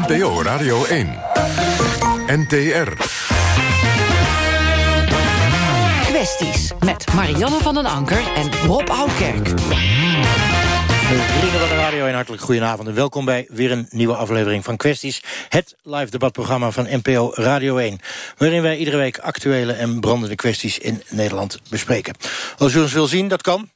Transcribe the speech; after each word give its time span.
NPO 0.00 0.42
Radio 0.42 0.84
1. 0.84 1.18
NTR. 2.26 2.92
Kwesties 6.04 6.72
met 6.84 7.12
Marianne 7.14 7.60
van 7.60 7.74
den 7.74 7.86
Anker 7.86 8.22
en 8.34 8.50
Rob 8.66 8.88
Oudkerk. 8.90 9.48
Vrienden 11.10 11.60
van 11.60 11.68
de 11.68 11.74
radio, 11.74 12.06
een 12.06 12.14
hartelijk 12.14 12.42
goedenavond 12.42 12.88
en 12.88 12.94
welkom 12.94 13.24
bij 13.24 13.46
weer 13.48 13.70
een 13.70 13.86
nieuwe 13.90 14.14
aflevering 14.14 14.64
van 14.64 14.76
Kwesties. 14.76 15.22
Het 15.48 15.76
live 15.82 16.10
debatprogramma 16.10 16.70
van 16.70 16.86
NPO 16.90 17.32
Radio 17.34 17.76
1. 17.76 17.98
Waarin 18.36 18.62
wij 18.62 18.76
iedere 18.76 18.96
week 18.96 19.18
actuele 19.18 19.72
en 19.72 20.00
brandende 20.00 20.34
kwesties 20.34 20.78
in 20.78 21.02
Nederland 21.08 21.60
bespreken. 21.70 22.14
Als 22.58 22.74
u 22.74 22.80
ons 22.80 22.92
wil 22.92 23.06
zien, 23.06 23.28
dat 23.28 23.42
kan. 23.42 23.68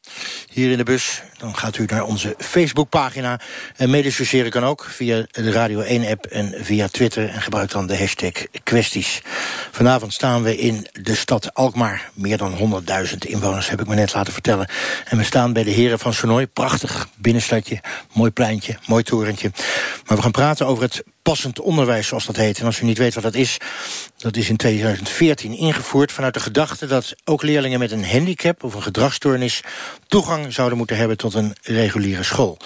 Hier 0.50 0.70
in 0.70 0.76
de 0.76 0.84
bus, 0.84 1.22
dan 1.38 1.56
gaat 1.56 1.78
u 1.78 1.84
naar 1.86 2.04
onze 2.04 2.34
Facebookpagina. 2.38 3.40
En 3.76 3.90
medesociëren 3.90 4.50
kan 4.50 4.64
ook 4.64 4.84
via 4.90 5.26
de 5.30 5.52
Radio 5.52 5.82
1-app 5.82 6.24
en 6.24 6.54
via 6.60 6.88
Twitter. 6.88 7.28
En 7.28 7.42
gebruik 7.42 7.70
dan 7.70 7.86
de 7.86 7.98
hashtag 7.98 8.32
kwesties. 8.62 9.22
Vanavond 9.70 10.12
staan 10.12 10.42
we 10.42 10.56
in 10.56 10.86
de 10.92 11.14
stad 11.14 11.54
Alkmaar. 11.54 12.10
Meer 12.12 12.36
dan 12.36 12.82
100.000 13.08 13.18
inwoners 13.18 13.68
heb 13.68 13.80
ik 13.80 13.86
me 13.86 13.94
net 13.94 14.14
laten 14.14 14.32
vertellen. 14.32 14.68
En 15.04 15.18
we 15.18 15.24
staan 15.24 15.52
bij 15.52 15.64
de 15.64 15.70
heren 15.70 15.98
van 15.98 16.14
Sonoy. 16.14 16.46
Prachtig 16.46 17.08
binnenstadje, 17.24 17.80
mooi 18.12 18.30
pleintje, 18.30 18.76
mooi 18.86 19.02
torentje. 19.02 19.50
Maar 20.06 20.16
we 20.16 20.22
gaan 20.22 20.30
praten 20.30 20.66
over 20.66 20.82
het 20.82 21.04
passend 21.24 21.60
onderwijs, 21.60 22.06
zoals 22.06 22.26
dat 22.26 22.36
heet. 22.36 22.58
En 22.58 22.66
als 22.66 22.80
u 22.80 22.84
niet 22.84 22.98
weet 22.98 23.14
wat 23.14 23.22
dat 23.22 23.34
is, 23.34 23.58
dat 24.16 24.36
is 24.36 24.48
in 24.48 24.56
2014 24.56 25.56
ingevoerd... 25.56 26.12
vanuit 26.12 26.34
de 26.34 26.40
gedachte 26.40 26.86
dat 26.86 27.14
ook 27.24 27.42
leerlingen 27.42 27.78
met 27.78 27.90
een 27.90 28.06
handicap 28.06 28.64
of 28.64 28.74
een 28.74 28.82
gedragsstoornis... 28.82 29.60
toegang 30.06 30.52
zouden 30.52 30.78
moeten 30.78 30.96
hebben 30.96 31.16
tot 31.16 31.34
een 31.34 31.56
reguliere 31.62 32.22
school. 32.22 32.56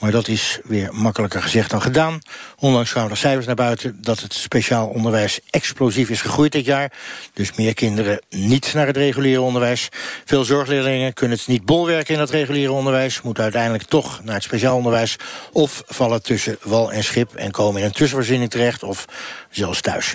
Maar 0.00 0.10
dat 0.10 0.28
is 0.28 0.58
weer 0.64 0.88
makkelijker 0.94 1.42
gezegd 1.42 1.70
dan 1.70 1.82
gedaan. 1.82 2.18
Onlangs 2.56 2.90
kwamen 2.90 3.10
er 3.10 3.16
cijfers 3.16 3.46
naar 3.46 3.54
buiten 3.54 4.02
dat 4.02 4.20
het 4.20 4.34
speciaal 4.34 4.88
onderwijs 4.88 5.40
explosief 5.50 6.10
is 6.10 6.20
gegroeid 6.20 6.52
dit 6.52 6.64
jaar. 6.64 6.92
Dus 7.32 7.54
meer 7.54 7.74
kinderen 7.74 8.20
niet 8.30 8.74
naar 8.74 8.86
het 8.86 8.96
reguliere 8.96 9.40
onderwijs. 9.40 9.88
Veel 10.24 10.44
zorgleerlingen 10.44 11.12
kunnen 11.12 11.38
het 11.38 11.46
niet 11.46 11.64
bolwerken 11.64 12.14
in 12.14 12.20
dat 12.20 12.30
reguliere 12.30 12.72
onderwijs... 12.72 13.22
moeten 13.22 13.42
uiteindelijk 13.42 13.84
toch 13.84 14.20
naar 14.24 14.34
het 14.34 14.44
speciaal 14.44 14.76
onderwijs... 14.76 15.16
of 15.52 15.82
vallen 15.86 16.22
tussen 16.22 16.56
wal 16.62 16.92
en 16.92 17.04
schip 17.04 17.34
en 17.34 17.50
komen 17.50 17.80
in 17.80 17.86
een 17.86 17.92
tussenvoorziening 18.02 18.50
terecht... 18.50 18.82
of 18.82 19.04
zelfs 19.50 19.80
thuis. 19.80 20.14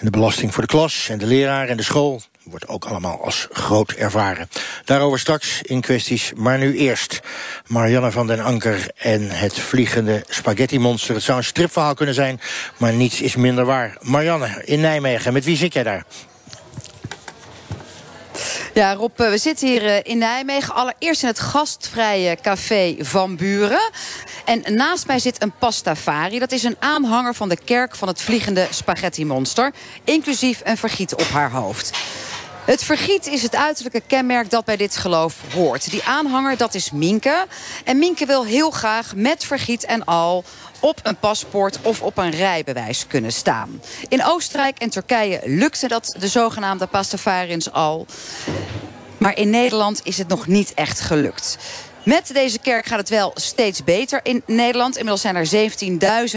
De 0.00 0.10
belasting 0.10 0.54
voor 0.54 0.62
de 0.62 0.68
klas 0.68 1.08
en 1.08 1.18
de 1.18 1.26
leraar 1.26 1.68
en 1.68 1.76
de 1.76 1.82
school 1.82 2.22
wordt 2.42 2.68
ook 2.68 2.84
allemaal 2.84 3.24
als 3.24 3.48
groot 3.50 3.92
ervaren. 3.92 4.48
Daarover 4.84 5.18
straks 5.18 5.62
in 5.62 5.80
kwesties, 5.80 6.32
maar 6.36 6.58
nu 6.58 6.76
eerst. 6.76 7.20
Marianne 7.66 8.10
van 8.10 8.26
den 8.26 8.40
Anker 8.40 8.90
en 8.96 9.30
het 9.30 9.58
vliegende 9.58 10.24
spaghetti-monster. 10.28 11.14
Het 11.14 11.24
zou 11.24 11.38
een 11.38 11.44
stripverhaal 11.44 11.94
kunnen 11.94 12.14
zijn, 12.14 12.40
maar 12.78 12.92
niets 12.92 13.20
is 13.20 13.36
minder 13.36 13.64
waar. 13.64 13.96
Marianne, 14.00 14.62
in 14.64 14.80
Nijmegen, 14.80 15.32
met 15.32 15.44
wie 15.44 15.56
zit 15.56 15.72
jij 15.72 15.82
daar? 15.82 16.04
Ja, 18.74 18.94
Rob, 18.94 19.18
we 19.18 19.38
zitten 19.38 19.68
hier 19.68 20.06
in 20.06 20.18
Nijmegen. 20.18 20.74
Allereerst 20.74 21.22
in 21.22 21.28
het 21.28 21.40
gastvrije 21.40 22.36
café 22.42 22.96
Van 22.98 23.36
Buren. 23.36 23.90
En 24.44 24.74
naast 24.74 25.06
mij 25.06 25.18
zit 25.18 25.42
een 25.42 25.52
pastafari. 25.58 26.38
Dat 26.38 26.52
is 26.52 26.62
een 26.62 26.76
aanhanger 26.78 27.34
van 27.34 27.48
de 27.48 27.58
kerk 27.64 27.96
van 27.96 28.08
het 28.08 28.22
vliegende 28.22 28.66
spaghetti-monster. 28.70 29.72
Inclusief 30.04 30.60
een 30.64 30.76
vergiet 30.76 31.14
op 31.14 31.28
haar 31.28 31.50
hoofd. 31.50 31.90
Het 32.66 32.84
vergiet 32.84 33.26
is 33.26 33.42
het 33.42 33.56
uiterlijke 33.56 34.02
kenmerk 34.06 34.50
dat 34.50 34.64
bij 34.64 34.76
dit 34.76 34.96
geloof 34.96 35.36
hoort. 35.52 35.90
Die 35.90 36.04
aanhanger, 36.04 36.56
dat 36.56 36.74
is 36.74 36.90
Minke. 36.90 37.46
En 37.84 37.98
Minke 37.98 38.26
wil 38.26 38.44
heel 38.44 38.70
graag 38.70 39.14
met 39.14 39.44
vergiet 39.44 39.84
en 39.84 40.04
al 40.04 40.44
op 40.80 41.00
een 41.02 41.16
paspoort 41.16 41.78
of 41.82 42.02
op 42.02 42.18
een 42.18 42.30
rijbewijs 42.30 43.06
kunnen 43.06 43.32
staan. 43.32 43.80
In 44.08 44.24
Oostenrijk 44.24 44.78
en 44.78 44.90
Turkije 44.90 45.40
lukte 45.44 45.88
dat 45.88 46.14
de 46.18 46.28
zogenaamde 46.28 46.86
Pastafarins 46.86 47.72
al. 47.72 48.06
Maar 49.18 49.36
in 49.36 49.50
Nederland 49.50 50.00
is 50.02 50.18
het 50.18 50.28
nog 50.28 50.46
niet 50.46 50.74
echt 50.74 51.00
gelukt. 51.00 51.56
Met 52.06 52.30
deze 52.32 52.58
kerk 52.58 52.86
gaat 52.86 52.98
het 52.98 53.08
wel 53.08 53.32
steeds 53.34 53.84
beter 53.84 54.20
in 54.22 54.42
Nederland. 54.46 54.96
Inmiddels 54.96 55.20
zijn 55.20 55.36
er 55.36 55.70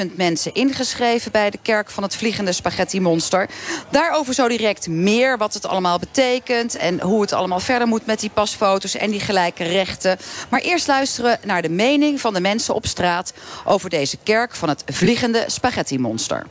17.000 0.09 0.15
mensen 0.15 0.53
ingeschreven 0.53 1.31
bij 1.31 1.49
de 1.49 1.59
kerk 1.61 1.89
van 1.89 2.03
het 2.03 2.15
Vliegende 2.15 2.51
Spaghetti 2.51 3.01
Monster. 3.01 3.49
Daarover 3.89 4.33
zo 4.33 4.47
direct 4.47 4.87
meer, 4.87 5.37
wat 5.37 5.53
het 5.53 5.67
allemaal 5.67 5.99
betekent... 5.99 6.75
en 6.75 7.01
hoe 7.01 7.21
het 7.21 7.33
allemaal 7.33 7.59
verder 7.59 7.87
moet 7.87 8.05
met 8.05 8.19
die 8.19 8.29
pasfoto's 8.29 8.95
en 8.95 9.11
die 9.11 9.19
gelijke 9.19 9.63
rechten. 9.63 10.17
Maar 10.49 10.59
eerst 10.59 10.87
luisteren 10.87 11.39
naar 11.43 11.61
de 11.61 11.69
mening 11.69 12.21
van 12.21 12.33
de 12.33 12.41
mensen 12.41 12.73
op 12.73 12.85
straat... 12.85 13.33
over 13.65 13.89
deze 13.89 14.17
kerk 14.23 14.55
van 14.55 14.69
het 14.69 14.83
Vliegende 14.85 15.43
Spaghetti 15.47 15.99
Monster. 15.99 16.45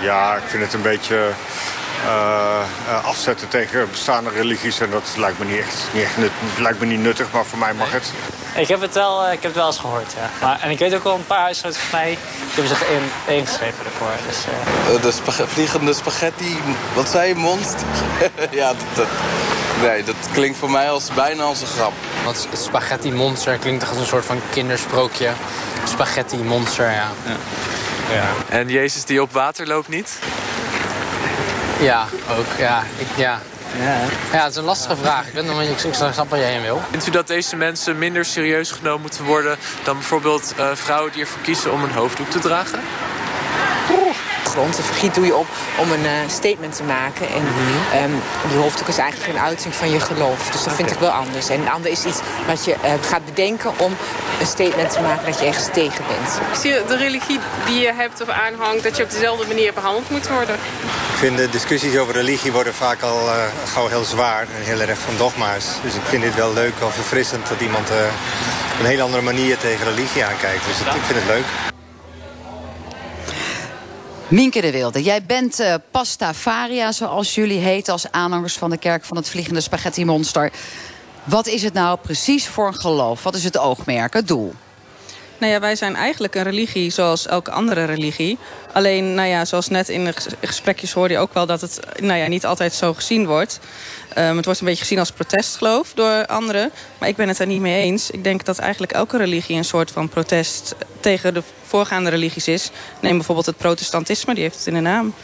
Ja, 0.00 0.36
ik 0.36 0.42
vind 0.46 0.62
het 0.62 0.72
een 0.72 0.82
beetje 0.82 1.32
afzetten 3.04 3.48
tegen 3.48 3.90
bestaande 3.90 4.30
religies. 4.30 4.80
En 4.80 4.90
dat 4.90 5.14
lijkt 5.16 5.38
me 5.38 5.44
niet 5.44 5.58
echt, 5.58 5.86
niet 5.92 6.02
echt 6.02 6.16
nut, 6.16 6.30
lijkt 6.58 6.80
me 6.80 6.86
niet 6.86 7.00
nuttig, 7.00 7.26
maar 7.32 7.44
voor 7.44 7.58
mij 7.58 7.74
mag 7.74 7.92
het. 7.92 8.12
Ik 8.54 8.68
heb 8.68 8.80
het 8.80 8.94
wel, 8.94 9.24
ik 9.24 9.32
heb 9.32 9.42
het 9.42 9.54
wel 9.54 9.66
eens 9.66 9.78
gehoord, 9.78 10.12
ja. 10.12 10.46
Maar, 10.46 10.60
en 10.60 10.70
ik 10.70 10.78
weet 10.78 10.94
ook 10.94 11.04
wel 11.04 11.14
een 11.14 11.26
paar 11.26 11.40
huisartsen 11.40 11.82
van 11.82 11.98
mij... 11.98 12.08
die 12.08 12.54
hebben 12.54 12.76
zich 12.76 12.88
in, 12.88 13.34
ingeschreven 13.34 13.84
ervoor. 13.84 14.10
Dus, 14.26 14.38
uh... 14.96 15.02
De 15.02 15.12
spag 15.12 15.48
vliegende 15.48 15.92
spaghetti, 15.92 16.58
wat 16.94 17.08
zei 17.08 17.28
je, 17.28 17.34
monster? 17.34 17.86
ja, 18.50 18.68
dat, 18.68 18.76
dat, 18.94 19.06
nee, 19.82 20.04
dat 20.04 20.16
klinkt 20.32 20.58
voor 20.58 20.70
mij 20.70 20.90
als, 20.90 21.08
bijna 21.14 21.42
als 21.42 21.60
een 21.60 21.66
grap. 21.66 21.92
Want 22.24 22.48
spaghetti 22.52 23.12
monster 23.12 23.56
klinkt 23.56 23.80
toch 23.80 23.88
als 23.88 23.98
een 23.98 24.06
soort 24.06 24.24
van 24.24 24.40
kindersprookje. 24.50 25.30
Spaghetti 25.84 26.36
monster, 26.36 26.90
ja. 26.90 27.10
ja. 27.24 27.36
ja. 28.14 28.24
En 28.48 28.68
Jezus 28.68 29.04
die 29.04 29.22
op 29.22 29.32
water 29.32 29.66
loopt 29.66 29.88
niet? 29.88 30.18
Ja, 31.82 32.06
ook. 32.38 32.46
Ja, 32.58 32.82
ik, 32.98 33.06
ja. 33.16 33.40
Ja, 33.78 33.98
ja, 34.32 34.42
het 34.42 34.50
is 34.50 34.56
een 34.56 34.64
lastige 34.64 34.96
vraag. 34.96 35.26
Ik, 35.26 35.32
weet 35.32 35.46
nog, 35.46 35.62
ik, 35.62 35.80
ik 35.80 35.94
snap 35.94 36.30
waar 36.30 36.38
je 36.38 36.44
heen 36.44 36.62
wil. 36.62 36.80
Vindt 36.90 37.06
u 37.06 37.10
dat 37.10 37.26
deze 37.26 37.56
mensen 37.56 37.98
minder 37.98 38.24
serieus 38.24 38.70
genomen 38.70 39.00
moeten 39.00 39.24
worden... 39.24 39.56
dan 39.84 39.94
bijvoorbeeld 39.94 40.54
uh, 40.58 40.70
vrouwen 40.74 41.12
die 41.12 41.20
ervoor 41.20 41.42
kiezen 41.42 41.72
om 41.72 41.82
een 41.82 41.92
hoofddoek 41.92 42.30
te 42.30 42.38
dragen? 42.38 42.80
grond. 44.52 44.76
Het 44.76 44.86
vergiet 44.86 45.14
doe 45.14 45.26
je 45.26 45.36
op 45.36 45.46
om 45.78 45.92
een 45.92 46.04
uh, 46.04 46.10
statement 46.28 46.76
te 46.76 46.82
maken. 46.82 47.26
En 47.28 47.44
um, 48.02 48.20
die 48.48 48.58
hoofddoek 48.58 48.88
is 48.88 48.98
eigenlijk 48.98 49.32
een 49.32 49.38
uiting 49.38 49.74
van 49.74 49.90
je 49.90 50.00
geloof. 50.00 50.50
Dus 50.50 50.64
dat 50.64 50.72
vind 50.74 50.90
ik 50.90 50.98
wel 50.98 51.10
anders. 51.10 51.48
En 51.48 51.60
een 51.60 51.70
ander 51.70 51.90
is 51.90 52.04
iets 52.04 52.20
wat 52.46 52.64
je 52.64 52.74
uh, 52.84 52.92
gaat 53.00 53.24
bedenken 53.24 53.70
om 53.76 53.92
een 54.40 54.46
statement 54.46 54.90
te 54.90 55.00
maken 55.00 55.26
dat 55.26 55.38
je 55.38 55.46
ergens 55.46 55.68
tegen 55.72 56.04
bent. 56.08 56.40
Ik 56.52 56.58
zie 56.60 56.72
de 56.86 56.96
religie 56.96 57.38
die 57.66 57.80
je 57.80 57.92
hebt 57.92 58.22
of 58.22 58.28
aanhangt, 58.28 58.82
dat 58.82 58.96
je 58.96 59.02
op 59.02 59.10
dezelfde 59.10 59.46
manier 59.46 59.72
behandeld 59.72 60.10
moet 60.10 60.28
worden. 60.28 60.56
Ik 61.22 61.28
vind 61.28 61.40
de 61.40 61.48
discussies 61.48 61.96
over 61.96 62.14
religie 62.14 62.52
worden 62.52 62.74
vaak 62.74 63.02
al 63.02 63.26
uh, 63.26 63.44
gauw 63.64 63.88
heel 63.88 64.04
zwaar 64.04 64.40
en 64.40 64.62
heel 64.62 64.80
erg 64.80 64.98
van 64.98 65.16
dogma's. 65.16 65.64
Dus 65.82 65.94
ik 65.94 66.02
vind 66.02 66.22
dit 66.22 66.34
wel 66.34 66.52
leuk 66.52 66.72
of 66.82 66.94
verfrissend 66.94 67.48
dat 67.48 67.60
iemand 67.60 67.90
op 68.72 68.80
een 68.80 68.86
hele 68.86 69.02
andere 69.02 69.22
manier 69.22 69.58
tegen 69.58 69.84
religie 69.84 70.24
aankijkt. 70.24 70.64
Dus 70.66 70.80
ik 70.80 71.02
vind 71.02 71.18
het 71.18 71.26
leuk. 71.26 71.44
Mienke 74.28 74.60
de 74.60 74.70
Wilde, 74.70 75.02
jij 75.02 75.24
bent 75.24 75.60
uh, 75.60 75.74
Pastavaria, 75.90 76.92
zoals 76.92 77.34
jullie 77.34 77.60
heten... 77.60 77.92
als 77.92 78.10
aanhangers 78.10 78.54
van 78.54 78.70
de 78.70 78.78
kerk 78.78 79.04
van 79.04 79.16
het 79.16 79.28
Vliegende 79.28 79.60
Spaghetti 79.60 80.04
Monster. 80.04 80.52
Wat 81.24 81.46
is 81.46 81.62
het 81.62 81.72
nou 81.72 81.98
precies 81.98 82.48
voor 82.48 82.66
een 82.66 82.80
geloof? 82.80 83.22
Wat 83.22 83.34
is 83.34 83.44
het 83.44 83.58
oogmerk, 83.58 84.14
het 84.14 84.28
doel? 84.28 84.54
Nou 85.42 85.54
ja, 85.54 85.60
wij 85.60 85.76
zijn 85.76 85.96
eigenlijk 85.96 86.34
een 86.34 86.42
religie 86.42 86.90
zoals 86.90 87.26
elke 87.26 87.50
andere 87.50 87.84
religie. 87.84 88.38
Alleen, 88.72 89.14
nou 89.14 89.28
ja, 89.28 89.44
zoals 89.44 89.68
net 89.68 89.88
in 89.88 90.04
de 90.04 90.14
gesprekjes 90.40 90.92
hoorde 90.92 91.14
je 91.14 91.20
ook 91.20 91.34
wel... 91.34 91.46
dat 91.46 91.60
het 91.60 91.80
nou 92.00 92.18
ja, 92.18 92.26
niet 92.26 92.46
altijd 92.46 92.72
zo 92.72 92.94
gezien 92.94 93.26
wordt. 93.26 93.60
Um, 94.18 94.36
het 94.36 94.44
wordt 94.44 94.60
een 94.60 94.66
beetje 94.66 94.82
gezien 94.82 94.98
als 94.98 95.10
protestgeloof 95.10 95.92
door 95.94 96.26
anderen. 96.26 96.70
Maar 96.98 97.08
ik 97.08 97.16
ben 97.16 97.28
het 97.28 97.38
er 97.38 97.46
niet 97.46 97.60
mee 97.60 97.82
eens. 97.82 98.10
Ik 98.10 98.24
denk 98.24 98.44
dat 98.44 98.58
eigenlijk 98.58 98.92
elke 98.92 99.16
religie 99.16 99.56
een 99.56 99.64
soort 99.64 99.90
van 99.90 100.08
protest 100.08 100.74
tegen 101.00 101.34
de 101.34 101.42
voorgaande 101.66 102.10
religies 102.10 102.48
is. 102.48 102.70
Neem 103.00 103.16
bijvoorbeeld 103.16 103.46
het 103.46 103.56
protestantisme, 103.56 104.34
die 104.34 104.42
heeft 104.42 104.56
het 104.56 104.66
in 104.66 104.74
de 104.74 104.80
naam. 104.80 105.14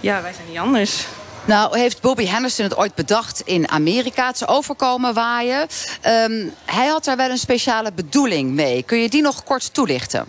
Ja, 0.00 0.22
wij 0.22 0.32
zijn 0.32 0.48
niet 0.48 0.58
anders. 0.58 1.06
Nou, 1.48 1.78
heeft 1.78 2.00
Bobby 2.00 2.26
Henderson 2.26 2.64
het 2.64 2.76
ooit 2.76 2.94
bedacht 2.94 3.40
in 3.44 3.68
Amerika? 3.68 4.26
Het 4.26 4.48
overkomen 4.48 5.14
waaien. 5.14 5.60
Um, 6.06 6.52
hij 6.64 6.86
had 6.86 7.04
daar 7.04 7.16
wel 7.16 7.30
een 7.30 7.38
speciale 7.38 7.92
bedoeling 7.92 8.50
mee. 8.50 8.82
Kun 8.82 8.98
je 8.98 9.08
die 9.08 9.22
nog 9.22 9.44
kort 9.44 9.74
toelichten? 9.74 10.26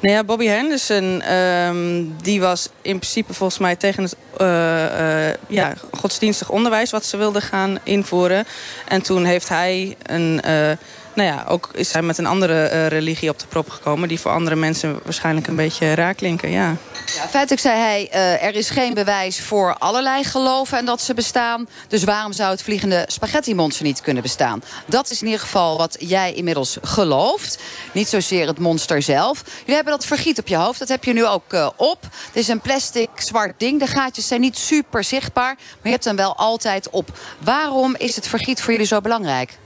Nou 0.00 0.14
ja, 0.14 0.24
Bobby 0.24 0.46
Henderson, 0.46 1.34
um, 1.34 2.16
die 2.22 2.40
was 2.40 2.68
in 2.82 2.98
principe 2.98 3.34
volgens 3.34 3.58
mij 3.58 3.76
tegen 3.76 4.02
het 4.02 4.16
uh, 4.40 4.46
uh, 4.46 5.34
ja, 5.48 5.74
godsdienstig 5.92 6.50
onderwijs 6.50 6.90
wat 6.90 7.04
ze 7.04 7.16
wilden 7.16 7.42
gaan 7.42 7.78
invoeren. 7.82 8.46
En 8.88 9.02
toen 9.02 9.24
heeft 9.24 9.48
hij 9.48 9.96
een, 10.02 10.40
uh, 10.46 10.70
nou 11.14 11.28
ja, 11.28 11.44
ook 11.48 11.68
is 11.72 11.92
hij 11.92 12.02
met 12.02 12.18
een 12.18 12.26
andere 12.26 12.62
eh, 12.62 12.86
religie 12.86 13.30
op 13.30 13.38
de 13.38 13.46
prop 13.46 13.70
gekomen... 13.70 14.08
die 14.08 14.20
voor 14.20 14.30
andere 14.30 14.56
mensen 14.56 15.00
waarschijnlijk 15.02 15.46
een 15.46 15.56
beetje 15.56 15.94
raar 15.94 16.14
klinken, 16.14 16.50
ja. 16.50 16.76
Ja, 17.14 17.28
feitelijk 17.28 17.60
zei 17.60 17.78
hij, 17.78 18.08
uh, 18.14 18.44
er 18.44 18.54
is 18.54 18.70
geen 18.70 18.94
bewijs 18.94 19.40
voor 19.40 19.74
allerlei 19.78 20.24
geloven 20.24 20.78
en 20.78 20.84
dat 20.84 21.00
ze 21.00 21.14
bestaan. 21.14 21.68
Dus 21.88 22.04
waarom 22.04 22.32
zou 22.32 22.50
het 22.50 22.62
vliegende 22.62 23.04
spaghetti-monster 23.06 23.84
niet 23.84 24.00
kunnen 24.00 24.22
bestaan? 24.22 24.62
Dat 24.86 25.10
is 25.10 25.20
in 25.20 25.26
ieder 25.26 25.40
geval 25.40 25.78
wat 25.78 25.96
jij 25.98 26.32
inmiddels 26.32 26.78
gelooft. 26.82 27.58
Niet 27.92 28.08
zozeer 28.08 28.46
het 28.46 28.58
monster 28.58 29.02
zelf. 29.02 29.42
Jullie 29.58 29.74
hebben 29.74 29.92
dat 29.92 30.06
vergiet 30.06 30.38
op 30.38 30.48
je 30.48 30.56
hoofd, 30.56 30.78
dat 30.78 30.88
heb 30.88 31.04
je 31.04 31.12
nu 31.12 31.26
ook 31.26 31.52
uh, 31.52 31.68
op. 31.76 32.02
Het 32.02 32.36
is 32.36 32.48
een 32.48 32.60
plastic 32.60 33.08
zwart 33.14 33.58
ding. 33.58 33.80
De 33.80 33.86
gaatjes 33.86 34.26
zijn 34.26 34.40
niet 34.40 34.58
super 34.58 35.04
zichtbaar, 35.04 35.54
maar 35.54 35.78
je 35.82 35.90
hebt 35.90 36.04
hem 36.04 36.16
wel 36.16 36.36
altijd 36.36 36.90
op. 36.90 37.18
Waarom 37.38 37.94
is 37.96 38.16
het 38.16 38.28
vergiet 38.28 38.62
voor 38.62 38.72
jullie 38.72 38.86
zo 38.86 39.00
belangrijk? 39.00 39.58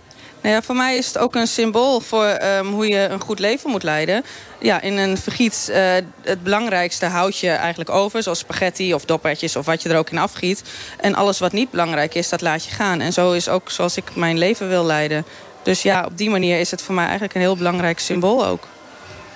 Nou 0.44 0.56
ja, 0.56 0.62
voor 0.62 0.76
mij 0.76 0.96
is 0.96 1.06
het 1.06 1.18
ook 1.18 1.34
een 1.34 1.46
symbool 1.46 2.00
voor 2.00 2.38
um, 2.42 2.72
hoe 2.72 2.88
je 2.88 3.08
een 3.08 3.20
goed 3.20 3.38
leven 3.38 3.70
moet 3.70 3.82
leiden. 3.82 4.24
Ja, 4.58 4.80
in 4.80 4.96
een 4.96 5.18
vergiet, 5.18 5.68
uh, 5.70 5.76
het 6.22 6.42
belangrijkste 6.42 7.06
houd 7.06 7.38
je 7.38 7.50
eigenlijk 7.50 7.90
over. 7.90 8.22
Zoals 8.22 8.38
spaghetti 8.38 8.94
of 8.94 9.04
doppertjes 9.04 9.56
of 9.56 9.66
wat 9.66 9.82
je 9.82 9.88
er 9.88 9.98
ook 9.98 10.10
in 10.10 10.18
afgiet. 10.18 10.62
En 11.00 11.14
alles 11.14 11.38
wat 11.38 11.52
niet 11.52 11.70
belangrijk 11.70 12.14
is, 12.14 12.28
dat 12.28 12.40
laat 12.40 12.64
je 12.64 12.70
gaan. 12.70 13.00
En 13.00 13.12
zo 13.12 13.32
is 13.32 13.48
ook 13.48 13.70
zoals 13.70 13.96
ik 13.96 14.16
mijn 14.16 14.38
leven 14.38 14.68
wil 14.68 14.84
leiden. 14.84 15.24
Dus 15.62 15.82
ja, 15.82 16.04
op 16.04 16.18
die 16.18 16.30
manier 16.30 16.60
is 16.60 16.70
het 16.70 16.82
voor 16.82 16.94
mij 16.94 17.04
eigenlijk 17.04 17.34
een 17.34 17.40
heel 17.40 17.56
belangrijk 17.56 17.98
symbool 17.98 18.46
ook. 18.46 18.66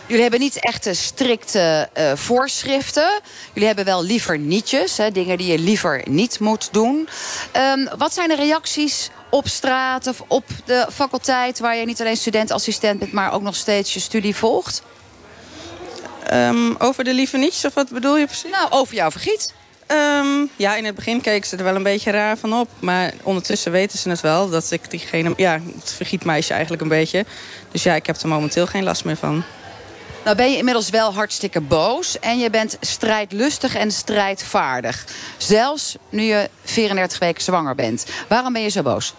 Jullie 0.06 0.22
hebben 0.22 0.40
niet 0.40 0.60
echte 0.60 0.94
strikte 0.94 1.88
uh, 1.98 2.12
voorschriften. 2.14 3.20
Jullie 3.52 3.66
hebben 3.66 3.84
wel 3.84 4.02
liever 4.02 4.38
nietjes, 4.38 4.96
hè, 4.96 5.10
dingen 5.10 5.38
die 5.38 5.52
je 5.52 5.58
liever 5.58 6.02
niet 6.04 6.40
moet 6.40 6.68
doen. 6.72 7.08
Um, 7.56 7.88
wat 7.98 8.14
zijn 8.14 8.28
de 8.28 8.36
reacties 8.36 9.10
op 9.30 9.48
straat 9.48 10.06
of 10.06 10.22
op 10.26 10.44
de 10.64 10.86
faculteit... 10.92 11.58
waar 11.58 11.76
je 11.76 11.86
niet 11.86 12.00
alleen 12.00 12.16
student-assistent 12.16 12.98
bent... 12.98 13.12
maar 13.12 13.32
ook 13.32 13.42
nog 13.42 13.56
steeds 13.56 13.94
je 13.94 14.00
studie 14.00 14.36
volgt? 14.36 14.82
Um, 16.32 16.76
over 16.78 17.04
de 17.04 17.14
lieve 17.14 17.36
nietjes, 17.36 17.64
of 17.64 17.74
wat 17.74 17.88
bedoel 17.88 18.16
je 18.16 18.26
precies? 18.26 18.50
Nou, 18.50 18.70
over 18.70 18.94
jouw 18.94 19.10
vergiet. 19.10 19.54
Um, 19.86 20.50
ja, 20.56 20.76
in 20.76 20.84
het 20.84 20.94
begin 20.94 21.20
keken 21.20 21.48
ze 21.48 21.56
er 21.56 21.64
wel 21.64 21.74
een 21.74 21.82
beetje 21.82 22.10
raar 22.10 22.36
van 22.36 22.52
op. 22.52 22.68
Maar 22.78 23.12
ondertussen 23.22 23.72
weten 23.72 23.98
ze 23.98 24.08
het 24.08 24.20
wel. 24.20 24.50
Dat 24.50 24.70
ik 24.70 24.90
diegene... 24.90 25.32
Ja, 25.36 25.60
het 25.78 25.92
vergietmeisje 25.92 26.52
eigenlijk 26.52 26.82
een 26.82 26.88
beetje. 26.88 27.24
Dus 27.72 27.82
ja, 27.82 27.94
ik 27.94 28.06
heb 28.06 28.16
er 28.16 28.28
momenteel 28.28 28.66
geen 28.66 28.84
last 28.84 29.04
meer 29.04 29.16
van. 29.16 29.44
Nou 30.28 30.40
ben 30.40 30.50
je 30.50 30.56
inmiddels 30.56 30.90
wel 30.90 31.14
hartstikke 31.14 31.60
boos. 31.60 32.18
En 32.18 32.38
je 32.38 32.50
bent 32.50 32.76
strijdlustig 32.80 33.74
en 33.74 33.90
strijdvaardig. 33.90 35.06
Zelfs 35.36 35.96
nu 36.08 36.22
je 36.22 36.50
34 36.64 37.18
weken 37.18 37.42
zwanger 37.42 37.74
bent. 37.74 38.06
Waarom 38.28 38.52
ben 38.52 38.62
je 38.62 38.68
zo 38.68 38.82
boos? 38.82 39.14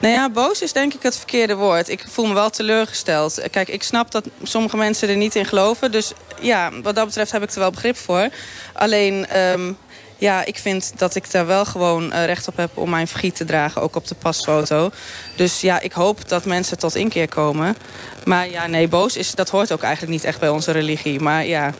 Nou 0.00 0.14
ja, 0.14 0.30
boos 0.30 0.62
is 0.62 0.72
denk 0.72 0.94
ik 0.94 1.02
het 1.02 1.16
verkeerde 1.16 1.54
woord. 1.54 1.88
Ik 1.88 2.04
voel 2.08 2.26
me 2.26 2.34
wel 2.34 2.50
teleurgesteld. 2.50 3.40
Kijk, 3.50 3.68
ik 3.68 3.82
snap 3.82 4.10
dat 4.10 4.28
sommige 4.42 4.76
mensen 4.76 5.08
er 5.08 5.16
niet 5.16 5.34
in 5.34 5.44
geloven. 5.44 5.92
Dus 5.92 6.12
ja, 6.40 6.70
wat 6.82 6.94
dat 6.94 7.06
betreft 7.06 7.32
heb 7.32 7.42
ik 7.42 7.50
er 7.50 7.58
wel 7.58 7.70
begrip 7.70 7.96
voor. 7.96 8.28
Alleen, 8.72 9.38
um, 9.38 9.76
ja, 10.18 10.44
ik 10.44 10.58
vind 10.58 10.92
dat 10.96 11.14
ik 11.14 11.30
daar 11.30 11.46
wel 11.46 11.64
gewoon 11.64 12.12
uh, 12.12 12.24
recht 12.24 12.48
op 12.48 12.56
heb 12.56 12.70
om 12.74 12.90
mijn 12.90 13.08
vergiet 13.08 13.36
te 13.36 13.44
dragen, 13.44 13.82
ook 13.82 13.96
op 13.96 14.08
de 14.08 14.14
pasfoto. 14.14 14.90
Dus 15.36 15.60
ja, 15.60 15.80
ik 15.80 15.92
hoop 15.92 16.28
dat 16.28 16.44
mensen 16.44 16.78
tot 16.78 16.94
inkeer 16.94 17.28
komen. 17.28 17.76
Maar 18.24 18.50
ja, 18.50 18.66
nee, 18.66 18.88
boos 18.88 19.16
is, 19.16 19.34
dat 19.34 19.50
hoort 19.50 19.72
ook 19.72 19.82
eigenlijk 19.82 20.12
niet 20.12 20.24
echt 20.24 20.40
bij 20.40 20.48
onze 20.48 20.70
religie. 20.70 21.20
Maar 21.20 21.46
ja, 21.46 21.72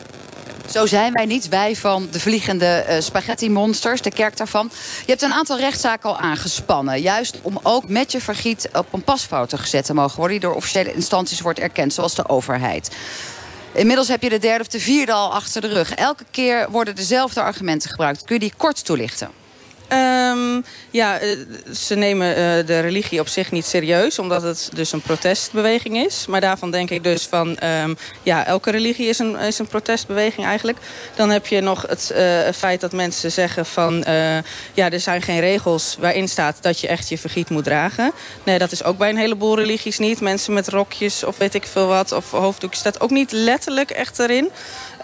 zo 0.69 0.85
zijn 0.85 1.13
wij 1.13 1.25
niet, 1.25 1.47
wij 1.47 1.75
van 1.75 2.07
de 2.11 2.19
vliegende 2.19 2.85
uh, 2.89 2.95
spaghetti-monsters, 2.99 4.01
de 4.01 4.11
kerk 4.11 4.37
daarvan. 4.37 4.71
Je 4.99 5.11
hebt 5.11 5.21
een 5.21 5.33
aantal 5.33 5.57
rechtszaken 5.57 6.09
al 6.09 6.17
aangespannen. 6.17 7.01
Juist 7.01 7.39
om 7.41 7.59
ook 7.63 7.89
met 7.89 8.11
je 8.11 8.21
vergiet 8.21 8.69
op 8.73 8.93
een 8.93 9.03
pasfoto 9.03 9.57
gezet 9.57 9.85
te 9.85 9.93
mogen 9.93 10.17
worden... 10.17 10.39
die 10.39 10.47
door 10.47 10.57
officiële 10.57 10.93
instanties 10.93 11.41
wordt 11.41 11.59
erkend, 11.59 11.93
zoals 11.93 12.15
de 12.15 12.29
overheid. 12.29 12.89
Inmiddels 13.77 14.07
heb 14.07 14.21
je 14.21 14.29
de 14.29 14.39
derde 14.39 14.63
of 14.63 14.69
de 14.69 14.79
vierde 14.79 15.11
al 15.11 15.33
achter 15.33 15.61
de 15.61 15.67
rug. 15.67 15.93
Elke 15.93 16.25
keer 16.31 16.71
worden 16.71 16.95
dezelfde 16.95 17.41
argumenten 17.41 17.89
gebruikt. 17.89 18.23
Kun 18.23 18.35
je 18.35 18.41
die 18.41 18.53
kort 18.57 18.85
toelichten? 18.85 19.29
Um, 19.93 20.65
ja, 20.91 21.19
ze 21.73 21.95
nemen 21.95 22.29
uh, 22.29 22.35
de 22.67 22.79
religie 22.79 23.19
op 23.19 23.27
zich 23.27 23.51
niet 23.51 23.65
serieus, 23.65 24.19
omdat 24.19 24.41
het 24.41 24.69
dus 24.73 24.91
een 24.91 25.01
protestbeweging 25.01 25.97
is. 25.97 26.25
Maar 26.27 26.41
daarvan 26.41 26.71
denk 26.71 26.89
ik 26.89 27.03
dus 27.03 27.23
van, 27.23 27.57
um, 27.63 27.97
ja, 28.23 28.45
elke 28.45 28.71
religie 28.71 29.07
is 29.07 29.19
een, 29.19 29.35
is 29.35 29.59
een 29.59 29.67
protestbeweging 29.67 30.45
eigenlijk. 30.45 30.77
Dan 31.15 31.29
heb 31.29 31.47
je 31.47 31.61
nog 31.61 31.85
het 31.87 32.11
uh, 32.15 32.39
feit 32.55 32.81
dat 32.81 32.91
mensen 32.91 33.31
zeggen 33.31 33.65
van, 33.65 34.03
ja, 34.73 34.91
er 34.91 34.99
zijn 34.99 35.21
geen 35.21 35.39
regels 35.39 35.97
waarin 35.99 36.27
staat 36.27 36.57
dat 36.61 36.79
je 36.79 36.87
echt 36.87 37.09
je 37.09 37.17
vergiet 37.17 37.49
moet 37.49 37.63
dragen. 37.63 38.11
Nee, 38.43 38.57
dat 38.57 38.71
is 38.71 38.83
ook 38.83 38.97
bij 38.97 39.09
een 39.09 39.17
heleboel 39.17 39.55
religies 39.55 39.97
niet. 39.97 40.21
Mensen 40.21 40.53
met 40.53 40.67
rokjes 40.67 41.23
of 41.23 41.37
weet 41.37 41.53
ik 41.53 41.65
veel 41.65 41.87
wat, 41.87 42.11
of 42.11 42.31
hoofddoekjes, 42.31 42.79
staat 42.79 43.01
ook 43.01 43.09
niet 43.09 43.31
letterlijk 43.31 43.91
echt 43.91 44.19
erin. 44.19 44.51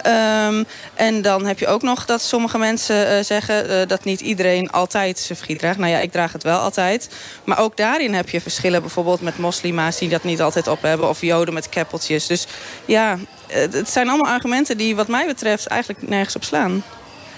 Um, 0.05 0.65
en 0.93 1.21
dan 1.21 1.45
heb 1.45 1.59
je 1.59 1.67
ook 1.67 1.81
nog 1.81 2.05
dat 2.05 2.21
sommige 2.21 2.57
mensen 2.57 3.17
uh, 3.17 3.23
zeggen 3.23 3.69
uh, 3.69 3.87
dat 3.87 4.03
niet 4.03 4.21
iedereen 4.21 4.69
altijd 4.69 5.19
zijn 5.19 5.37
vergiet 5.37 5.59
draagt. 5.59 5.77
Nou 5.77 5.91
ja, 5.91 5.99
ik 5.99 6.11
draag 6.11 6.33
het 6.33 6.43
wel 6.43 6.59
altijd. 6.59 7.09
Maar 7.43 7.59
ook 7.59 7.77
daarin 7.77 8.13
heb 8.13 8.29
je 8.29 8.41
verschillen. 8.41 8.81
Bijvoorbeeld 8.81 9.21
met 9.21 9.37
moslima's 9.37 9.97
die 9.97 10.09
dat 10.09 10.23
niet 10.23 10.41
altijd 10.41 10.67
op 10.67 10.81
hebben. 10.81 11.09
Of 11.09 11.21
joden 11.21 11.53
met 11.53 11.69
keppeltjes. 11.69 12.27
Dus 12.27 12.47
ja, 12.85 13.17
het 13.47 13.89
zijn 13.89 14.09
allemaal 14.09 14.31
argumenten 14.31 14.77
die 14.77 14.95
wat 14.95 15.07
mij 15.07 15.25
betreft 15.25 15.67
eigenlijk 15.67 16.09
nergens 16.09 16.35
op 16.35 16.43
slaan. 16.43 16.83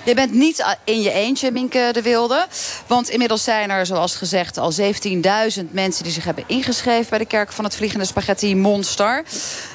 Je 0.06 0.13
bent 0.13 0.34
niet 0.34 0.66
in 0.84 1.02
je 1.02 1.12
eentje, 1.12 1.52
Minke 1.52 1.90
de 1.92 2.02
Wilde. 2.02 2.48
Want 2.88 3.10
inmiddels 3.10 3.44
zijn 3.44 3.69
er, 3.69 3.86
zoals 3.86 4.16
gezegd, 4.16 4.57
al 4.57 4.72
17.000 4.74 4.84
mensen... 5.72 6.04
die 6.04 6.13
zich 6.13 6.24
hebben 6.24 6.44
ingeschreven 6.48 7.10
bij 7.10 7.18
de 7.18 7.25
Kerk 7.25 7.52
van 7.52 7.63
het 7.63 7.75
Vliegende 7.75 8.06
Spaghetti 8.06 8.56
Monster. 8.56 9.24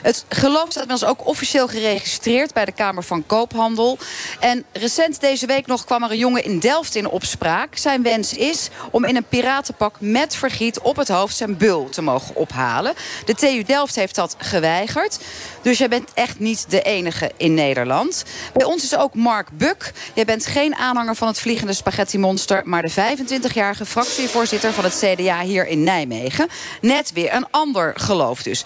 Het 0.02 0.24
geloof 0.28 0.70
staat 0.70 0.82
inmiddels 0.82 1.10
ook 1.10 1.26
officieel 1.26 1.68
geregistreerd... 1.68 2.52
bij 2.52 2.64
de 2.64 2.72
Kamer 2.72 3.04
van 3.04 3.26
Koophandel. 3.26 3.98
En 4.40 4.64
recent 4.72 5.20
deze 5.20 5.46
week 5.46 5.66
nog 5.66 5.84
kwam 5.84 6.02
er 6.02 6.10
een 6.10 6.18
jongen 6.18 6.44
in 6.44 6.58
Delft 6.58 6.94
in 6.94 7.08
opspraak. 7.08 7.76
Zijn 7.76 8.02
wens 8.02 8.34
is 8.34 8.68
om 8.90 9.04
in 9.04 9.16
een 9.16 9.28
piratenpak 9.28 9.94
met 9.98 10.36
vergiet 10.36 10.80
op 10.80 10.96
het 10.96 11.08
hoofd... 11.08 11.36
zijn 11.36 11.56
bul 11.56 11.88
te 11.88 12.02
mogen 12.02 12.34
ophalen. 12.34 12.94
De 13.24 13.34
TU 13.34 13.62
Delft 13.62 13.94
heeft 13.94 14.14
dat 14.14 14.34
geweigerd. 14.38 15.18
Dus 15.62 15.78
jij 15.78 15.88
bent 15.88 16.10
echt 16.14 16.38
niet 16.38 16.64
de 16.68 16.82
enige 16.82 17.30
in 17.36 17.54
Nederland. 17.54 18.24
Bij 18.52 18.66
ons 18.66 18.82
is 18.82 18.96
ook 18.96 19.14
Mark 19.14 19.48
Buk... 19.52 19.92
Je 20.20 20.26
bent 20.26 20.46
geen 20.46 20.74
aanhanger 20.74 21.14
van 21.14 21.28
het 21.28 21.40
vliegende 21.40 21.72
spaghetti-monster... 21.72 22.62
maar 22.64 22.82
de 22.82 22.90
25-jarige 22.90 23.86
fractievoorzitter 23.86 24.72
van 24.72 24.84
het 24.84 25.04
CDA 25.04 25.40
hier 25.40 25.66
in 25.66 25.82
Nijmegen. 25.82 26.48
Net 26.80 27.12
weer 27.12 27.34
een 27.34 27.46
ander 27.50 27.92
geloof 27.96 28.42
dus. 28.42 28.64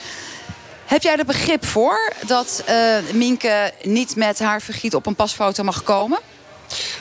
Heb 0.85 1.03
jij 1.03 1.17
er 1.17 1.25
begrip 1.25 1.67
voor 1.67 2.13
dat 2.27 2.65
uh, 2.69 2.97
Mienke 3.13 3.73
niet 3.83 4.17
met 4.17 4.39
haar 4.39 4.63
vergiet 4.63 4.95
op 4.95 5.07
een 5.07 5.15
pasfoto 5.15 5.63
mag 5.63 5.83
komen? 5.83 6.19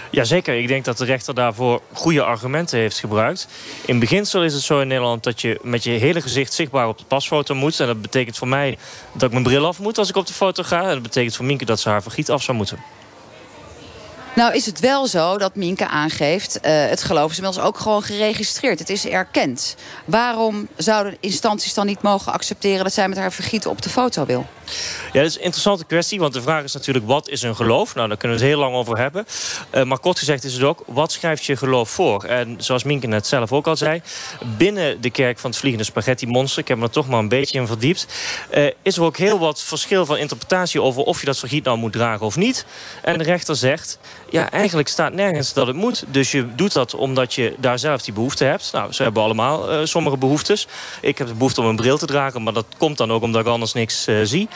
Jazeker, 0.09 0.57
ik 0.57 0.67
denk 0.67 0.85
dat 0.85 0.97
de 0.97 1.05
rechter 1.05 1.33
daarvoor 1.33 1.81
goede 1.93 2.23
argumenten 2.23 2.79
heeft 2.79 2.99
gebruikt. 2.99 3.47
In 3.85 3.99
beginsel 3.99 4.43
is 4.43 4.53
het 4.53 4.63
zo 4.63 4.79
in 4.79 4.87
Nederland 4.87 5.23
dat 5.23 5.41
je 5.41 5.59
met 5.61 5.83
je 5.83 5.89
hele 5.89 6.21
gezicht 6.21 6.53
zichtbaar 6.53 6.87
op 6.87 6.97
de 6.97 7.05
pasfoto 7.05 7.55
moet. 7.55 7.79
En 7.79 7.87
dat 7.87 8.01
betekent 8.01 8.37
voor 8.37 8.47
mij 8.47 8.77
dat 9.13 9.23
ik 9.23 9.31
mijn 9.31 9.43
bril 9.43 9.65
af 9.65 9.79
moet 9.79 9.97
als 9.97 10.09
ik 10.09 10.15
op 10.15 10.27
de 10.27 10.33
foto 10.33 10.63
ga. 10.63 10.81
En 10.81 10.93
dat 10.93 11.01
betekent 11.01 11.35
voor 11.35 11.45
Mienke 11.45 11.65
dat 11.65 11.79
ze 11.79 11.89
haar 11.89 12.03
vergiet 12.03 12.31
af 12.31 12.43
zou 12.43 12.57
moeten. 12.57 12.79
Nou 14.35 14.53
is 14.53 14.65
het 14.65 14.79
wel 14.79 15.07
zo 15.07 15.37
dat 15.37 15.55
Minke 15.55 15.87
aangeeft... 15.87 16.59
Uh, 16.61 16.85
het 16.85 17.03
geloof 17.03 17.31
is 17.31 17.37
inmiddels 17.37 17.65
ook 17.65 17.77
gewoon 17.77 18.03
geregistreerd. 18.03 18.79
Het 18.79 18.89
is 18.89 19.07
erkend. 19.07 19.75
Waarom 20.05 20.67
zouden 20.77 21.17
instanties 21.19 21.73
dan 21.73 21.85
niet 21.85 22.01
mogen 22.01 22.33
accepteren... 22.33 22.83
dat 22.83 22.93
zij 22.93 23.07
met 23.07 23.17
haar 23.17 23.31
vergieten 23.31 23.69
op 23.69 23.81
de 23.81 23.89
foto 23.89 24.25
wil? 24.25 24.45
Ja, 25.11 25.21
dat 25.21 25.29
is 25.29 25.35
een 25.35 25.43
interessante 25.43 25.85
kwestie. 25.85 26.19
Want 26.19 26.33
de 26.33 26.41
vraag 26.41 26.63
is 26.63 26.73
natuurlijk, 26.73 27.07
wat 27.07 27.29
is 27.29 27.41
een 27.41 27.55
geloof? 27.55 27.95
Nou, 27.95 28.07
daar 28.07 28.17
kunnen 28.17 28.37
we 28.37 28.43
het 28.43 28.53
heel 28.53 28.63
lang 28.63 28.75
over 28.75 28.97
hebben. 28.97 29.25
Uh, 29.75 29.83
maar 29.83 29.99
kort 29.99 30.19
gezegd 30.19 30.43
is 30.43 30.53
het 30.53 30.63
ook, 30.63 30.83
wat 30.87 31.11
schrijft 31.11 31.45
je 31.45 31.57
geloof 31.57 31.89
voor? 31.89 32.23
En 32.23 32.55
zoals 32.57 32.83
Minke 32.83 33.07
net 33.07 33.27
zelf 33.27 33.51
ook 33.51 33.67
al 33.67 33.75
zei... 33.75 34.01
binnen 34.57 35.01
de 35.01 35.09
kerk 35.09 35.39
van 35.39 35.49
het 35.49 35.59
Vliegende 35.59 35.85
Spaghetti 35.85 36.27
Monster... 36.27 36.61
ik 36.61 36.67
heb 36.67 36.77
me 36.77 36.83
er 36.83 36.89
toch 36.89 37.07
maar 37.07 37.19
een 37.19 37.27
beetje 37.27 37.59
in 37.59 37.67
verdiept... 37.67 38.07
Uh, 38.53 38.65
is 38.81 38.97
er 38.97 39.03
ook 39.03 39.17
heel 39.17 39.39
wat 39.39 39.61
verschil 39.61 40.05
van 40.05 40.17
interpretatie... 40.17 40.81
over 40.81 41.03
of 41.03 41.19
je 41.19 41.25
dat 41.25 41.39
vergiet 41.39 41.63
nou 41.63 41.77
moet 41.77 41.93
dragen 41.93 42.25
of 42.25 42.35
niet. 42.35 42.65
En 43.01 43.17
de 43.17 43.23
rechter 43.23 43.55
zegt... 43.55 43.99
Ja, 44.33 44.51
eigenlijk 44.51 44.87
staat 44.87 45.13
nergens 45.13 45.53
dat 45.53 45.67
het 45.67 45.75
moet. 45.75 46.03
Dus 46.07 46.31
je 46.31 46.55
doet 46.55 46.73
dat 46.73 46.93
omdat 46.93 47.33
je 47.33 47.55
daar 47.57 47.79
zelf 47.79 48.01
die 48.01 48.13
behoefte 48.13 48.43
hebt. 48.43 48.69
Nou, 48.71 48.93
ze 48.93 49.03
hebben 49.03 49.23
allemaal 49.23 49.73
uh, 49.73 49.85
sommige 49.85 50.17
behoeftes. 50.17 50.67
Ik 51.01 51.17
heb 51.17 51.27
de 51.27 51.33
behoefte 51.33 51.61
om 51.61 51.67
een 51.67 51.75
bril 51.75 51.97
te 51.97 52.05
dragen, 52.05 52.43
maar 52.43 52.53
dat 52.53 52.65
komt 52.77 52.97
dan 52.97 53.11
ook 53.11 53.21
omdat 53.21 53.41
ik 53.41 53.47
anders 53.47 53.73
niks 53.73 54.07
uh, 54.07 54.19
zie. 54.23 54.47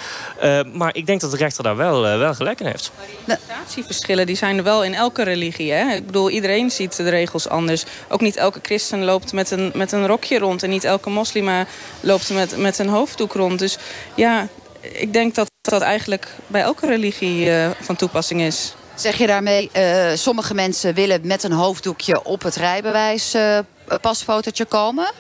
Uh, 0.43 0.60
maar 0.74 0.96
ik 0.96 1.05
denk 1.05 1.22
dat 1.22 1.31
de 1.31 1.38
rechter 1.38 1.63
daar 1.63 1.75
wel, 1.75 2.01
wel 2.01 2.34
gelijk 2.34 2.60
in 2.60 2.65
heeft. 2.65 2.91
De 2.96 3.12
interpretatieverschillen 3.19 4.25
die 4.25 4.36
zijn 4.36 4.57
er 4.57 4.63
wel 4.63 4.84
in 4.84 4.93
elke 4.93 5.24
religie. 5.24 5.72
Hè? 5.72 5.96
Ik 5.96 6.05
bedoel, 6.05 6.29
iedereen 6.29 6.72
ziet 6.72 6.96
de 6.96 7.10
regels 7.10 7.50
anders. 7.50 7.86
Ook 8.07 8.22
niet 8.22 8.36
elke 8.36 8.60
christen 8.62 9.03
loopt 9.03 9.34
met 9.34 9.51
een, 9.51 9.72
met 9.74 9.91
een 9.91 10.07
rokje 10.07 10.39
rond. 10.39 10.63
En 10.63 10.69
niet 10.69 10.84
elke 10.84 11.10
moslima 11.10 11.65
loopt 12.00 12.29
met, 12.29 12.57
met 12.57 12.79
een 12.79 12.89
hoofddoek 12.89 13.34
rond. 13.34 13.60
Dus 13.60 13.77
ja, 14.15 14.48
ik 14.81 15.13
denk 15.13 15.36
dat 15.36 15.51
dat 15.62 15.81
eigenlijk 15.81 16.27
bij 16.48 16.62
elke 16.62 16.88
religie 16.88 17.51
van 17.81 17.96
toepassing 17.96 18.41
is. 18.41 18.74
Zeg 18.98 19.18
je 19.18 19.27
daarmee, 19.27 19.70
uh, 19.77 20.12
sommige 20.13 20.54
mensen 20.54 20.94
willen 20.94 21.27
met 21.27 21.44
een 21.44 21.51
hoofddoekje 21.51 22.24
op 22.24 22.42
het 22.44 22.56
rijbewijs 22.56 23.36
uh, 23.36 23.60
pasfotootje 24.01 24.65
komen. 24.65 25.12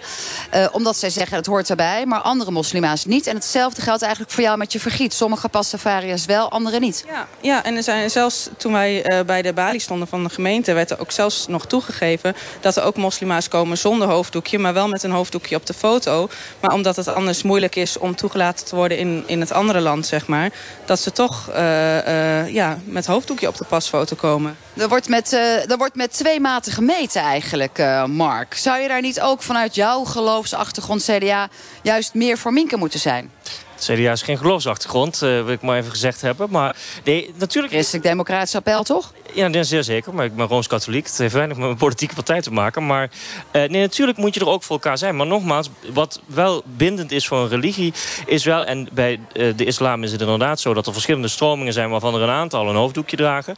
Uh, 0.55 0.65
omdat 0.71 0.97
zij 0.97 1.09
zeggen 1.09 1.37
het 1.37 1.45
hoort 1.45 1.69
erbij, 1.69 2.05
maar 2.05 2.19
andere 2.19 2.51
moslima's 2.51 3.05
niet. 3.05 3.27
En 3.27 3.35
hetzelfde 3.35 3.81
geldt 3.81 4.01
eigenlijk 4.01 4.31
voor 4.33 4.43
jou 4.43 4.57
met 4.57 4.71
je 4.71 4.79
vergiet. 4.79 5.13
Sommige 5.13 5.49
pastafariërs 5.49 6.25
wel, 6.25 6.51
andere 6.51 6.79
niet. 6.79 7.03
Ja, 7.07 7.27
ja 7.41 7.63
en 7.63 7.75
er 7.75 7.83
zijn 7.83 8.09
zelfs 8.09 8.49
toen 8.57 8.71
wij 8.71 9.11
uh, 9.11 9.25
bij 9.25 9.41
de 9.41 9.53
balie 9.53 9.79
stonden 9.79 10.07
van 10.07 10.23
de 10.23 10.29
gemeente... 10.29 10.73
werd 10.73 10.91
er 10.91 10.99
ook 10.99 11.11
zelfs 11.11 11.47
nog 11.47 11.65
toegegeven 11.65 12.35
dat 12.59 12.75
er 12.75 12.83
ook 12.83 12.95
moslima's 12.95 13.47
komen 13.47 13.77
zonder 13.77 14.07
hoofddoekje... 14.07 14.59
maar 14.59 14.73
wel 14.73 14.87
met 14.87 15.03
een 15.03 15.11
hoofddoekje 15.11 15.55
op 15.55 15.65
de 15.65 15.73
foto. 15.73 16.29
Maar 16.59 16.73
omdat 16.73 16.95
het 16.95 17.07
anders 17.07 17.43
moeilijk 17.43 17.75
is 17.75 17.97
om 17.97 18.15
toegelaten 18.15 18.65
te 18.65 18.75
worden 18.75 18.97
in, 18.97 19.23
in 19.25 19.39
het 19.39 19.51
andere 19.51 19.79
land, 19.79 20.05
zeg 20.05 20.27
maar... 20.27 20.51
dat 20.85 20.99
ze 20.99 21.11
toch 21.11 21.49
uh, 21.49 22.53
ja, 22.53 22.77
met 22.83 23.05
hoofddoekje 23.05 23.47
op 23.47 23.57
de 23.57 23.65
pasfoto 23.65 24.15
komen. 24.15 24.57
Er 24.73 24.89
wordt 24.89 25.09
met, 25.09 25.33
er 25.67 25.77
wordt 25.77 25.95
met 25.95 26.13
twee 26.13 26.39
maten 26.39 26.71
gemeten 26.71 27.21
eigenlijk, 27.21 27.83
Mark. 28.07 28.55
Zou 28.57 28.79
je 28.79 28.87
daar 28.87 29.01
niet 29.01 29.21
ook 29.21 29.41
vanuit 29.41 29.75
jouw 29.75 30.03
geloofsachtergrond 30.03 31.03
CDA... 31.03 31.49
juist 31.81 32.13
meer 32.13 32.37
voor 32.37 32.53
Minken 32.53 32.79
moeten 32.79 32.99
zijn? 32.99 33.31
CDA 33.79 34.11
is 34.11 34.21
geen 34.21 34.37
geloofsachtergrond, 34.37 35.21
uh, 35.21 35.43
wil 35.43 35.53
ik 35.53 35.61
maar 35.61 35.77
even 35.77 35.91
gezegd 35.91 36.21
hebben. 36.21 36.47
Maar 36.49 36.75
nee, 37.03 37.33
natuurlijk... 37.37 37.73
Christelijk-democratisch 37.73 38.55
appel, 38.55 38.83
toch? 38.83 39.13
Ja, 39.33 39.63
zeer 39.63 39.83
zeker. 39.83 40.13
Maar 40.13 40.25
ik 40.25 40.35
ben 40.35 40.47
Rooms-Katholiek. 40.47 41.05
Het 41.05 41.17
heeft 41.17 41.33
weinig 41.33 41.57
met 41.57 41.65
mijn 41.65 41.77
politieke 41.77 42.15
partij 42.15 42.41
te 42.41 42.51
maken. 42.51 42.85
Maar 42.85 43.03
uh, 43.03 43.11
nee, 43.51 43.81
natuurlijk 43.81 44.17
moet 44.17 44.33
je 44.33 44.39
er 44.39 44.49
ook 44.49 44.63
voor 44.63 44.75
elkaar 44.75 44.97
zijn. 44.97 45.15
Maar 45.15 45.27
nogmaals, 45.27 45.69
wat 45.93 46.21
wel 46.25 46.61
bindend 46.65 47.11
is 47.11 47.27
voor 47.27 47.37
een 47.37 47.49
religie... 47.49 47.93
is 48.25 48.43
wel, 48.43 48.65
en 48.65 48.89
bij 48.93 49.19
uh, 49.33 49.53
de 49.55 49.65
islam 49.65 50.03
is 50.03 50.11
het 50.11 50.21
inderdaad 50.21 50.59
zo... 50.59 50.73
dat 50.73 50.87
er 50.87 50.93
verschillende 50.93 51.27
stromingen 51.27 51.73
zijn 51.73 51.89
waarvan 51.89 52.15
er 52.15 52.21
een 52.21 52.29
aantal 52.29 52.69
een 52.69 52.75
hoofddoekje 52.75 53.17
dragen. 53.17 53.55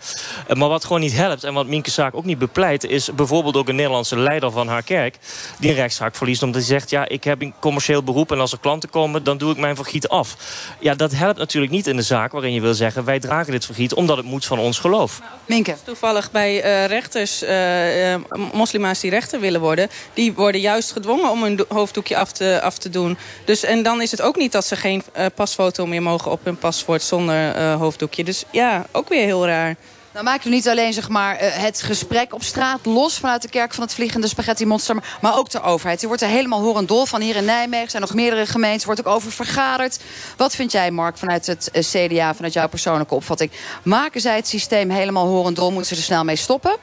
maar 0.54 0.70
wat 0.70 0.86
gewoon 0.86 1.02
niet 1.02 1.16
helpt 1.16 1.44
en 1.44 1.54
wat 1.54 1.68
Mienke 1.68 1.92
Zaak 1.92 2.16
ook 2.16 2.26
niet 2.26 2.38
bepleit... 2.38 2.84
is 2.84 3.14
bijvoorbeeld 3.14 3.58
ook 3.58 3.68
een 3.68 3.76
Nederlandse 3.76 4.18
leider 4.18 4.52
van 4.52 4.68
haar 4.68 4.84
kerk... 4.84 5.18
die 5.60 5.70
een 5.70 5.76
rechtszaak 5.76 6.16
verliest 6.16 6.44
omdat 6.44 6.62
hij 6.62 6.70
zegt... 6.70 6.90
ja, 6.90 7.08
ik 7.08 7.24
heb 7.24 7.42
een 7.42 7.54
commercieel 7.60 8.04
beroep 8.04 8.32
en 8.32 8.40
als 8.40 8.52
er 8.52 8.60
klanten 8.60 8.90
komen... 8.90 9.24
dan 9.24 9.38
doe 9.38 9.52
ik 9.52 9.58
mijn 9.58 9.76
vergiet 9.76 10.09
af. 10.10 10.36
Ja, 10.80 10.96
dat 10.96 11.12
helpt 11.12 11.38
natuurlijk 11.38 11.72
niet 11.72 11.88
in 11.88 11.96
de 11.96 12.02
zaak 12.02 12.32
waarin 12.32 12.54
je 12.54 12.62
wil 12.62 12.74
zeggen... 12.74 13.06
wij 13.06 13.20
dragen 13.20 13.52
dit 13.52 13.66
vergiet 13.66 13.94
omdat 13.94 14.18
het 14.18 14.26
moet 14.26 14.46
van 14.46 14.60
ons 14.60 14.80
geloof. 14.80 15.22
Minke. 15.46 15.76
Toevallig 15.84 16.32
bij 16.32 16.56
uh, 16.56 16.86
rechters, 16.86 17.44
uh, 17.44 18.12
uh, 18.12 18.22
moslima's 18.54 19.00
die 19.00 19.10
rechter 19.10 19.40
willen 19.40 19.62
worden... 19.62 19.90
die 20.14 20.34
worden 20.34 20.62
juist 20.62 20.92
gedwongen 20.92 21.30
om 21.30 21.44
hun 21.44 21.66
hoofddoekje 21.68 22.18
af 22.18 22.32
te, 22.32 22.60
af 22.64 22.78
te 22.78 22.90
doen. 22.90 23.18
Dus, 23.46 23.64
en 23.64 23.84
dan 23.84 24.02
is 24.02 24.12
het 24.12 24.22
ook 24.22 24.36
niet 24.36 24.52
dat 24.52 24.66
ze 24.66 24.76
geen 24.76 25.04
pasfoto 25.36 25.86
meer 25.86 26.02
mogen 26.02 26.32
op 26.32 26.44
hun 26.44 26.58
paspoort 26.58 27.02
zonder 27.02 27.58
hoofddoekje. 27.60 28.24
Dus 28.24 28.44
ja, 28.52 28.86
ook 28.92 29.10
weer 29.10 29.26
heel 29.26 29.46
raar. 29.46 29.76
Dan 30.12 30.24
maken 30.24 30.44
we 30.44 30.56
niet 30.56 30.70
alleen 30.70 30.94
zeg 30.94 31.10
maar, 31.10 31.38
het 31.40 31.82
gesprek 31.82 32.34
op 32.34 32.44
straat 32.44 32.86
los 32.86 33.18
vanuit 33.18 33.42
de 33.42 33.50
kerk 33.50 33.74
van 33.74 33.84
het 33.84 33.94
vliegende 33.94 34.28
spaghetti 34.28 34.66
monster, 34.66 35.04
maar 35.22 35.38
ook 35.38 35.50
de 35.50 35.62
overheid. 35.62 36.00
Die 36.00 36.08
wordt 36.08 36.24
er 36.24 36.30
helemaal 36.30 36.62
horendol 36.62 37.06
van. 37.06 37.22
Hier 37.22 37.36
in 37.36 37.46
Nijmegen 37.46 37.90
zijn 37.90 38.02
nog 38.02 38.14
meerdere 38.14 38.46
gemeenten, 38.46 38.86
wordt 38.86 39.08
ook 39.08 39.14
over 39.14 39.32
vergaderd. 39.32 40.00
Wat 40.38 40.56
vind 40.56 40.72
jij, 40.72 40.92
Mark, 40.92 41.18
vanuit 41.18 41.48
het 41.48 41.70
CDA, 41.72 42.36
vanuit 42.36 42.54
jouw 42.54 42.68
persoonlijke 42.68 43.16
opvatting? 43.16 43.52
Maken 43.84 44.22
zij 44.22 44.36
het 44.36 44.48
systeem 44.48 44.90
helemaal 44.90 45.28
horendol? 45.28 45.72
Moeten 45.72 45.90
ze 45.90 45.96
er 45.96 46.08
snel 46.08 46.24
mee 46.24 46.36
stoppen? 46.36 46.76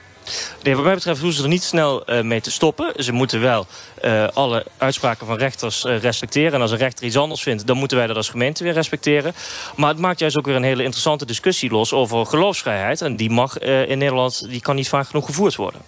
Nee, 0.62 0.75
wat 0.75 0.85
mij 0.85 0.95
betreft 0.95 1.21
hoeven 1.21 1.37
ze 1.37 1.42
er 1.42 1.49
niet 1.49 1.62
snel 1.62 2.12
uh, 2.12 2.21
mee 2.21 2.40
te 2.40 2.50
stoppen. 2.50 3.04
Ze 3.04 3.12
moeten 3.12 3.40
wel 3.40 3.66
uh, 4.04 4.28
alle 4.35 4.66
uitspraken 4.78 5.26
van 5.26 5.37
rechters 5.37 5.85
uh, 5.85 5.99
respecteren. 5.99 6.52
En 6.52 6.61
als 6.61 6.71
een 6.71 6.78
rechter 6.78 7.06
iets 7.06 7.16
anders 7.16 7.42
vindt, 7.42 7.66
dan 7.66 7.76
moeten 7.76 7.97
wij 7.97 8.06
dat 8.06 8.16
als 8.16 8.28
gemeente 8.28 8.64
weer 8.64 8.73
respecteren. 8.73 9.35
Maar 9.76 9.88
het 9.88 9.99
maakt 9.99 10.18
juist 10.18 10.38
ook 10.38 10.47
weer 10.47 10.56
een 10.56 10.62
hele 10.62 10.83
interessante 10.83 11.26
discussie 11.26 11.71
los 11.71 11.92
over 11.92 12.26
geloofsvrijheid. 12.26 13.00
En 13.00 13.16
die 13.16 13.30
mag 13.30 13.59
in 13.59 13.99
Nederland, 13.99 14.49
die 14.49 14.61
kan 14.61 14.75
niet 14.75 14.88
vaak 14.88 15.06
genoeg 15.06 15.26
gevoerd 15.26 15.54
worden. 15.54 15.80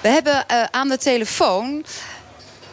We 0.00 0.08
hebben 0.08 0.44
aan 0.72 0.88
de 0.88 0.98
telefoon 0.98 1.84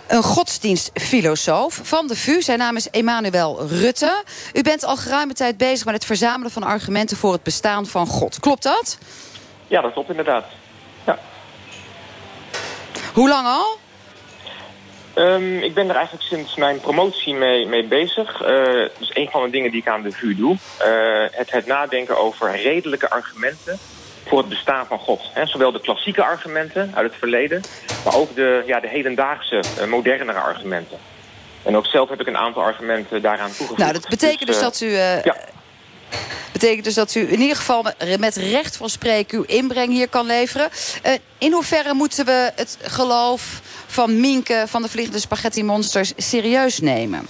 een 0.07 0.23
godsdienstfilosoof 0.23 1.79
van 1.83 2.07
de 2.07 2.15
VU. 2.15 2.41
Zijn 2.41 2.59
naam 2.59 2.75
is 2.75 2.89
Emmanuel 2.89 3.67
Rutte. 3.67 4.23
U 4.53 4.61
bent 4.61 4.83
al 4.83 4.97
geruime 4.97 5.33
tijd 5.33 5.57
bezig 5.57 5.85
met 5.85 5.93
het 5.93 6.05
verzamelen 6.05 6.51
van 6.51 6.63
argumenten 6.63 7.17
voor 7.17 7.31
het 7.31 7.43
bestaan 7.43 7.85
van 7.85 8.07
God. 8.07 8.39
Klopt 8.39 8.63
dat? 8.63 8.97
Ja, 9.67 9.81
dat 9.81 9.93
klopt 9.93 10.09
inderdaad. 10.09 10.45
Hoe 13.15 13.29
lang 13.29 13.47
al? 13.47 13.77
Um, 15.15 15.59
ik 15.63 15.73
ben 15.73 15.89
er 15.89 15.95
eigenlijk 15.95 16.25
sinds 16.25 16.55
mijn 16.55 16.79
promotie 16.79 17.33
mee, 17.33 17.67
mee 17.67 17.83
bezig. 17.83 18.41
Uh, 18.41 18.47
dus 18.97 19.11
een 19.13 19.29
van 19.29 19.43
de 19.43 19.49
dingen 19.49 19.71
die 19.71 19.81
ik 19.81 19.87
aan 19.87 20.01
de 20.01 20.11
VU 20.11 20.35
doe. 20.35 20.51
Uh, 20.51 20.57
het, 21.31 21.51
het 21.51 21.65
nadenken 21.65 22.17
over 22.17 22.61
redelijke 22.61 23.09
argumenten 23.09 23.79
voor 24.25 24.37
het 24.37 24.49
bestaan 24.49 24.85
van 24.85 24.99
God. 24.99 25.21
He, 25.33 25.45
zowel 25.45 25.71
de 25.71 25.81
klassieke 25.81 26.23
argumenten 26.23 26.91
uit 26.95 27.09
het 27.09 27.19
verleden... 27.19 27.61
maar 28.03 28.15
ook 28.15 28.35
de, 28.35 28.63
ja, 28.65 28.79
de 28.79 28.87
hedendaagse, 28.87 29.63
uh, 29.79 29.87
modernere 29.87 30.39
argumenten. 30.39 30.97
En 31.63 31.77
ook 31.77 31.85
zelf 31.85 32.09
heb 32.09 32.21
ik 32.21 32.27
een 32.27 32.37
aantal 32.37 32.63
argumten 32.63 33.21
daaraan 33.21 33.51
toegevoegd. 33.51 33.79
Nou, 33.79 33.93
dat 33.93 34.09
betekent 34.09 34.47
dus, 34.47 34.59
dus 34.59 34.63
dat 34.63 34.81
u... 34.81 34.91
Ja 34.91 35.35
betekent 36.51 36.83
dus 36.83 36.93
dat 36.93 37.15
u 37.15 37.31
in 37.31 37.41
ieder 37.41 37.55
geval 37.55 37.85
met 38.19 38.35
recht 38.35 38.77
van 38.77 38.89
spreken 38.89 39.37
uw 39.37 39.43
inbreng 39.43 39.91
hier 39.91 40.09
kan 40.09 40.25
leveren. 40.25 40.69
Uh, 41.05 41.11
in 41.37 41.51
hoeverre 41.51 41.93
moeten 41.93 42.25
we 42.25 42.51
het 42.55 42.77
geloof 42.81 43.61
van 43.87 44.19
Minke 44.19 44.63
van 44.67 44.81
de 44.81 44.89
Vliegende 44.89 45.19
Spaghetti 45.19 45.63
Monsters 45.63 46.13
serieus 46.17 46.79
nemen? 46.79 47.27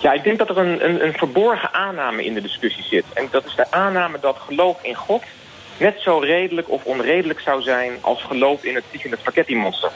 Ja, 0.00 0.12
ik 0.12 0.24
denk 0.24 0.38
dat 0.38 0.48
er 0.48 0.58
een, 0.58 0.84
een, 0.84 1.04
een 1.04 1.12
verborgen 1.12 1.74
aanname 1.74 2.24
in 2.24 2.34
de 2.34 2.40
discussie 2.40 2.84
zit. 2.84 3.04
En 3.14 3.28
dat 3.30 3.44
is 3.44 3.54
de 3.54 3.70
aanname 3.70 4.20
dat 4.20 4.36
geloof 4.46 4.76
in 4.82 4.94
God 4.94 5.22
net 5.76 6.00
zo 6.00 6.18
redelijk 6.18 6.70
of 6.70 6.84
onredelijk 6.84 7.40
zou 7.40 7.62
zijn 7.62 7.92
als 8.00 8.22
geloof 8.22 8.64
in 8.64 8.74
het 8.74 8.84
vliegende 8.88 9.16
spaghetti 9.16 9.56
monster. 9.56 9.90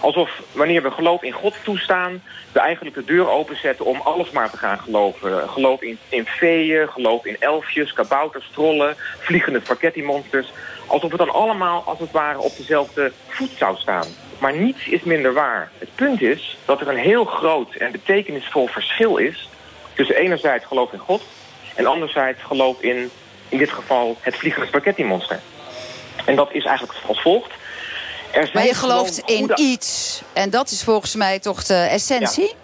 Alsof 0.00 0.42
wanneer 0.52 0.82
we 0.82 0.90
geloof 0.90 1.22
in 1.22 1.32
God 1.32 1.54
toestaan, 1.62 2.22
we 2.52 2.60
eigenlijk 2.60 2.96
de 2.96 3.04
deur 3.04 3.28
openzetten 3.28 3.84
om 3.84 4.00
alles 4.00 4.30
maar 4.30 4.50
te 4.50 4.56
gaan 4.56 4.78
geloven. 4.78 5.48
Geloof 5.48 5.82
in, 5.82 5.98
in 6.08 6.26
feeën, 6.26 6.88
geloof 6.88 7.24
in 7.24 7.36
elfjes, 7.40 7.92
kabouters, 7.92 8.50
trollen, 8.52 8.96
vliegende 9.18 9.60
spaghetti-monsters. 9.60 10.52
Alsof 10.86 11.10
het 11.10 11.18
dan 11.18 11.32
allemaal, 11.32 11.82
als 11.86 11.98
het 11.98 12.10
ware, 12.10 12.38
op 12.38 12.56
dezelfde 12.56 13.12
voet 13.28 13.50
zou 13.56 13.76
staan. 13.76 14.06
Maar 14.38 14.56
niets 14.56 14.88
is 14.88 15.02
minder 15.02 15.32
waar. 15.32 15.70
Het 15.78 15.94
punt 15.94 16.22
is 16.22 16.56
dat 16.64 16.80
er 16.80 16.88
een 16.88 16.96
heel 16.96 17.24
groot 17.24 17.74
en 17.74 17.92
betekenisvol 17.92 18.66
verschil 18.66 19.16
is... 19.16 19.48
tussen 19.94 20.16
enerzijds 20.16 20.64
geloof 20.64 20.92
in 20.92 20.98
God 20.98 21.22
en 21.74 21.86
anderzijds 21.86 22.42
geloof 22.42 22.80
in, 22.80 23.10
in 23.48 23.58
dit 23.58 23.70
geval, 23.70 24.16
het 24.20 24.36
vliegende 24.36 24.66
spaghetti-monster. 24.66 25.40
En 26.24 26.36
dat 26.36 26.52
is 26.52 26.64
eigenlijk 26.64 26.98
als 27.06 27.20
volgt 27.22 27.52
maar 28.52 28.66
je 28.66 28.74
gelooft 28.74 29.18
in 29.18 29.50
iets. 29.54 30.22
En 30.32 30.50
dat 30.50 30.70
is 30.70 30.82
volgens 30.82 31.14
mij 31.14 31.38
toch 31.38 31.64
de 31.64 31.74
essentie? 31.74 32.54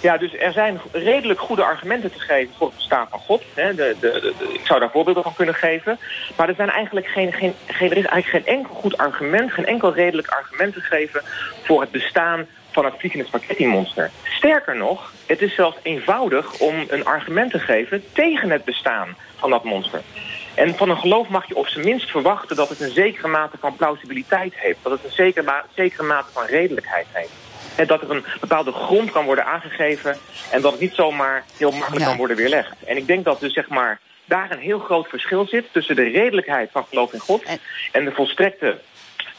Ja. 0.00 0.16
dus 0.16 0.36
er 0.38 0.52
zijn 0.52 0.80
redelijk 0.92 1.40
goede 1.40 1.62
argumenten 1.62 2.12
te 2.12 2.18
geven 2.18 2.54
voor 2.58 2.66
het 2.66 2.76
bestaan 2.76 3.06
van 3.10 3.18
God. 3.18 3.42
De, 3.54 3.74
de, 3.76 3.96
de, 4.00 4.34
ik 4.52 4.66
zou 4.66 4.80
daar 4.80 4.90
voorbeelden 4.90 5.22
van 5.22 5.34
kunnen 5.34 5.54
geven. 5.54 5.98
Maar 6.36 6.48
er, 6.48 6.54
zijn 6.54 6.70
eigenlijk 6.70 7.06
geen, 7.06 7.32
geen, 7.32 7.54
geen, 7.66 7.90
er 7.90 7.96
is 7.96 8.06
eigenlijk 8.06 8.44
geen 8.46 8.56
enkel 8.56 8.74
goed 8.74 8.96
argument, 8.96 9.52
geen 9.52 9.66
enkel 9.66 9.94
redelijk 9.94 10.28
argument 10.28 10.74
te 10.74 10.80
geven 10.80 11.22
voor 11.62 11.80
het 11.80 11.90
bestaan 11.90 12.46
van 12.70 12.84
het 12.84 12.94
vliegende 12.98 13.26
spaghetti 13.26 13.66
monster. 13.66 14.10
Sterker 14.24 14.76
nog, 14.76 15.12
het 15.26 15.42
is 15.42 15.54
zelfs 15.54 15.76
eenvoudig 15.82 16.58
om 16.58 16.74
een 16.88 17.04
argument 17.04 17.50
te 17.50 17.58
geven 17.58 18.04
tegen 18.12 18.50
het 18.50 18.64
bestaan 18.64 19.16
van 19.36 19.50
dat 19.50 19.64
monster. 19.64 20.00
En 20.54 20.76
van 20.76 20.90
een 20.90 20.98
geloof 20.98 21.28
mag 21.28 21.48
je 21.48 21.56
op 21.56 21.66
zijn 21.66 21.84
minst 21.84 22.10
verwachten 22.10 22.56
dat 22.56 22.68
het 22.68 22.80
een 22.80 22.90
zekere 22.90 23.28
mate 23.28 23.56
van 23.60 23.76
plausibiliteit 23.76 24.52
heeft. 24.56 24.78
Dat 24.82 24.92
het 24.92 25.04
een 25.04 25.12
zekere, 25.12 25.44
ma 25.44 25.64
zekere 25.74 26.02
mate 26.02 26.32
van 26.32 26.44
redelijkheid 26.44 27.06
heeft. 27.12 27.32
En 27.76 27.86
dat 27.86 28.02
er 28.02 28.10
een 28.10 28.24
bepaalde 28.40 28.72
grond 28.72 29.10
kan 29.10 29.24
worden 29.24 29.46
aangegeven 29.46 30.18
en 30.50 30.60
dat 30.60 30.72
het 30.72 30.80
niet 30.80 30.94
zomaar 30.94 31.44
heel 31.56 31.70
makkelijk 31.70 32.04
kan 32.04 32.16
worden 32.16 32.36
weerlegd. 32.36 32.84
En 32.86 32.96
ik 32.96 33.06
denk 33.06 33.24
dat 33.24 33.40
dus 33.40 33.52
zeg 33.52 33.68
maar 33.68 34.00
daar 34.24 34.50
een 34.50 34.58
heel 34.58 34.78
groot 34.78 35.08
verschil 35.08 35.46
zit 35.46 35.66
tussen 35.72 35.96
de 35.96 36.08
redelijkheid 36.08 36.70
van 36.72 36.86
geloof 36.88 37.12
in 37.12 37.20
God 37.20 37.44
en 37.92 38.04
de 38.04 38.12
volstrekte 38.12 38.78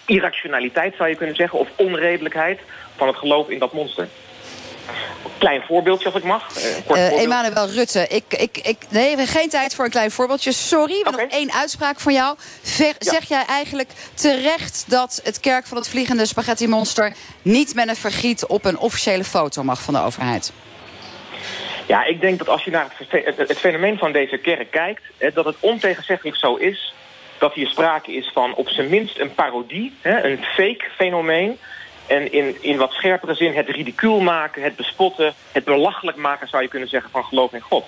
irrationaliteit 0.06 0.96
zou 0.96 1.10
je 1.10 1.16
kunnen 1.16 1.36
zeggen, 1.36 1.60
of 1.60 1.70
onredelijkheid 1.76 2.60
van 2.96 3.08
het 3.08 3.18
geloof 3.18 3.50
in 3.50 3.60
dat 3.60 3.74
monster. 3.74 4.08
Klein 5.38 5.62
voorbeeldje 5.68 6.06
als 6.06 6.16
ik 6.16 6.24
mag. 6.24 6.48
Uh, 6.92 7.22
Emmanuel 7.22 7.70
Rutte, 7.70 8.08
ik, 8.08 8.24
ik, 8.30 8.58
ik, 8.58 8.78
nee, 8.90 9.02
we 9.02 9.08
hebben 9.08 9.28
geen 9.28 9.50
tijd 9.50 9.76
voor 9.76 9.86
een 9.86 9.92
klein 9.92 10.12
voorbeeldje. 10.12 10.52
Sorry, 10.52 11.00
okay. 11.00 11.12
nog 11.12 11.32
één 11.32 11.52
uitspraak 11.52 12.00
van 12.00 12.14
jou. 12.14 12.36
Ver, 12.62 12.86
ja. 12.86 13.12
Zeg 13.12 13.24
jij 13.28 13.46
eigenlijk 13.46 13.90
terecht 14.14 14.86
dat 14.88 15.22
het 15.24 15.40
kerk 15.40 15.66
van 15.66 15.78
het 15.78 15.90
vliegende 15.90 16.26
spaghetti 16.26 16.68
monster... 16.68 17.14
niet 17.42 17.76
met 17.76 17.88
een 17.88 17.96
vergiet 17.96 18.46
op 18.46 18.66
een 18.66 18.78
officiële 18.78 19.24
foto 19.24 19.64
mag 19.64 19.82
van 19.82 19.94
de 19.94 20.02
overheid? 20.02 20.54
Ja, 21.88 22.04
ik 22.06 22.22
denk 22.22 22.38
dat 22.38 22.50
als 22.50 22.64
je 22.64 22.72
naar 22.72 22.94
het, 23.38 23.58
fenomeen 23.58 23.98
van 23.98 24.12
deze 24.12 24.38
kerk 24.38 24.72
kijkt... 24.72 25.02
Hè, 25.18 25.32
dat 25.32 25.46
het 25.46 25.56
ontegenzeggelijk 25.60 26.38
zo 26.38 26.56
is 26.56 26.94
dat 27.42 27.54
hier 27.54 27.68
sprake 27.68 28.14
is 28.14 28.32
van 28.34 28.54
op 28.56 28.70
zijn 28.70 28.90
minst 28.90 29.20
een 29.20 29.34
parodie, 29.34 29.94
hè, 30.02 30.24
een 30.24 30.44
fake 30.44 30.86
fenomeen 30.96 31.58
en 32.08 32.32
in, 32.32 32.56
in 32.62 32.78
wat 32.78 32.92
scherpere 32.92 33.34
zin 33.34 33.54
het 33.54 33.70
ridicuul 33.70 34.20
maken, 34.20 34.64
het 34.64 34.76
bespotten, 34.76 35.34
het 35.52 35.64
belachelijk 35.64 36.18
maken, 36.18 36.48
zou 36.48 36.64
je 36.64 36.70
kunnen 36.70 36.90
zeggen, 36.90 37.12
van 37.12 37.24
geloof 37.24 37.54
in 37.54 37.62
God. 37.62 37.86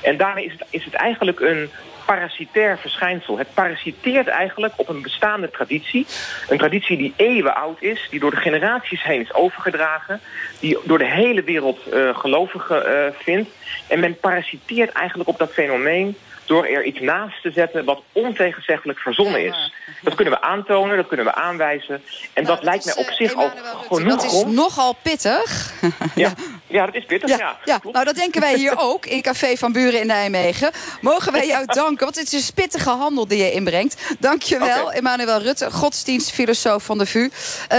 En 0.00 0.16
daarmee 0.16 0.44
is 0.44 0.52
het, 0.52 0.64
is 0.70 0.84
het 0.84 0.94
eigenlijk 0.94 1.40
een 1.40 1.70
parasitair 2.04 2.78
verschijnsel. 2.78 3.38
Het 3.38 3.54
parasiteert 3.54 4.26
eigenlijk 4.26 4.72
op 4.76 4.88
een 4.88 5.02
bestaande 5.02 5.50
traditie. 5.50 6.06
Een 6.48 6.58
traditie 6.58 6.96
die 6.96 7.12
eeuwen 7.16 7.54
oud 7.54 7.82
is, 7.82 8.06
die 8.10 8.20
door 8.20 8.30
de 8.30 8.36
generaties 8.36 9.02
heen 9.02 9.20
is 9.20 9.34
overgedragen, 9.34 10.20
die 10.60 10.78
door 10.84 10.98
de 10.98 11.10
hele 11.10 11.42
wereld 11.42 11.78
uh, 11.92 12.16
gelovigen 12.18 12.86
uh, 12.86 13.06
vindt. 13.18 13.50
En 13.88 14.00
men 14.00 14.18
parasiteert 14.18 14.92
eigenlijk 14.92 15.28
op 15.28 15.38
dat 15.38 15.52
fenomeen 15.52 16.16
door 16.50 16.64
er 16.66 16.84
iets 16.84 17.00
naast 17.00 17.42
te 17.42 17.50
zetten 17.50 17.84
wat 17.84 18.02
ontegenzeggelijk 18.12 18.98
verzonnen 18.98 19.44
is. 19.46 19.72
Dat 20.02 20.14
kunnen 20.14 20.34
we 20.34 20.40
aantonen, 20.40 20.96
dat 20.96 21.06
kunnen 21.06 21.26
we 21.26 21.34
aanwijzen. 21.34 22.02
En 22.32 22.44
dat, 22.44 22.54
Nou, 22.54 22.64
lijkt 22.64 22.84
mij 22.84 22.94
op 22.96 23.10
zich 23.10 23.34
al 23.34 23.50
genoeg 23.90 24.08
Dat 24.08 24.24
is 24.24 24.30
grond. 24.30 24.52
nogal 24.54 24.96
pittig. 25.02 25.72
Ja, 26.14 26.32
ja, 26.66 26.86
dat 26.86 26.94
is 26.94 27.04
pittig, 27.04 27.28
ja. 27.30 27.36
Ja, 27.38 27.56
ja, 27.64 27.80
nou 27.92 28.04
dat 28.04 28.14
denken 28.14 28.40
wij 28.40 28.54
hier 28.54 28.78
ook 28.90 29.06
in 29.06 29.22
Café 29.22 29.56
van 29.56 29.72
Buren 29.72 30.00
in 30.00 30.06
Nijmegen. 30.06 30.70
Mogen 31.00 31.32
wij 31.32 31.46
jou 31.46 31.66
danken, 31.66 32.04
want 32.04 32.16
het 32.16 32.32
is 32.32 32.48
een 32.48 32.54
pittige 32.54 32.90
handel 32.90 33.26
die 33.26 33.38
je 33.38 33.52
inbrengt. 33.52 34.14
Dank 34.18 34.42
je 34.42 34.58
wel. 34.58 34.92
Emmanuel 34.92 35.38
Rutte, 35.40 35.70
godsdienstfilosoof 35.70 36.84
van 36.84 36.98
de 36.98 37.06
VU. 37.06 37.28
Eh 37.68 37.78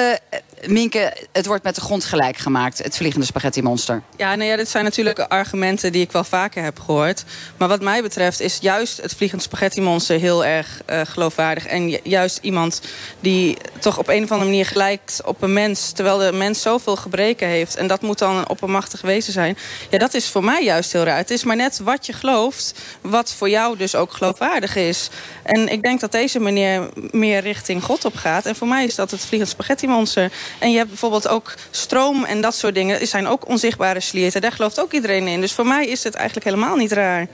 Minke, 0.67 1.13
het 1.31 1.45
wordt 1.45 1.63
met 1.63 1.75
de 1.75 1.81
grond 1.81 2.05
gelijk 2.05 2.37
gemaakt, 2.37 2.77
het 2.83 2.97
vliegende 2.97 3.25
spaghetti 3.25 3.61
monster. 3.61 4.01
Ja, 4.17 4.35
nou 4.35 4.49
ja, 4.49 4.55
dit 4.55 4.69
zijn 4.69 4.83
natuurlijk 4.83 5.19
argumenten 5.19 5.91
die 5.91 6.01
ik 6.01 6.11
wel 6.11 6.23
vaker 6.23 6.63
heb 6.63 6.79
gehoord. 6.79 7.23
Maar 7.57 7.67
wat 7.67 7.81
mij 7.81 8.01
betreft 8.01 8.39
is 8.39 8.57
juist 8.61 9.01
het 9.01 9.13
vliegend 9.15 9.41
spaghetti 9.41 9.81
monster 9.81 10.19
heel 10.19 10.45
erg 10.45 10.81
eh, 10.85 11.01
geloofwaardig. 11.03 11.65
En 11.65 11.89
ju- 11.89 11.99
juist 12.03 12.39
iemand 12.41 12.81
die 13.19 13.57
toch 13.79 13.97
op 13.97 14.07
een 14.07 14.23
of 14.23 14.31
andere 14.31 14.49
manier 14.49 14.65
gelijkt 14.65 15.21
op 15.25 15.41
een 15.41 15.53
mens... 15.53 15.91
terwijl 15.91 16.17
de 16.17 16.31
mens 16.31 16.61
zoveel 16.61 16.95
gebreken 16.95 17.47
heeft. 17.47 17.75
En 17.75 17.87
dat 17.87 18.01
moet 18.01 18.19
dan 18.19 18.35
een 18.35 18.49
oppermachtig 18.49 19.01
wezen 19.01 19.33
zijn. 19.33 19.57
Ja, 19.89 19.97
dat 19.97 20.13
is 20.13 20.29
voor 20.29 20.43
mij 20.43 20.63
juist 20.63 20.91
heel 20.91 21.03
raar. 21.03 21.17
Het 21.17 21.31
is 21.31 21.43
maar 21.43 21.55
net 21.55 21.79
wat 21.83 22.05
je 22.05 22.13
gelooft, 22.13 22.79
wat 23.01 23.33
voor 23.33 23.49
jou 23.49 23.77
dus 23.77 23.95
ook 23.95 24.11
geloofwaardig 24.13 24.75
is. 24.75 25.09
En 25.43 25.67
ik 25.67 25.81
denk 25.81 25.99
dat 25.99 26.11
deze 26.11 26.39
meneer 26.39 26.89
meer 27.11 27.41
richting 27.41 27.83
God 27.83 28.05
op 28.05 28.15
gaat. 28.15 28.45
En 28.45 28.55
voor 28.55 28.67
mij 28.67 28.85
is 28.85 28.95
dat 28.95 29.11
het 29.11 29.25
vliegend 29.25 29.51
spaghetti 29.51 29.87
monster. 29.87 30.31
En 30.59 30.71
je 30.71 30.77
hebt 30.77 30.89
bijvoorbeeld 30.89 31.27
ook 31.27 31.53
stroom 31.71 32.23
en 32.23 32.41
dat 32.41 32.55
soort 32.55 32.75
dingen. 32.75 33.07
zijn 33.07 33.27
ook 33.27 33.47
onzichtbare 33.47 33.99
slierten. 33.99 34.41
Daar 34.41 34.51
gelooft 34.51 34.79
ook 34.79 34.91
iedereen 34.91 35.27
in. 35.27 35.41
Dus 35.41 35.53
voor 35.53 35.67
mij 35.67 35.87
is 35.87 36.03
het 36.03 36.15
eigenlijk 36.15 36.45
helemaal 36.45 36.75
niet 36.75 36.91
raar. 36.91 37.27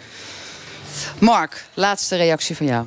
Mark, 1.19 1.65
laatste 1.73 2.15
reactie 2.15 2.55
van 2.55 2.65
jou. 2.65 2.85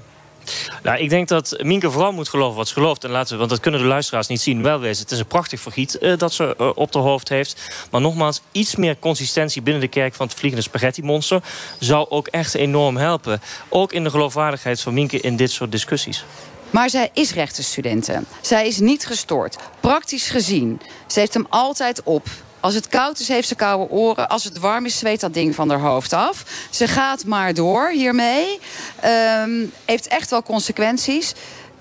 Nou, 0.82 0.98
ik 0.98 1.08
denk 1.08 1.28
dat 1.28 1.56
Minke 1.62 1.90
vooral 1.90 2.12
moet 2.12 2.28
geloven 2.28 2.56
wat 2.56 2.68
ze 2.68 2.74
gelooft. 2.74 3.04
En 3.04 3.10
laten 3.10 3.32
we, 3.32 3.38
want 3.38 3.50
dat 3.50 3.60
kunnen 3.60 3.80
de 3.80 3.86
luisteraars 3.86 4.26
niet 4.26 4.40
zien, 4.40 4.62
wel 4.62 4.80
wezen. 4.80 5.02
Het 5.02 5.12
is 5.12 5.18
een 5.18 5.26
prachtig 5.26 5.60
vergiet 5.60 5.98
eh, 5.98 6.18
dat 6.18 6.32
ze 6.32 6.56
eh, 6.58 6.70
op 6.74 6.92
de 6.92 6.98
hoofd 6.98 7.28
heeft. 7.28 7.86
Maar 7.90 8.00
nogmaals, 8.00 8.40
iets 8.52 8.76
meer 8.76 8.98
consistentie 8.98 9.62
binnen 9.62 9.82
de 9.82 9.88
kerk 9.88 10.14
van 10.14 10.26
het 10.26 10.36
vliegende 10.36 10.64
spaghetti 10.64 11.02
monster 11.02 11.42
zou 11.78 12.08
ook 12.08 12.26
echt 12.28 12.54
enorm 12.54 12.96
helpen. 12.96 13.42
Ook 13.68 13.92
in 13.92 14.04
de 14.04 14.10
geloofwaardigheid 14.10 14.80
van 14.80 14.94
Minke 14.94 15.20
in 15.20 15.36
dit 15.36 15.50
soort 15.50 15.72
discussies. 15.72 16.24
Maar 16.70 16.90
zij 16.90 17.10
is 17.12 17.32
rechtenstudenten. 17.32 18.26
Zij 18.40 18.66
is 18.66 18.78
niet 18.78 19.06
gestoord. 19.06 19.56
Praktisch 19.80 20.28
gezien. 20.28 20.80
Ze 21.06 21.18
heeft 21.20 21.34
hem 21.34 21.46
altijd 21.48 22.02
op. 22.02 22.28
Als 22.60 22.74
het 22.74 22.88
koud 22.88 23.18
is, 23.18 23.28
heeft 23.28 23.48
ze 23.48 23.54
koude 23.54 23.92
oren. 23.92 24.28
Als 24.28 24.44
het 24.44 24.58
warm 24.58 24.84
is, 24.84 24.98
zweet 24.98 25.20
dat 25.20 25.34
ding 25.34 25.54
van 25.54 25.70
haar 25.70 25.80
hoofd 25.80 26.12
af. 26.12 26.44
Ze 26.70 26.88
gaat 26.88 27.24
maar 27.24 27.54
door 27.54 27.90
hiermee. 27.90 28.58
Ehm, 29.00 29.64
heeft 29.84 30.06
echt 30.06 30.30
wel 30.30 30.42
consequenties. 30.42 31.32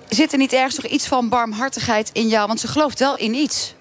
Zit 0.09 0.31
er 0.31 0.37
niet 0.37 0.53
ergens 0.53 0.75
nog 0.75 0.91
iets 0.91 1.07
van 1.07 1.29
barmhartigheid 1.29 2.09
in 2.13 2.27
jou? 2.27 2.47
Want 2.47 2.59
ze 2.59 2.67
gelooft 2.67 2.99
wel 2.99 3.17
in 3.17 3.33
iets. 3.33 3.73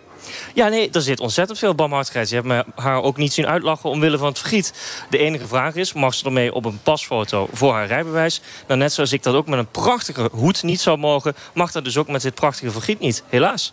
Ja, 0.55 0.69
nee, 0.69 0.91
er 0.91 1.03
zit 1.03 1.21
ontzettend 1.21 1.59
veel 1.59 1.75
barmhartigheid. 1.75 2.29
Je 2.29 2.35
hebt 2.35 2.47
me 2.47 2.65
haar 2.75 3.03
ook 3.03 3.17
niet 3.17 3.33
zien 3.33 3.47
uitlachen 3.47 3.91
omwille 3.91 4.19
van 4.19 4.29
het 4.29 4.39
vergiet. 4.39 4.73
De 5.11 5.19
enige 5.19 5.47
vraag 5.47 5.75
is, 5.75 5.93
mag 5.93 6.15
ze 6.15 6.25
ermee 6.25 6.55
op 6.55 6.65
een 6.65 6.83
pasfoto 6.83 7.49
voor 7.53 7.73
haar 7.73 7.87
rijbewijs? 7.87 8.41
Nou, 8.67 8.81
net 8.81 8.93
zoals 8.93 9.13
ik 9.13 9.23
dat 9.23 9.35
ook 9.35 9.47
met 9.47 9.59
een 9.59 9.71
prachtige 9.71 10.29
hoed 10.33 10.63
niet 10.63 10.81
zou 10.81 10.99
mogen... 10.99 11.35
mag 11.55 11.73
dat 11.73 11.85
dus 11.85 11.97
ook 11.97 12.09
met 12.09 12.23
dit 12.23 12.35
prachtige 12.35 12.71
vergiet 12.71 12.99
niet, 12.99 13.23
helaas. 13.29 13.73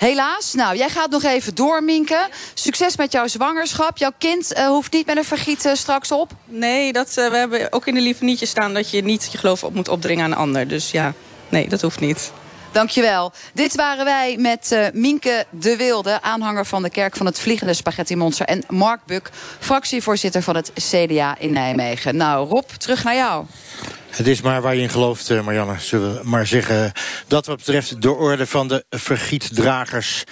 Helaas. 0.00 0.54
Nou, 0.54 0.76
jij 0.76 0.88
gaat 0.88 1.10
nog 1.10 1.22
even 1.22 1.54
door, 1.54 1.84
Minke. 1.84 2.28
Succes 2.54 2.96
met 2.96 3.12
jouw 3.12 3.26
zwangerschap. 3.26 3.98
Jouw 3.98 4.12
kind 4.18 4.52
eh, 4.52 4.66
hoeft 4.66 4.92
niet 4.92 5.06
met 5.06 5.16
een 5.16 5.24
vergiet 5.24 5.64
eh, 5.64 5.74
straks 5.74 6.12
op. 6.12 6.30
Nee, 6.44 6.92
dat, 6.92 7.16
eh, 7.16 7.30
we 7.30 7.36
hebben 7.36 7.72
ook 7.72 7.86
in 7.86 7.94
de 7.94 8.00
lieve 8.00 8.24
nietje 8.24 8.46
staan... 8.46 8.74
dat 8.74 8.90
je 8.90 9.02
niet 9.02 9.28
je 9.32 9.38
geloof 9.38 9.64
op 9.64 9.74
moet 9.74 9.88
opdringen 9.88 10.24
aan 10.24 10.30
een 10.30 10.36
ander. 10.36 10.68
Dus 10.68 10.90
ja, 10.90 11.14
nee, 11.48 11.68
dat 11.68 11.80
hoeft 11.80 12.00
niet. 12.00 12.32
Dankjewel. 12.72 13.32
Dit 13.54 13.74
waren 13.74 14.04
wij 14.04 14.36
met 14.38 14.90
Minke 14.92 15.44
de 15.50 15.76
Wilde, 15.76 16.22
aanhanger 16.22 16.66
van 16.66 16.82
de 16.82 16.90
Kerk 16.90 17.16
van 17.16 17.26
het 17.26 17.40
Vliegende 17.40 17.74
Spaghetti 17.74 18.16
Monster. 18.16 18.46
En 18.46 18.64
Mark 18.68 19.00
Buk, 19.06 19.30
fractievoorzitter 19.58 20.42
van 20.42 20.56
het 20.56 20.72
CDA 20.74 21.38
in 21.38 21.52
Nijmegen. 21.52 22.16
Nou, 22.16 22.48
Rob, 22.48 22.68
terug 22.68 23.04
naar 23.04 23.14
jou. 23.14 23.44
Het 24.10 24.26
is 24.26 24.40
maar 24.40 24.62
waar 24.62 24.74
je 24.74 24.82
in 24.82 24.88
gelooft, 24.88 25.30
eh, 25.30 25.40
Marianne. 25.40 25.74
Zullen 25.78 26.14
we 26.14 26.28
maar 26.28 26.46
zeggen 26.46 26.92
dat 27.26 27.46
wat 27.46 27.56
betreft 27.56 28.02
de 28.02 28.12
orde 28.12 28.46
van 28.46 28.68
de 28.68 28.84
vergietdragers 28.88 30.24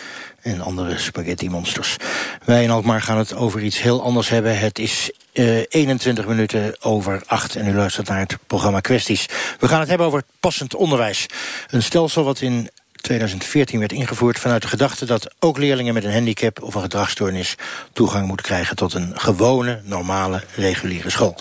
en 0.43 0.61
andere 0.61 0.99
spaghetti-monsters. 0.99 1.97
Wij 2.45 2.63
in 2.63 2.71
Alkmaar 2.71 3.03
gaan 3.03 3.19
het 3.19 3.35
over 3.35 3.63
iets 3.63 3.83
heel 3.83 4.03
anders 4.03 4.29
hebben. 4.29 4.59
Het 4.59 4.79
is 4.79 5.11
eh 5.33 5.63
21 5.69 6.27
minuten 6.27 6.77
over 6.81 7.23
8 7.27 7.57
en 7.57 7.67
u 7.67 7.75
luistert 7.75 8.09
naar 8.09 8.19
het 8.19 8.39
programma 8.47 8.81
Kwesties. 8.81 9.27
We 9.59 9.69
gaan 9.69 9.81
het 9.81 9.89
hebben 9.89 10.07
over 10.07 10.23
passend 10.41 10.75
onderwijs. 10.75 11.27
Een 11.71 11.83
stelsel 11.83 12.25
wat 12.25 12.41
in 12.41 12.71
2014 13.01 13.79
werd 13.79 13.93
ingevoerd 13.93 14.39
vanuit 14.39 14.63
de 14.63 14.69
gedachte 14.69 15.07
dat 15.07 15.35
ook 15.39 15.59
leerlingen 15.59 15.95
met 15.95 16.05
een 16.05 16.13
handicap 16.13 16.63
of 16.63 16.75
een 16.75 16.81
gedragsstoornis 16.81 17.55
toegang 17.93 18.27
moeten 18.27 18.47
krijgen 18.47 18.77
tot 18.77 18.95
een 18.95 19.13
gewone, 19.15 19.81
normale, 19.85 20.43
reguliere 20.55 21.11
school. 21.11 21.37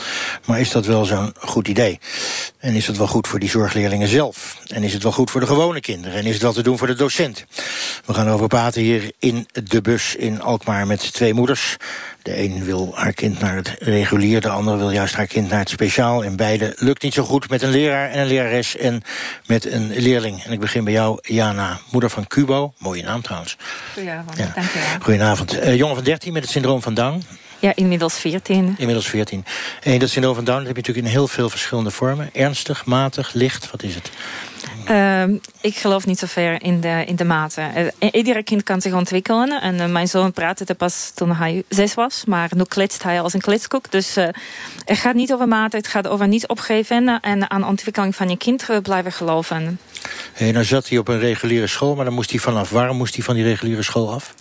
Maar 0.45 0.59
is 0.59 0.71
dat 0.71 0.85
wel 0.85 1.05
zo'n 1.05 1.33
goed 1.39 1.67
idee? 1.67 1.99
En 2.67 2.75
is 2.75 2.87
het 2.87 2.97
wel 2.97 3.07
goed 3.07 3.27
voor 3.27 3.39
die 3.39 3.49
zorgleerlingen 3.49 4.07
zelf? 4.07 4.57
En 4.67 4.83
is 4.83 4.93
het 4.93 5.03
wel 5.03 5.11
goed 5.11 5.31
voor 5.31 5.41
de 5.41 5.47
gewone 5.47 5.79
kinderen? 5.79 6.17
En 6.17 6.25
is 6.25 6.33
het 6.33 6.41
wel 6.41 6.53
te 6.53 6.63
doen 6.63 6.77
voor 6.77 6.87
de 6.87 6.93
docent? 6.93 7.45
We 8.05 8.13
gaan 8.13 8.27
erover 8.27 8.47
praten 8.47 8.81
hier 8.81 9.11
in 9.19 9.47
de 9.63 9.81
bus 9.81 10.15
in 10.15 10.41
Alkmaar 10.41 10.87
met 10.87 11.13
twee 11.13 11.33
moeders. 11.33 11.77
De 12.21 12.39
een 12.39 12.63
wil 12.63 12.91
haar 12.95 13.13
kind 13.13 13.39
naar 13.39 13.55
het 13.55 13.75
regulier, 13.79 14.41
de 14.41 14.49
andere 14.49 14.77
wil 14.77 14.91
juist 14.91 15.15
haar 15.15 15.27
kind 15.27 15.49
naar 15.49 15.59
het 15.59 15.69
speciaal. 15.69 16.23
En 16.23 16.35
beide 16.35 16.73
lukt 16.75 17.03
niet 17.03 17.13
zo 17.13 17.23
goed 17.23 17.49
met 17.49 17.61
een 17.61 17.69
leraar 17.69 18.09
en 18.09 18.19
een 18.19 18.27
lerares 18.27 18.77
en 18.77 19.01
met 19.45 19.65
een 19.71 19.91
leerling. 19.95 20.43
En 20.43 20.51
ik 20.51 20.59
begin 20.59 20.83
bij 20.83 20.93
jou, 20.93 21.19
Jana, 21.21 21.79
moeder 21.91 22.09
van 22.09 22.27
Cubo. 22.27 22.73
Mooie 22.77 23.03
naam 23.03 23.21
trouwens. 23.21 23.57
Goedenavond, 23.93 24.37
Ja. 24.37 24.51
dankjewel. 24.55 24.87
Goedenavond. 25.01 25.59
Eh, 25.59 25.75
jongen 25.75 25.95
van 25.95 26.03
13 26.03 26.33
met 26.33 26.41
het 26.41 26.51
syndroom 26.51 26.81
van 26.81 26.93
Down. 26.93 27.23
Ja, 27.59 27.71
inmiddels 27.75 28.13
14. 28.19 28.75
Inmiddels 28.77 29.07
14. 29.07 29.45
En 29.83 29.99
dat 29.99 30.09
syndroom 30.09 30.35
van 30.35 30.43
Down 30.43 30.65
heb 30.65 30.67
je 30.67 30.81
natuurlijk 30.81 31.07
in 31.07 31.11
heel 31.11 31.27
veel 31.27 31.49
verschillende 31.49 31.91
vormen. 31.91 32.29
Ernstig, 32.33 32.85
matig, 32.85 33.33
licht, 33.33 33.71
wat 33.71 33.83
is 33.83 33.95
het? 33.95 34.11
Ehm, 34.85 35.37
ik 35.61 35.75
geloof 35.75 36.05
niet 36.05 36.19
zo 36.19 36.25
ver 36.25 36.63
in 36.63 36.81
de, 36.81 37.03
in 37.05 37.15
de 37.15 37.23
mate. 37.23 37.61
Eh, 37.99 38.09
iedere 38.11 38.43
kind 38.43 38.63
kan 38.63 38.81
zich 38.81 38.93
ontwikkelen. 38.93 39.61
En 39.61 39.79
eh, 39.79 39.89
mijn 39.89 40.07
zoon 40.07 40.31
praatte 40.31 40.75
pas 40.75 41.11
toen 41.15 41.31
hij 41.31 41.63
zes 41.69 41.93
was. 41.93 42.23
Maar 42.25 42.49
nu 42.55 42.63
kletst 42.63 43.03
hij 43.03 43.21
als 43.21 43.33
een 43.33 43.41
kletskoek. 43.41 43.91
Dus 43.91 44.15
eh, 44.15 44.27
het 44.85 44.97
gaat 44.97 45.15
niet 45.15 45.33
over 45.33 45.47
mate. 45.47 45.77
Het 45.77 45.87
gaat 45.87 46.07
over 46.07 46.27
niet 46.27 46.47
opgeven. 46.47 47.19
En 47.21 47.49
aan 47.49 47.65
ontwikkeling 47.65 48.15
van 48.15 48.29
je 48.29 48.37
kind 48.37 48.65
blijven 48.81 49.11
geloven. 49.11 49.79
Hey, 50.33 50.51
nou 50.51 50.65
zat 50.65 50.89
hij 50.89 50.97
op 50.97 51.07
een 51.07 51.19
reguliere 51.19 51.67
school, 51.67 51.95
maar 51.95 52.05
dan 52.05 52.13
moest 52.13 52.31
hij 52.31 52.39
vanaf. 52.39 52.69
Waarom 52.69 52.97
moest 52.97 53.15
hij 53.15 53.23
van 53.23 53.35
die 53.35 53.43
reguliere 53.43 53.83
school 53.83 54.13
af? 54.13 54.33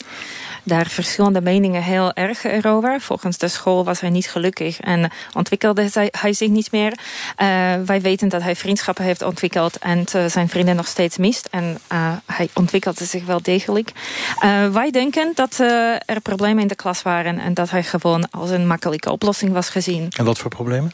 Daar 0.66 0.86
verschillende 0.86 1.40
meningen 1.40 1.82
heel 1.82 2.12
erg 2.12 2.44
erover. 2.44 3.00
Volgens 3.00 3.38
de 3.38 3.48
school 3.48 3.84
was 3.84 4.00
hij 4.00 4.10
niet 4.10 4.30
gelukkig 4.30 4.80
en 4.80 5.10
ontwikkelde 5.34 5.88
hij, 5.92 6.08
hij 6.20 6.32
zich 6.32 6.48
niet 6.48 6.72
meer. 6.72 6.98
Eh, 7.36 7.46
wij 7.86 8.00
weten 8.00 8.28
dat 8.28 8.42
hij 8.42 8.56
vriendschappen 8.56 9.04
heeft 9.04 9.22
ontwikkeld 9.22 9.78
en 9.78 10.04
eh, 10.12 10.24
zijn 10.26 10.48
vrienden 10.48 10.76
nog 10.76 10.86
steeds 10.86 11.16
mist. 11.16 11.48
En 11.50 11.78
eh, 11.86 12.12
hij 12.26 12.48
ontwikkelde 12.54 13.04
zich 13.04 13.24
wel 13.24 13.42
degelijk. 13.42 13.92
Eh, 14.38 14.68
wij 14.68 14.90
denken 14.90 15.32
dat 15.34 15.60
eh, 15.60 15.68
er 16.06 16.20
problemen 16.22 16.62
in 16.62 16.68
de 16.68 16.74
klas 16.74 17.02
waren 17.02 17.38
en 17.38 17.54
dat 17.54 17.70
hij 17.70 17.82
gewoon 17.82 18.30
als 18.30 18.50
een 18.50 18.66
makkelijke 18.66 19.12
oplossing 19.12 19.52
was 19.52 19.68
gezien. 19.68 20.08
En 20.16 20.24
wat 20.24 20.38
voor 20.38 20.50
problemen? 20.50 20.90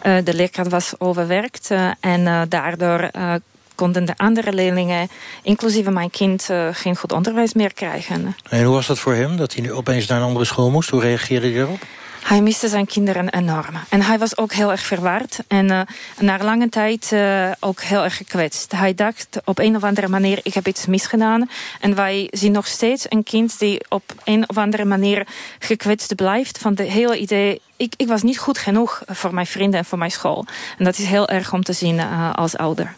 Eh, 0.00 0.16
de 0.24 0.34
leerkracht 0.34 0.70
was 0.70 0.94
overwerkt 0.98 1.70
eh, 1.70 1.90
en 2.00 2.26
eh, 2.26 2.42
daardoor 2.48 3.00
eh, 3.00 3.34
konden 3.78 4.04
de 4.04 4.16
andere 4.16 4.52
leerlingen, 4.52 5.08
inclusief 5.42 5.88
mijn 5.88 6.10
kind, 6.10 6.50
eh, 6.50 6.68
geen 6.72 6.96
goed 6.96 7.12
onderwijs 7.12 7.54
meer 7.54 7.74
krijgen. 7.74 8.36
En 8.48 8.64
hoe 8.64 8.74
was 8.74 8.86
dat 8.86 8.98
voor 8.98 9.14
hem, 9.14 9.36
dat 9.36 9.52
hij 9.52 9.62
nu 9.62 9.72
opeens 9.72 10.06
naar 10.06 10.18
een 10.18 10.26
andere 10.26 10.44
school 10.44 10.70
moest? 10.70 10.90
Hoe 10.90 11.00
reageerde 11.00 11.46
hij 11.50 11.60
erop? 11.60 11.82
Hij 12.22 12.42
miste 12.42 12.68
zijn 12.68 12.86
kinderen 12.86 13.28
enorm. 13.28 13.74
En 13.88 14.02
hij 14.02 14.18
was 14.18 14.36
ook 14.36 14.52
heel 14.52 14.70
erg 14.70 14.80
verwaard. 14.80 15.38
En 15.46 15.70
uh, 15.70 15.80
na 16.18 16.38
lange 16.38 16.68
tijd 16.68 17.10
uh, 17.12 17.50
ook 17.60 17.80
heel 17.80 18.04
erg 18.04 18.16
gekwetst. 18.16 18.72
Hij 18.72 18.94
dacht 18.94 19.40
op 19.44 19.58
een 19.58 19.76
of 19.76 19.84
andere 19.84 20.08
manier, 20.08 20.40
ik 20.42 20.54
heb 20.54 20.66
iets 20.66 20.86
misgedaan. 20.86 21.50
En 21.80 21.94
wij 21.94 22.28
zien 22.30 22.52
nog 22.52 22.66
steeds 22.66 23.06
een 23.08 23.22
kind 23.22 23.58
die 23.58 23.80
op 23.88 24.02
een 24.24 24.48
of 24.48 24.56
andere 24.58 24.84
manier 24.84 25.26
gekwetst 25.58 26.14
blijft. 26.14 26.58
Van 26.58 26.74
de 26.74 26.82
hele 26.82 27.18
idee, 27.18 27.60
ik, 27.78 27.94
ik 27.96 28.08
was 28.08 28.22
niet 28.22 28.38
goed 28.38 28.58
genoeg 28.58 29.02
voor 29.06 29.34
mijn 29.34 29.46
vrienden 29.46 29.78
en 29.78 29.84
voor 29.84 29.98
mijn 29.98 30.10
school. 30.10 30.44
En 30.78 30.84
dat 30.84 30.98
is 30.98 31.04
heel 31.04 31.28
erg 31.28 31.52
om 31.52 31.62
te 31.62 31.72
zien 31.72 31.96
uh, 31.96 32.34
als 32.34 32.56
ouder. 32.56 32.94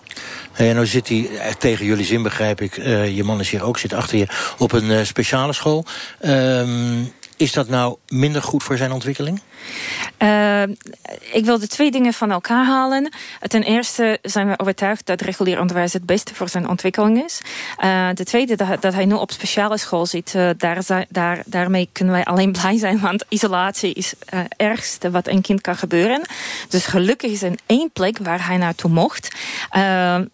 En 0.52 0.74
nou 0.74 0.86
zit 0.86 1.08
hij, 1.08 1.30
tegen 1.58 1.86
jullie 1.86 2.04
zin 2.04 2.22
begrijp 2.22 2.60
ik, 2.60 2.74
je 3.14 3.22
man 3.24 3.40
is 3.40 3.50
hier 3.50 3.62
ook, 3.62 3.78
zit 3.78 3.92
achter 3.92 4.18
je, 4.18 4.26
op 4.58 4.72
een 4.72 5.06
speciale 5.06 5.52
school. 5.52 5.84
Um, 6.22 7.12
is 7.36 7.52
dat 7.52 7.68
nou 7.68 7.96
minder 8.08 8.42
goed 8.42 8.62
voor 8.62 8.76
zijn 8.76 8.92
ontwikkeling? 8.92 9.42
Uh, 10.22 10.62
ik 11.32 11.44
wil 11.44 11.58
de 11.58 11.66
twee 11.66 11.90
dingen 11.90 12.12
van 12.12 12.30
elkaar 12.30 12.64
halen. 12.64 13.12
Ten 13.40 13.62
eerste 13.62 14.18
zijn 14.22 14.48
we 14.48 14.58
overtuigd 14.58 15.06
dat 15.06 15.20
regulier 15.20 15.60
onderwijs 15.60 15.92
het 15.92 16.06
beste 16.06 16.34
voor 16.34 16.48
zijn 16.48 16.68
ontwikkeling 16.68 17.24
is. 17.24 17.40
Uh, 17.84 18.08
de 18.14 18.24
tweede, 18.24 18.56
dat, 18.80 18.94
hij 18.94 19.04
nu 19.04 19.14
op 19.14 19.30
speciale 19.30 19.78
school 19.78 20.06
zit, 20.06 20.34
uh, 20.34 20.50
daar, 20.56 21.06
daar, 21.08 21.42
daarmee 21.46 21.88
kunnen 21.92 22.14
wij 22.14 22.24
alleen 22.24 22.52
blij 22.52 22.78
zijn. 22.78 23.00
Want 23.00 23.24
isolatie 23.28 23.92
is 23.92 24.14
het 24.24 24.54
ergste 24.56 25.10
wat 25.10 25.28
een 25.28 25.40
kind 25.40 25.60
kan 25.60 25.76
gebeuren. 25.76 26.22
Dus 26.68 26.86
gelukkig 26.86 27.30
is 27.30 27.42
er 27.42 27.54
één 27.66 27.90
plek 27.92 28.18
waar 28.18 28.46
hij 28.46 28.56
naartoe 28.56 28.90
mocht. 28.90 29.28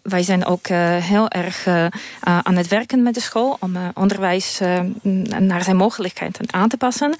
wij 0.01 0.23
zijn 0.23 0.45
ook 0.45 0.67
heel 0.67 1.29
erg 1.29 1.67
aan 2.21 2.55
het 2.55 2.67
werken 2.67 3.03
met 3.03 3.13
de 3.13 3.19
school 3.19 3.57
om 3.59 3.77
onderwijs 3.93 4.59
naar 5.39 5.63
zijn 5.63 5.75
mogelijkheden 5.75 6.53
aan 6.53 6.69
te 6.69 6.77
passen. 6.77 7.15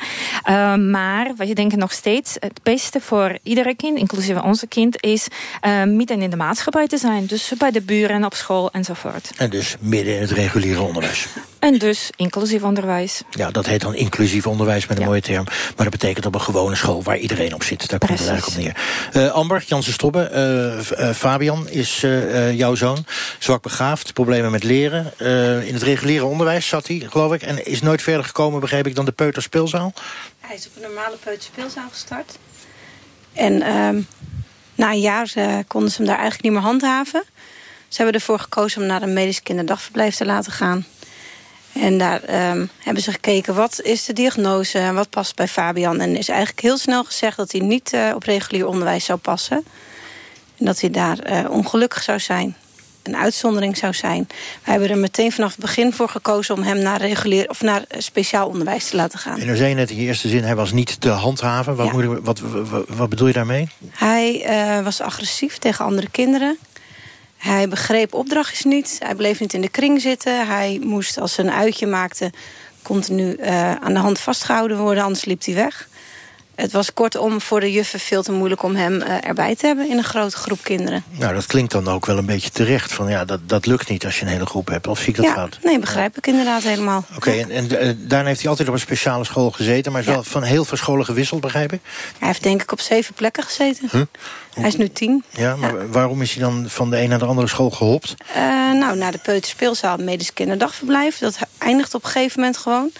maar 0.89 1.31
wij 1.35 1.53
denken 1.53 1.79
nog 1.79 1.91
steeds 1.97 2.35
het 2.39 2.59
beste 2.63 3.01
voor 3.01 3.37
iedere 3.43 3.75
kind, 3.75 3.97
inclusief 3.97 4.41
onze 4.41 4.67
kind, 4.67 5.01
is 5.03 5.27
uh, 5.65 5.83
midden 5.83 6.21
in 6.21 6.29
de 6.29 6.35
maatschappij 6.35 6.87
te 6.87 6.97
zijn. 6.97 7.25
Dus 7.25 7.51
bij 7.57 7.71
de 7.71 7.81
buren, 7.81 8.25
op 8.25 8.33
school 8.33 8.71
enzovoort. 8.71 9.31
En 9.37 9.49
dus 9.49 9.75
midden 9.79 10.15
in 10.15 10.21
het 10.21 10.31
reguliere 10.31 10.81
onderwijs. 10.81 11.27
En 11.59 11.77
dus 11.77 12.09
inclusief 12.15 12.63
onderwijs. 12.63 13.21
Ja, 13.29 13.51
dat 13.51 13.65
heet 13.65 13.81
dan 13.81 13.95
inclusief 13.95 14.47
onderwijs 14.47 14.87
met 14.87 14.97
een 14.99 15.05
mooie 15.05 15.21
term. 15.21 15.43
Maar 15.43 15.73
dat 15.75 15.89
betekent 15.89 16.25
op 16.25 16.35
een 16.35 16.41
gewone 16.41 16.75
school 16.75 17.03
waar 17.03 17.17
iedereen 17.17 17.53
op 17.53 17.63
zit. 17.63 17.89
Daar 17.89 17.99
komt 17.99 18.19
het 18.19 18.29
eigenlijk 18.29 18.57
op 18.57 18.63
neer. 19.13 19.25
Uh, 19.25 19.31
Amber, 19.31 19.63
Jansen 19.67 19.93
Stobbe, 19.93 20.31
uh, 20.99 21.09
Fabian 21.13 21.69
is 21.69 22.05
jouw 22.53 22.75
zoon. 22.75 23.05
Zwak 23.39 23.61
begaafd, 23.61 24.13
problemen 24.13 24.51
met 24.51 24.63
leren. 24.63 25.13
in 25.67 25.73
het 25.73 25.83
reguliere 25.83 26.25
onderwijs 26.25 26.67
zat 26.67 26.87
hij, 26.87 27.05
geloof 27.09 27.33
ik. 27.33 27.41
En 27.41 27.65
is 27.65 27.81
nooit 27.81 28.01
verder 28.01 28.25
gekomen, 28.25 28.59
begreep 28.59 28.87
ik, 28.87 28.95
dan 28.95 29.05
de 29.05 29.11
peuterspeelzaal. 29.11 29.93
Hij 30.47 30.55
is 30.55 30.67
op 30.67 30.75
een 30.75 30.81
normale 30.81 31.15
peuterspeelzaal 31.15 31.89
gestart. 31.89 32.37
En 33.33 33.61
ehm, 33.61 34.01
na 34.75 34.91
een 34.91 34.99
jaar 34.99 35.31
uh, 35.35 35.57
konden 35.67 35.91
ze 35.91 35.97
hem 35.97 36.05
daar 36.05 36.19
eigenlijk 36.19 36.43
niet 36.43 36.53
meer 36.53 36.61
handhaven. 36.61 37.23
Ze 37.87 37.97
hebben 37.97 38.13
ervoor 38.13 38.39
gekozen 38.39 38.81
om 38.81 38.87
naar 38.87 39.01
een 39.01 39.13
medisch 39.13 39.43
kinderdagverblijf 39.43 40.15
te 40.15 40.25
laten 40.25 40.51
gaan. 40.51 40.85
En 41.73 41.97
daar 41.97 42.49
um, 42.49 42.69
hebben 42.79 43.03
ze 43.03 43.11
gekeken 43.11 43.55
wat 43.55 43.81
is 43.81 44.05
de 44.05 44.13
diagnose 44.13 44.79
en 44.79 44.95
wat 44.95 45.09
past 45.09 45.35
bij 45.35 45.47
Fabian. 45.47 45.99
En 45.99 46.15
is 46.15 46.29
eigenlijk 46.29 46.61
heel 46.61 46.77
snel 46.77 47.03
gezegd 47.03 47.37
dat 47.37 47.51
hij 47.51 47.61
niet 47.61 47.93
uh, 47.93 48.11
op 48.15 48.23
regulier 48.23 48.67
onderwijs 48.67 49.05
zou 49.05 49.19
passen. 49.19 49.65
En 50.57 50.65
dat 50.65 50.79
hij 50.79 50.89
daar 50.89 51.31
uh, 51.31 51.49
ongelukkig 51.49 52.03
zou 52.03 52.19
zijn 52.19 52.55
een 53.07 53.17
uitzondering 53.17 53.77
zou 53.77 53.93
zijn. 53.93 54.27
Wij 54.63 54.73
hebben 54.73 54.89
er 54.89 54.97
meteen 54.97 55.31
vanaf 55.31 55.51
het 55.51 55.59
begin 55.59 55.93
voor 55.93 56.09
gekozen 56.09 56.55
om 56.55 56.63
hem 56.63 56.79
naar 56.79 57.01
regulier 57.01 57.49
of 57.49 57.61
naar 57.61 57.83
speciaal 57.97 58.47
onderwijs 58.47 58.89
te 58.89 58.95
laten 58.95 59.19
gaan. 59.19 59.39
En 59.39 59.49
u 59.49 59.55
zei 59.55 59.73
net 59.73 59.89
in 59.89 59.95
je 59.95 60.05
eerste 60.05 60.27
zin, 60.27 60.43
hij 60.43 60.55
was 60.55 60.71
niet 60.71 61.01
te 61.01 61.09
handhaven. 61.09 61.75
Wat, 61.75 61.91
moet 61.91 62.01
je, 62.01 62.21
wat, 62.21 62.39
wat, 62.39 62.85
wat, 62.87 63.09
bedoel 63.09 63.27
je 63.27 63.33
daarmee? 63.33 63.69
Hij 63.89 64.45
uh, 64.77 64.83
was 64.83 65.01
agressief 65.01 65.57
tegen 65.57 65.85
andere 65.85 66.09
kinderen. 66.09 66.57
Hij 67.37 67.69
begreep 67.69 68.13
opdrachtjes 68.13 68.63
niet. 68.63 68.95
Hij 68.99 69.15
bleef 69.15 69.39
niet 69.39 69.53
in 69.53 69.61
de 69.61 69.69
kring 69.69 70.01
zitten. 70.01 70.47
Hij 70.47 70.79
moest, 70.83 71.19
als 71.19 71.33
ze 71.33 71.41
een 71.41 71.51
uitje 71.51 71.87
maakte, 71.87 72.31
continu 72.81 73.35
uh, 73.39 73.71
aan 73.71 73.93
de 73.93 73.99
hand 73.99 74.19
vastgehouden 74.19 74.77
worden, 74.77 75.03
anders 75.03 75.25
liep 75.25 75.45
hij 75.45 75.53
weg. 75.53 75.87
Het 76.57 76.71
was 76.71 76.93
kortom 76.93 77.41
voor 77.41 77.59
de 77.59 77.71
juffen 77.71 77.99
veel 77.99 78.23
te 78.23 78.31
moeilijk 78.31 78.63
om 78.63 78.75
hem 78.75 78.93
uh, 79.01 79.27
erbij 79.27 79.55
te 79.55 79.65
hebben... 79.65 79.89
in 79.89 79.97
een 79.97 80.03
grote 80.03 80.37
groep 80.37 80.63
kinderen. 80.63 81.03
Nou, 81.09 81.33
dat 81.33 81.45
klinkt 81.45 81.71
dan 81.71 81.87
ook 81.87 82.05
wel 82.05 82.17
een 82.17 82.25
beetje 82.25 82.49
terecht. 82.49 82.93
Van, 82.93 83.09
ja, 83.09 83.25
dat, 83.25 83.49
dat 83.49 83.65
lukt 83.65 83.89
niet 83.89 84.05
als 84.05 84.19
je 84.19 84.25
een 84.25 84.31
hele 84.31 84.45
groep 84.45 84.67
hebt. 84.67 84.87
Of 84.87 84.99
zie 84.99 85.07
ik 85.07 85.15
dat 85.15 85.25
ja, 85.25 85.33
fout? 85.33 85.59
Nee, 85.63 85.79
begrijp 85.79 86.17
ik 86.17 86.27
inderdaad 86.27 86.63
helemaal. 86.63 87.03
Oké, 87.15 87.15
okay, 87.15 87.41
en, 87.41 87.51
en 87.51 87.87
uh, 87.87 87.93
daarna 87.97 88.27
heeft 88.27 88.39
hij 88.39 88.49
altijd 88.49 88.67
op 88.67 88.73
een 88.73 88.79
speciale 88.79 89.23
school 89.23 89.51
gezeten... 89.51 89.91
maar 89.91 90.01
is 90.01 90.07
ja. 90.07 90.13
wel 90.13 90.23
van 90.23 90.43
heel 90.43 90.65
veel 90.65 90.77
scholen 90.77 91.05
gewisseld, 91.05 91.41
begrijp 91.41 91.73
ik? 91.73 91.81
Hij 92.19 92.27
heeft 92.27 92.43
denk 92.43 92.61
ik 92.61 92.71
op 92.71 92.79
zeven 92.79 93.13
plekken 93.13 93.43
gezeten. 93.43 93.89
Huh? 93.91 94.01
Hij 94.53 94.67
is 94.67 94.75
nu 94.75 94.89
tien. 94.89 95.23
Ja, 95.29 95.55
maar 95.55 95.75
ja. 95.75 95.87
waarom 95.87 96.21
is 96.21 96.33
hij 96.33 96.43
dan 96.43 96.65
van 96.67 96.89
de 96.89 96.99
een 96.99 97.09
naar 97.09 97.19
de 97.19 97.25
andere 97.25 97.47
school 97.47 97.69
gehopt? 97.69 98.15
Uh, 98.29 98.35
nou, 98.79 98.97
naar 98.97 99.11
de 99.11 99.17
peuterspeelzaal, 99.17 99.97
medisch 99.97 100.33
kinderdagverblijf. 100.33 101.17
Dat 101.17 101.37
eindigt 101.57 101.93
op 101.93 102.03
een 102.03 102.09
gegeven 102.09 102.39
moment 102.39 102.57
gewoon. 102.57 102.91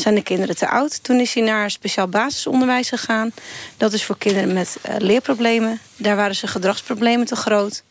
Zijn 0.00 0.14
de 0.14 0.22
kinderen 0.22 0.56
te 0.56 0.68
oud. 0.68 1.02
Toen 1.02 1.20
is 1.20 1.34
hij 1.34 1.42
naar 1.42 1.70
speciaal 1.70 2.08
basisonderwijs 2.08 2.88
gegaan. 2.88 3.32
Dat 3.76 3.92
is 3.92 4.04
voor 4.04 4.18
kinderen 4.18 4.52
met 4.52 4.76
uh, 4.88 4.94
leerproblemen. 4.98 5.80
Daar 5.96 6.16
waren 6.16 6.34
zijn 6.34 6.50
gedragsproblemen 6.50 7.26
te 7.26 7.36
groot. 7.36 7.82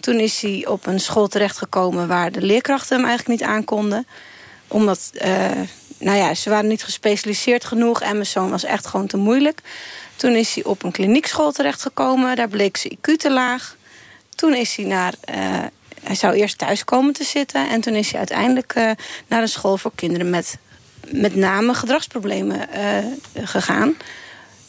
Toen 0.00 0.20
is 0.20 0.40
hij 0.40 0.66
op 0.66 0.86
een 0.86 1.00
school 1.00 1.28
terechtgekomen 1.28 2.08
waar 2.08 2.32
de 2.32 2.42
leerkrachten 2.42 2.96
hem 2.96 3.06
eigenlijk 3.06 3.40
niet 3.40 3.48
aankonden. 3.48 4.06
Omdat, 4.68 5.10
uh, 5.14 5.50
nou 5.98 6.18
ja, 6.18 6.34
ze 6.34 6.50
waren 6.50 6.68
niet 6.68 6.84
gespecialiseerd 6.84 7.64
genoeg 7.64 8.00
en 8.00 8.12
mijn 8.12 8.26
zoon 8.26 8.50
was 8.50 8.64
echt 8.64 8.86
gewoon 8.86 9.06
te 9.06 9.16
moeilijk. 9.16 9.60
Toen 10.16 10.32
is 10.32 10.54
hij 10.54 10.64
op 10.64 10.82
een 10.82 10.92
kliniekschool 10.92 11.52
terechtgekomen. 11.52 12.36
Daar 12.36 12.48
bleek 12.48 12.76
zijn 12.76 12.96
IQ 12.96 13.16
te 13.16 13.30
laag. 13.30 13.76
Toen 14.34 14.54
is 14.54 14.76
hij 14.76 14.84
naar... 14.84 15.14
Uh, 15.34 15.64
hij 16.02 16.14
zou 16.14 16.34
eerst 16.34 16.58
thuis 16.58 16.84
komen 16.84 17.12
te 17.12 17.24
zitten. 17.24 17.68
En 17.68 17.80
toen 17.80 17.94
is 17.94 18.10
hij 18.10 18.18
uiteindelijk 18.18 18.74
naar 19.26 19.42
een 19.42 19.48
school 19.48 19.76
voor 19.76 19.92
kinderen 19.94 20.30
met 20.30 20.58
met 21.10 21.34
name 21.34 21.74
gedragsproblemen 21.74 22.68
uh, 22.76 23.44
gegaan. 23.44 23.94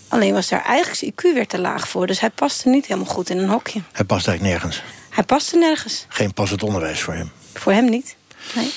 Alleen 0.07 0.33
was 0.33 0.49
daar 0.49 0.63
eigenlijk 0.63 0.97
zijn 0.97 1.11
IQ 1.11 1.35
weer 1.35 1.47
te 1.47 1.59
laag 1.59 1.87
voor. 1.87 2.07
Dus 2.07 2.19
hij 2.19 2.29
paste 2.29 2.69
niet 2.69 2.85
helemaal 2.85 3.13
goed 3.13 3.29
in 3.29 3.37
een 3.37 3.49
hokje. 3.49 3.81
Hij 3.91 4.05
past 4.05 4.27
eigenlijk 4.27 4.57
nergens? 4.57 4.83
Hij 5.09 5.23
paste 5.23 5.57
nergens. 5.57 6.05
Geen 6.09 6.33
passend 6.33 6.63
onderwijs 6.63 7.01
voor 7.01 7.13
hem? 7.13 7.31
Voor 7.53 7.71
hem 7.71 7.89
niet, 7.89 8.15
nee. 8.55 8.71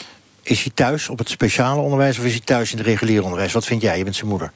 Is 0.49 0.63
hij 0.63 0.73
thuis 0.75 1.09
op 1.09 1.19
het 1.19 1.29
speciale 1.29 1.81
onderwijs 1.81 2.19
of 2.19 2.25
is 2.25 2.33
hij 2.33 2.41
thuis 2.45 2.73
in 2.73 2.79
het 2.79 2.87
regulier 2.87 3.23
onderwijs? 3.23 3.53
Wat 3.53 3.65
vind 3.65 3.83
jij? 3.83 3.99
Je 3.99 4.05
bent 4.05 4.17
zijn 4.17 4.29
moeder. 4.29 4.53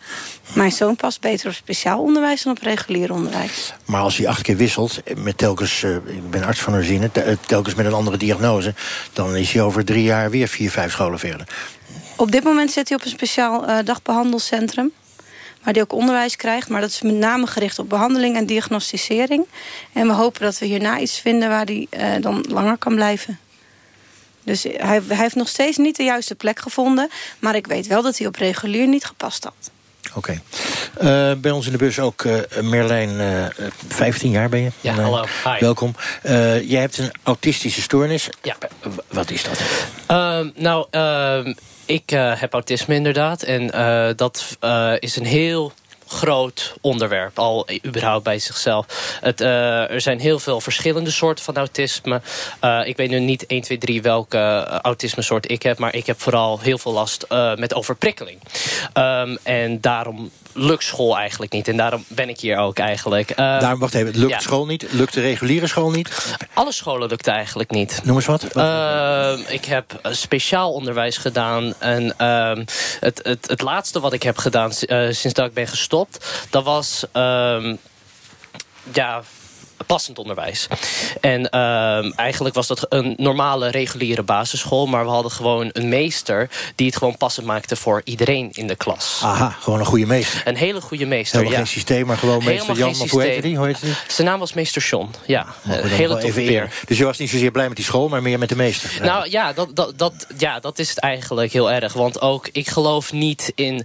Mijn 0.54 0.72
zoon 0.72 0.96
past 0.96 1.20
beter 1.20 1.48
op 1.48 1.54
speciaal 1.54 2.00
onderwijs 2.02 2.42
dan 2.42 2.52
op 2.52 2.62
regulier 2.62 3.12
onderwijs. 3.12 3.72
Maar 3.84 4.00
als 4.00 4.16
hij 4.16 4.28
acht 4.28 4.42
keer 4.42 4.56
wisselt, 4.56 5.02
met 5.16 5.38
telkens, 5.38 5.82
uh, 5.82 5.94
ik 5.94 6.30
ben 6.30 6.44
arts 6.44 6.60
van 6.60 6.74
origine, 6.74 7.10
telkens 7.46 7.74
met 7.74 7.86
een 7.86 7.92
andere 7.92 8.16
diagnose, 8.16 8.74
dan 9.12 9.36
is 9.36 9.52
hij 9.52 9.62
over 9.62 9.84
drie 9.84 10.02
jaar 10.02 10.30
weer 10.30 10.48
vier, 10.48 10.70
vijf 10.70 10.92
scholen 10.92 11.18
verder. 11.18 11.46
Op 12.16 12.32
dit 12.32 12.44
moment 12.44 12.70
zit 12.70 12.88
hij 12.88 12.98
op 12.98 13.04
een 13.04 13.10
speciaal 13.10 13.68
uh, 13.68 13.78
dagbehandelcentrum. 13.84 14.92
Waar 15.62 15.72
hij 15.72 15.82
ook 15.82 15.92
onderwijs 15.92 16.36
krijgt. 16.36 16.68
Maar 16.68 16.80
dat 16.80 16.90
is 16.90 17.02
met 17.02 17.14
name 17.14 17.46
gericht 17.46 17.78
op 17.78 17.88
behandeling 17.88 18.36
en 18.36 18.46
diagnosticering. 18.46 19.46
En 19.92 20.06
we 20.06 20.12
hopen 20.12 20.42
dat 20.42 20.58
we 20.58 20.66
hierna 20.66 20.98
iets 20.98 21.18
vinden 21.18 21.48
waar 21.48 21.64
hij 21.64 21.86
uh, 21.90 22.22
dan 22.22 22.44
langer 22.48 22.76
kan 22.76 22.94
blijven. 22.94 23.38
Dus 24.44 24.62
hij, 24.62 25.02
hij, 25.08 25.16
heeft 25.16 25.34
nog 25.34 25.48
steeds 25.48 25.76
niet 25.76 25.96
de 25.96 26.04
juiste 26.04 26.34
plek 26.34 26.58
gevonden. 26.58 27.08
Maar 27.38 27.54
ik 27.54 27.66
weet 27.66 27.86
wel 27.86 28.02
dat 28.02 28.18
hij 28.18 28.26
op 28.26 28.36
regulier 28.36 28.86
niet 28.86 29.04
gepast 29.04 29.44
had. 29.44 29.71
Oké. 30.14 30.40
Okay. 30.98 31.32
Uh, 31.32 31.40
bij 31.40 31.50
ons 31.50 31.66
in 31.66 31.72
de 31.72 31.78
bus 31.78 31.98
ook 31.98 32.22
uh, 32.22 32.38
Merlijn, 32.60 33.10
uh, 33.10 33.46
15 33.88 34.30
jaar 34.30 34.48
ben 34.48 34.60
je. 34.60 34.70
Ja, 34.80 34.94
hallo. 34.94 35.24
Hi. 35.44 35.58
Welkom. 35.58 35.94
jij 36.62 36.80
hebt 36.80 36.98
een 36.98 37.10
autistische 37.22 37.80
stoornis. 37.80 38.28
Ja. 38.42 38.56
wat 39.08 39.30
is 39.30 39.42
dat? 39.42 39.60
Ehm, 40.06 40.48
nou, 40.54 40.86
ehm, 40.90 41.54
ik 41.84 42.10
heb 42.10 42.52
autisme 42.52 42.94
inderdaad. 42.94 43.42
En 43.42 43.66
dat 44.16 44.56
is 44.98 45.16
een 45.16 45.26
heel 45.26 45.72
groot 46.12 46.74
onderwerp, 46.80 47.38
al 47.38 47.68
überhaupt 47.86 48.24
bij 48.24 48.38
zichzelf. 48.38 48.86
Het, 49.20 49.40
uh, 49.40 49.90
er 49.90 50.00
zijn 50.00 50.20
heel 50.20 50.38
veel 50.38 50.60
verschillende 50.60 51.10
soorten 51.10 51.44
van 51.44 51.56
autisme. 51.56 52.20
Uh, 52.64 52.80
ik 52.84 52.96
weet 52.96 53.10
nu 53.10 53.20
niet 53.20 53.46
1, 53.46 53.60
2, 53.62 53.78
3 53.78 54.02
welke 54.02 54.64
autisme 54.82 55.22
soort 55.22 55.50
ik 55.50 55.62
heb... 55.62 55.78
maar 55.78 55.94
ik 55.94 56.06
heb 56.06 56.20
vooral 56.20 56.60
heel 56.60 56.78
veel 56.78 56.92
last 56.92 57.26
uh, 57.28 57.54
met 57.54 57.74
overprikkeling. 57.74 58.38
Um, 58.94 59.38
en 59.42 59.80
daarom 59.80 60.30
lukt 60.52 60.84
school 60.84 61.16
eigenlijk 61.16 61.52
niet. 61.52 61.68
En 61.68 61.76
daarom 61.76 62.04
ben 62.08 62.28
ik 62.28 62.40
hier 62.40 62.56
ook 62.56 62.78
eigenlijk. 62.78 63.30
Uh, 63.30 63.36
daarom, 63.36 63.78
wacht 63.78 63.94
even, 63.94 64.18
lukt 64.18 64.30
ja. 64.30 64.40
school 64.40 64.66
niet? 64.66 64.86
Lukt 64.90 65.14
de 65.14 65.20
reguliere 65.20 65.66
school 65.66 65.90
niet? 65.90 66.36
Alle 66.54 66.72
scholen 66.72 67.08
lukt 67.08 67.26
eigenlijk 67.26 67.70
niet. 67.70 68.00
Noem 68.04 68.16
eens 68.16 68.26
wat. 68.26 68.56
Uh, 68.56 69.32
ik 69.48 69.64
heb 69.64 69.98
speciaal 70.02 70.72
onderwijs 70.72 71.16
gedaan. 71.16 71.74
En 71.78 72.14
uh, 72.20 72.64
het, 73.00 73.20
het, 73.22 73.48
het 73.48 73.60
laatste 73.60 74.00
wat 74.00 74.12
ik 74.12 74.22
heb 74.22 74.36
gedaan 74.36 74.70
uh, 74.80 75.12
sinds 75.12 75.32
dat 75.32 75.46
ik 75.46 75.54
ben 75.54 75.68
gestopt... 75.68 76.46
dat 76.50 76.64
was... 76.64 77.04
ja, 78.92 79.22
passend 79.86 80.18
onderwijs. 80.18 80.66
En 81.20 81.48
uh, 81.50 82.18
eigenlijk 82.18 82.54
was 82.54 82.66
dat 82.66 82.86
een 82.88 83.14
normale 83.16 83.70
reguliere 83.70 84.22
basisschool... 84.22 84.86
maar 84.86 85.04
we 85.04 85.10
hadden 85.10 85.32
gewoon 85.32 85.70
een 85.72 85.88
meester 85.88 86.50
die 86.74 86.86
het 86.86 86.96
gewoon 86.96 87.16
passend 87.16 87.46
maakte... 87.46 87.76
voor 87.76 88.00
iedereen 88.04 88.50
in 88.52 88.66
de 88.66 88.76
klas. 88.76 89.20
Aha, 89.22 89.56
gewoon 89.60 89.78
een 89.78 89.86
goede 89.86 90.06
meester. 90.06 90.42
Een 90.44 90.56
hele 90.56 90.80
goede 90.80 91.06
meester, 91.06 91.38
Helemaal 91.38 91.58
ja. 91.58 91.64
geen 91.64 91.74
systeem, 91.74 92.06
maar 92.06 92.18
gewoon 92.18 92.42
Helemaal 92.42 92.66
meester 92.66 92.76
Jan. 92.76 93.00
Of 93.00 93.10
hoe 93.10 93.22
heet 93.22 93.42
die? 93.42 93.56
Hoe 93.56 93.66
heet 93.66 93.80
die? 93.80 93.94
Zijn 94.08 94.26
naam 94.26 94.38
was 94.38 94.52
meester 94.52 94.82
John, 94.82 95.10
ja. 95.26 95.46
Een 95.64 95.88
hele 95.88 96.18
toffe 96.18 96.40
peer. 96.40 96.72
Dus 96.86 96.98
je 96.98 97.04
was 97.04 97.18
niet 97.18 97.30
zozeer 97.30 97.50
blij 97.50 97.66
met 97.68 97.76
die 97.76 97.84
school, 97.84 98.08
maar 98.08 98.22
meer 98.22 98.38
met 98.38 98.48
de 98.48 98.56
meester? 98.56 98.98
Nou 99.02 99.30
ja, 99.30 99.52
dat, 99.52 99.76
dat, 99.76 99.98
dat, 99.98 100.26
ja, 100.38 100.60
dat 100.60 100.78
is 100.78 100.88
het 100.88 100.98
eigenlijk 100.98 101.52
heel 101.52 101.70
erg. 101.70 101.92
Want 101.92 102.20
ook, 102.20 102.48
ik 102.52 102.68
geloof 102.68 103.12
niet 103.12 103.52
in 103.54 103.74
uh, 103.74 103.82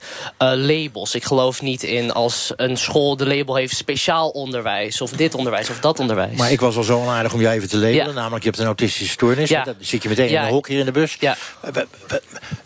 labels. 0.55 1.15
Ik 1.15 1.23
geloof 1.23 1.61
niet 1.61 1.83
in 1.83 2.11
als 2.11 2.53
een 2.55 2.77
school 2.77 3.17
de 3.17 3.27
label 3.27 3.55
heeft... 3.55 3.75
speciaal 3.75 4.29
onderwijs, 4.29 5.01
of 5.01 5.11
dit 5.11 5.35
onderwijs, 5.35 5.69
of 5.69 5.79
dat 5.79 5.86
onderwijs. 5.95 6.37
Maar 6.37 6.51
ik 6.51 6.59
was 6.59 6.75
al 6.75 6.83
zo 6.83 6.99
onaardig 6.99 7.33
om 7.33 7.41
jou 7.41 7.55
even 7.55 7.69
te 7.69 7.77
labelen. 7.77 8.07
Ja. 8.07 8.11
Namelijk, 8.11 8.43
je 8.43 8.49
hebt 8.49 8.61
een 8.61 8.67
autistische 8.67 9.11
stoornis. 9.11 9.49
Ja. 9.49 9.63
Dan 9.63 9.75
zit 9.79 10.03
je 10.03 10.09
meteen 10.09 10.29
in 10.29 10.35
een 10.35 10.47
hok 10.47 10.67
hier 10.67 10.79
in 10.79 10.85
de 10.85 10.91
bus. 10.91 11.17
Ja. 11.19 11.37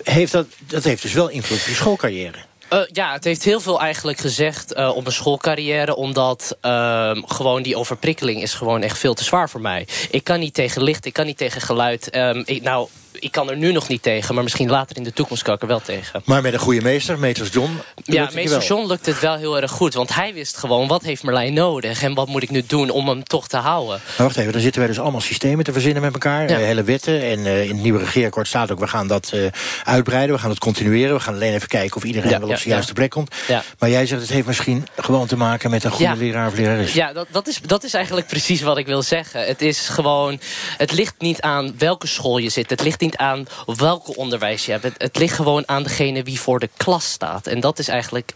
Heeft 0.04 0.32
dat, 0.32 0.46
dat 0.60 0.84
heeft 0.84 1.02
dus 1.02 1.14
wel 1.14 1.30
invloed 1.30 1.60
op 1.60 1.68
je 1.68 1.74
schoolcarrière. 1.74 2.38
Uh, 2.74 2.80
ja, 2.92 3.14
het 3.14 3.24
heeft 3.24 3.44
heel 3.44 3.60
veel 3.60 3.82
eigenlijk 3.82 4.20
gezegd 4.20 4.76
uh, 4.76 4.90
op 4.96 5.02
mijn 5.02 5.16
schoolcarrière. 5.16 5.96
Omdat 5.96 6.58
uh, 6.62 7.12
gewoon 7.26 7.62
die 7.62 7.76
overprikkeling 7.76 8.42
is 8.42 8.54
gewoon 8.54 8.82
echt 8.82 8.98
veel 8.98 9.14
te 9.14 9.24
zwaar 9.24 9.50
voor 9.50 9.62
mij. 9.62 9.88
Ik 10.12 10.24
kan 10.24 10.40
niet 10.40 10.54
tegen 10.54 10.84
licht, 10.84 11.06
ik 11.06 11.14
kan 11.14 11.26
niet 11.26 11.38
tegen 11.38 11.62
geluid. 11.62 12.16
Um, 12.16 12.44
ik, 12.46 12.62
nou, 12.62 12.88
ik 13.20 13.32
kan 13.32 13.50
er 13.50 13.58
nu 13.58 13.72
nog 13.72 13.88
niet 13.88 14.02
tegen, 14.02 14.36
maar 14.36 14.44
misschien 14.44 14.70
later 14.70 14.98
in 14.98 15.04
de 15.04 15.14
toekomst 15.14 15.44
kan 15.44 15.54
ik 15.54 15.62
er 15.62 15.68
wel 15.68 15.82
tegen. 15.82 16.22
Maar 16.26 16.42
met 16.42 16.54
een 16.54 16.60
goede 16.60 16.82
meester, 16.82 17.20
meester 17.20 17.48
John... 17.48 17.80
Ja, 18.04 18.30
meester 18.34 18.64
John 18.64 18.88
lukt 18.88 19.06
het 19.06 19.20
wel 19.20 19.36
heel 19.36 19.62
erg 19.62 19.72
goed. 19.72 19.94
Want 19.94 20.16
hij 20.16 20.34
wist 20.34 20.58
gewoon, 20.58 20.88
wat 20.88 21.04
heeft 21.04 21.24
Merlijn 21.24 21.54
nodig? 21.54 22.04
En 22.04 22.14
wat 22.14 22.28
moet 22.28 22.44
ik 22.44 22.50
nu 22.50 22.64
doen 22.68 22.90
om 22.90 23.08
hem 23.08 23.24
toch 23.24 23.48
te 23.48 23.58
houden? 23.58 24.00
Maar 24.18 24.28
wacht 24.28 24.38
even, 24.38 24.52
dan 24.52 24.62
zitten 24.62 24.82
wij 24.82 24.90
dus 24.90 25.00
allemaal 25.00 25.22
systemen 25.22 25.64
te 25.64 25.74
verzinnen 25.74 26.02
met 26.02 26.14
elkaar. 26.14 26.50
Ja. 26.50 26.58
hele 26.58 26.84
wetten. 26.84 27.22
En 27.22 27.40
uh, 27.40 27.64
in 27.64 27.70
het 27.70 27.82
nieuwe 27.82 28.00
regeerakkoord 28.00 28.48
staat 28.48 28.72
ook, 28.72 28.80
we 28.80 28.88
gaan 28.88 29.08
dat 29.08 29.32
uh, 29.34 29.46
uitbreiden. 29.84 30.36
We 30.36 30.42
gaan 30.42 30.50
het 30.50 30.60
continueren. 30.60 31.16
We 31.16 31.22
gaan 31.22 31.34
alleen 31.34 31.54
even 31.54 31.68
kijken 31.68 31.96
of 31.96 32.04
iedereen 32.04 32.30
ja, 32.30 32.40
wel 32.40 32.50
op 32.50 32.56
zijn 32.56 32.70
juiste 32.70 32.94
plek 32.94 33.10
komt. 33.10 33.36
Maar 33.80 33.90
jij 33.90 34.06
zegt, 34.06 34.22
het 34.22 34.30
heeft 34.30 34.48
misschien 34.48 34.88
gewoon 34.96 35.28
te 35.28 35.38
maken 35.38 35.70
met 35.70 35.84
een 35.84 35.92
goede 35.92 36.16
leraar 36.16 36.48
of 36.48 36.56
lerares. 36.56 36.94
Ja, 36.94 37.14
dat, 37.14 37.28
dat, 37.32 37.48
is, 37.48 37.62
dat 37.66 37.84
is 37.84 37.94
eigenlijk 37.94 38.28
precies 38.28 38.62
wat 38.62 38.78
ik 38.78 38.86
wil 38.86 39.02
zeggen. 39.02 39.46
Het 39.46 39.62
is 39.62 39.90
gewoon, 39.90 40.40
het 40.78 40.92
ligt 40.92 41.16
niet 41.18 41.42
aan 41.42 41.74
welke 41.78 42.08
school 42.08 42.38
je 42.38 42.50
zit. 42.50 42.70
Het 42.70 42.84
ligt 42.84 43.01
niet 43.02 43.18
aan 43.18 43.48
welke 43.66 44.16
onderwijs 44.16 44.66
je 44.66 44.72
hebt. 44.72 44.84
Het, 44.84 44.96
het 44.98 45.18
ligt 45.18 45.36
gewoon 45.36 45.64
aan 45.66 45.84
degene 45.84 46.24
wie 46.24 46.40
voor 46.40 46.60
de 46.60 46.70
klas 46.78 47.12
staat. 47.12 47.48
En 47.48 47.60
dat 47.60 47.80
is 47.80 47.88
eigenlijk 47.88 48.34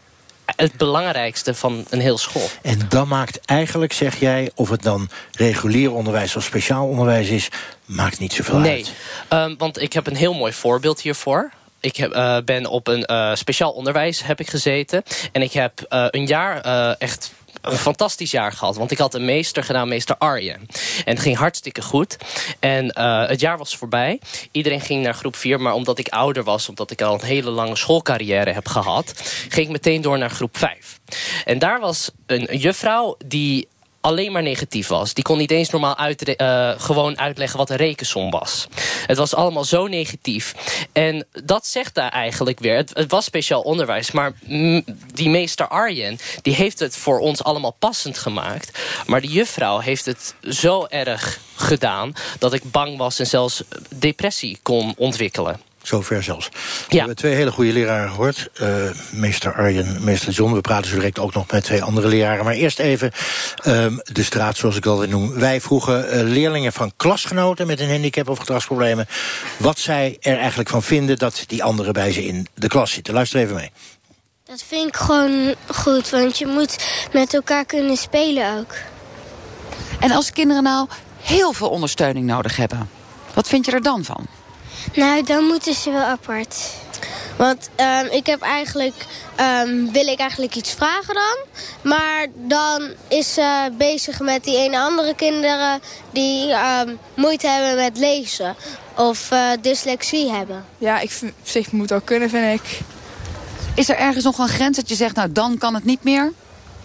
het 0.55 0.77
belangrijkste 0.77 1.53
van 1.53 1.85
een 1.89 1.99
heel 1.99 2.17
school. 2.17 2.49
En 2.61 2.79
dat 2.89 3.07
maakt 3.07 3.39
eigenlijk, 3.45 3.93
zeg 3.93 4.19
jij, 4.19 4.51
of 4.55 4.69
het 4.69 4.81
dan 4.81 5.09
regulier 5.31 5.93
onderwijs 5.93 6.35
of 6.35 6.43
speciaal 6.43 6.87
onderwijs 6.87 7.29
is, 7.29 7.49
maakt 7.85 8.19
niet 8.19 8.33
zoveel 8.33 8.57
nee. 8.57 8.71
uit. 8.71 8.93
Nee, 9.29 9.41
um, 9.41 9.55
want 9.57 9.81
ik 9.81 9.93
heb 9.93 10.07
een 10.07 10.15
heel 10.15 10.33
mooi 10.33 10.53
voorbeeld 10.53 11.01
hiervoor. 11.01 11.51
Ik 11.79 11.95
heb, 11.95 12.15
uh, 12.15 12.37
ben 12.45 12.65
op 12.65 12.87
een 12.87 13.03
uh, 13.11 13.35
speciaal 13.35 13.71
onderwijs 13.71 14.23
heb 14.23 14.39
ik 14.39 14.49
gezeten. 14.49 15.03
En 15.31 15.41
ik 15.41 15.51
heb 15.51 15.85
uh, 15.89 16.05
een 16.09 16.25
jaar 16.25 16.61
echt 16.97 17.33
een 17.65 17.77
fantastisch 17.77 18.31
jaar 18.31 18.51
gehad. 18.51 18.75
Want 18.75 18.91
ik 18.91 18.97
had 18.97 19.13
een 19.13 19.25
meester 19.25 19.63
gedaan, 19.63 19.87
meester 19.87 20.15
Arjen. 20.17 20.67
En 21.05 21.13
het 21.13 21.19
ging 21.19 21.37
hartstikke 21.37 21.81
goed. 21.81 22.17
En 22.59 22.93
uh, 22.97 23.27
het 23.27 23.39
jaar 23.39 23.57
was 23.57 23.77
voorbij. 23.77 24.19
Iedereen 24.51 24.81
ging 24.81 25.03
naar 25.03 25.13
groep 25.13 25.35
4. 25.35 25.61
Maar 25.61 25.73
omdat 25.73 25.99
ik 25.99 26.07
ouder 26.07 26.43
was, 26.43 26.69
omdat 26.69 26.91
ik 26.91 27.01
al 27.01 27.13
een 27.13 27.25
hele 27.25 27.49
lange 27.49 27.75
schoolcarrière 27.75 28.51
heb 28.51 28.67
gehad... 28.67 29.13
ging 29.49 29.65
ik 29.65 29.71
meteen 29.71 30.01
door 30.01 30.17
naar 30.17 30.29
groep 30.29 30.57
5. 30.57 30.99
En 31.45 31.59
daar 31.59 31.79
was 31.79 32.11
een 32.25 32.57
juffrouw 32.57 33.17
die 33.25 33.67
alleen 34.05 34.31
maar 34.31 34.43
negatief 34.43 34.87
was. 34.87 35.13
Die 35.13 35.23
kon 35.23 35.37
niet 35.37 35.51
eens 35.51 35.69
normaal 35.69 35.97
uit, 35.97 36.41
uh, 36.41 36.71
gewoon 36.77 37.19
uitleggen 37.19 37.57
wat 37.57 37.69
een 37.69 37.75
rekensom 37.75 38.29
was. 38.29 38.67
Het 39.07 39.17
was 39.17 39.35
allemaal 39.35 39.63
zo 39.63 39.87
negatief. 39.87 40.55
En 40.91 41.25
dat 41.31 41.67
zegt 41.67 41.95
daar 41.95 42.11
eigenlijk 42.11 42.59
weer. 42.59 42.75
Het, 42.75 43.05
was 43.07 43.25
speciaal 43.25 43.61
onderwijs, 43.61 44.11
maar 44.11 44.33
die 45.13 45.29
meester 45.29 45.67
Arjen... 45.67 46.17
die 46.41 46.53
heeft 46.53 46.79
het 46.79 46.97
voor 46.97 47.19
ons 47.19 47.43
allemaal 47.43 47.75
passend 47.79 48.17
gemaakt. 48.17 48.79
Maar 49.05 49.21
die 49.21 49.31
juffrouw 49.31 49.79
heeft 49.79 50.05
het 50.05 50.35
zo 50.41 50.85
erg 50.89 51.39
gedaan... 51.55 52.13
dat 52.39 52.53
ik 52.53 52.71
bang 52.71 52.97
was 52.97 53.19
en 53.19 53.27
zelfs 53.27 53.63
depressie 53.89 54.59
kon 54.63 54.93
ontwikkelen. 54.97 55.59
Zover 55.87 56.23
zelfs. 56.23 56.49
We 56.89 56.97
hebben 56.97 57.15
twee 57.15 57.33
hele 57.33 57.51
goede 57.51 57.73
leraren 57.73 58.09
gehoord. 58.09 58.49
Uh, 58.61 58.69
meester 59.11 59.53
Arjen, 59.53 60.03
meester 60.03 60.31
John. 60.33 60.53
We 60.53 60.61
praten 60.61 60.89
zo 60.89 60.95
direct 60.95 61.19
ook 61.19 61.33
nog 61.33 61.51
met 61.51 61.63
twee 61.63 61.83
andere 61.83 62.07
leraren. 62.07 62.45
Maar 62.45 62.53
eerst 62.53 62.79
even 62.79 63.11
um, 63.65 64.01
de 64.03 64.23
straat, 64.23 64.57
zoals 64.57 64.75
ik 64.75 64.85
altijd 64.85 65.09
noem. 65.09 65.33
Wij 65.33 65.61
vroegen 65.61 66.05
uh, 66.05 66.31
leerlingen 66.33 66.73
van 66.73 66.91
klasgenoten 66.95 67.67
met 67.67 67.79
een 67.79 67.89
handicap 67.89 68.29
of 68.29 68.39
gedragsproblemen... 68.39 69.07
wat 69.57 69.79
zij 69.79 70.17
er 70.21 70.37
eigenlijk 70.37 70.69
van 70.69 70.83
vinden 70.83 71.17
dat 71.17 71.43
die 71.47 71.63
anderen 71.63 71.93
bij 71.93 72.11
ze 72.11 72.25
in 72.25 72.47
de 72.53 72.67
klas 72.67 72.91
zitten. 72.91 73.13
Luister 73.13 73.39
even 73.39 73.55
mee. 73.55 73.71
Dat 74.43 74.63
vind 74.67 74.87
ik 74.87 74.95
gewoon 74.95 75.55
goed, 75.67 76.09
want 76.09 76.37
je 76.37 76.47
moet 76.47 76.85
met 77.13 77.33
elkaar 77.33 77.65
kunnen 77.65 77.97
spelen 77.97 78.57
ook. 78.57 78.73
En 79.99 80.11
als 80.11 80.31
kinderen 80.31 80.63
nou 80.63 80.87
heel 81.21 81.53
veel 81.53 81.69
ondersteuning 81.69 82.25
nodig 82.25 82.55
hebben... 82.55 82.89
wat 83.33 83.47
vind 83.47 83.65
je 83.65 83.71
er 83.71 83.81
dan 83.81 84.03
van? 84.03 84.27
Nou, 84.93 85.23
dan 85.23 85.43
moeten 85.43 85.73
ze 85.73 85.91
wel 85.91 86.01
apart. 86.01 86.73
Want 87.37 87.69
um, 87.79 88.11
ik 88.11 88.25
heb 88.25 88.41
eigenlijk, 88.41 88.93
um, 89.63 89.91
wil 89.91 90.07
ik 90.07 90.19
eigenlijk 90.19 90.55
iets 90.55 90.73
vragen 90.73 91.13
dan. 91.13 91.37
Maar 91.81 92.27
dan 92.35 92.89
is 93.07 93.33
ze 93.33 93.71
bezig 93.77 94.19
met 94.19 94.43
die 94.43 94.57
ene 94.57 94.79
andere 94.79 95.15
kinderen 95.15 95.79
die 96.11 96.53
um, 96.53 96.99
moeite 97.15 97.47
hebben 97.47 97.75
met 97.75 97.97
lezen. 97.97 98.55
Of 98.97 99.31
uh, 99.31 99.49
dyslexie 99.61 100.31
hebben. 100.31 100.65
Ja, 100.77 100.99
ik 100.99 101.11
vind, 101.11 101.31
op 101.31 101.47
zich 101.47 101.71
moet 101.71 101.91
ook 101.91 102.05
kunnen, 102.05 102.29
vind 102.29 102.61
ik. 102.61 102.79
Is 103.75 103.89
er 103.89 103.97
ergens 103.97 104.23
nog 104.23 104.37
een 104.37 104.47
grens 104.47 104.77
dat 104.77 104.89
je 104.89 104.95
zegt, 104.95 105.15
nou 105.15 105.31
dan 105.31 105.57
kan 105.57 105.73
het 105.73 105.85
niet 105.85 106.03
meer? 106.03 106.33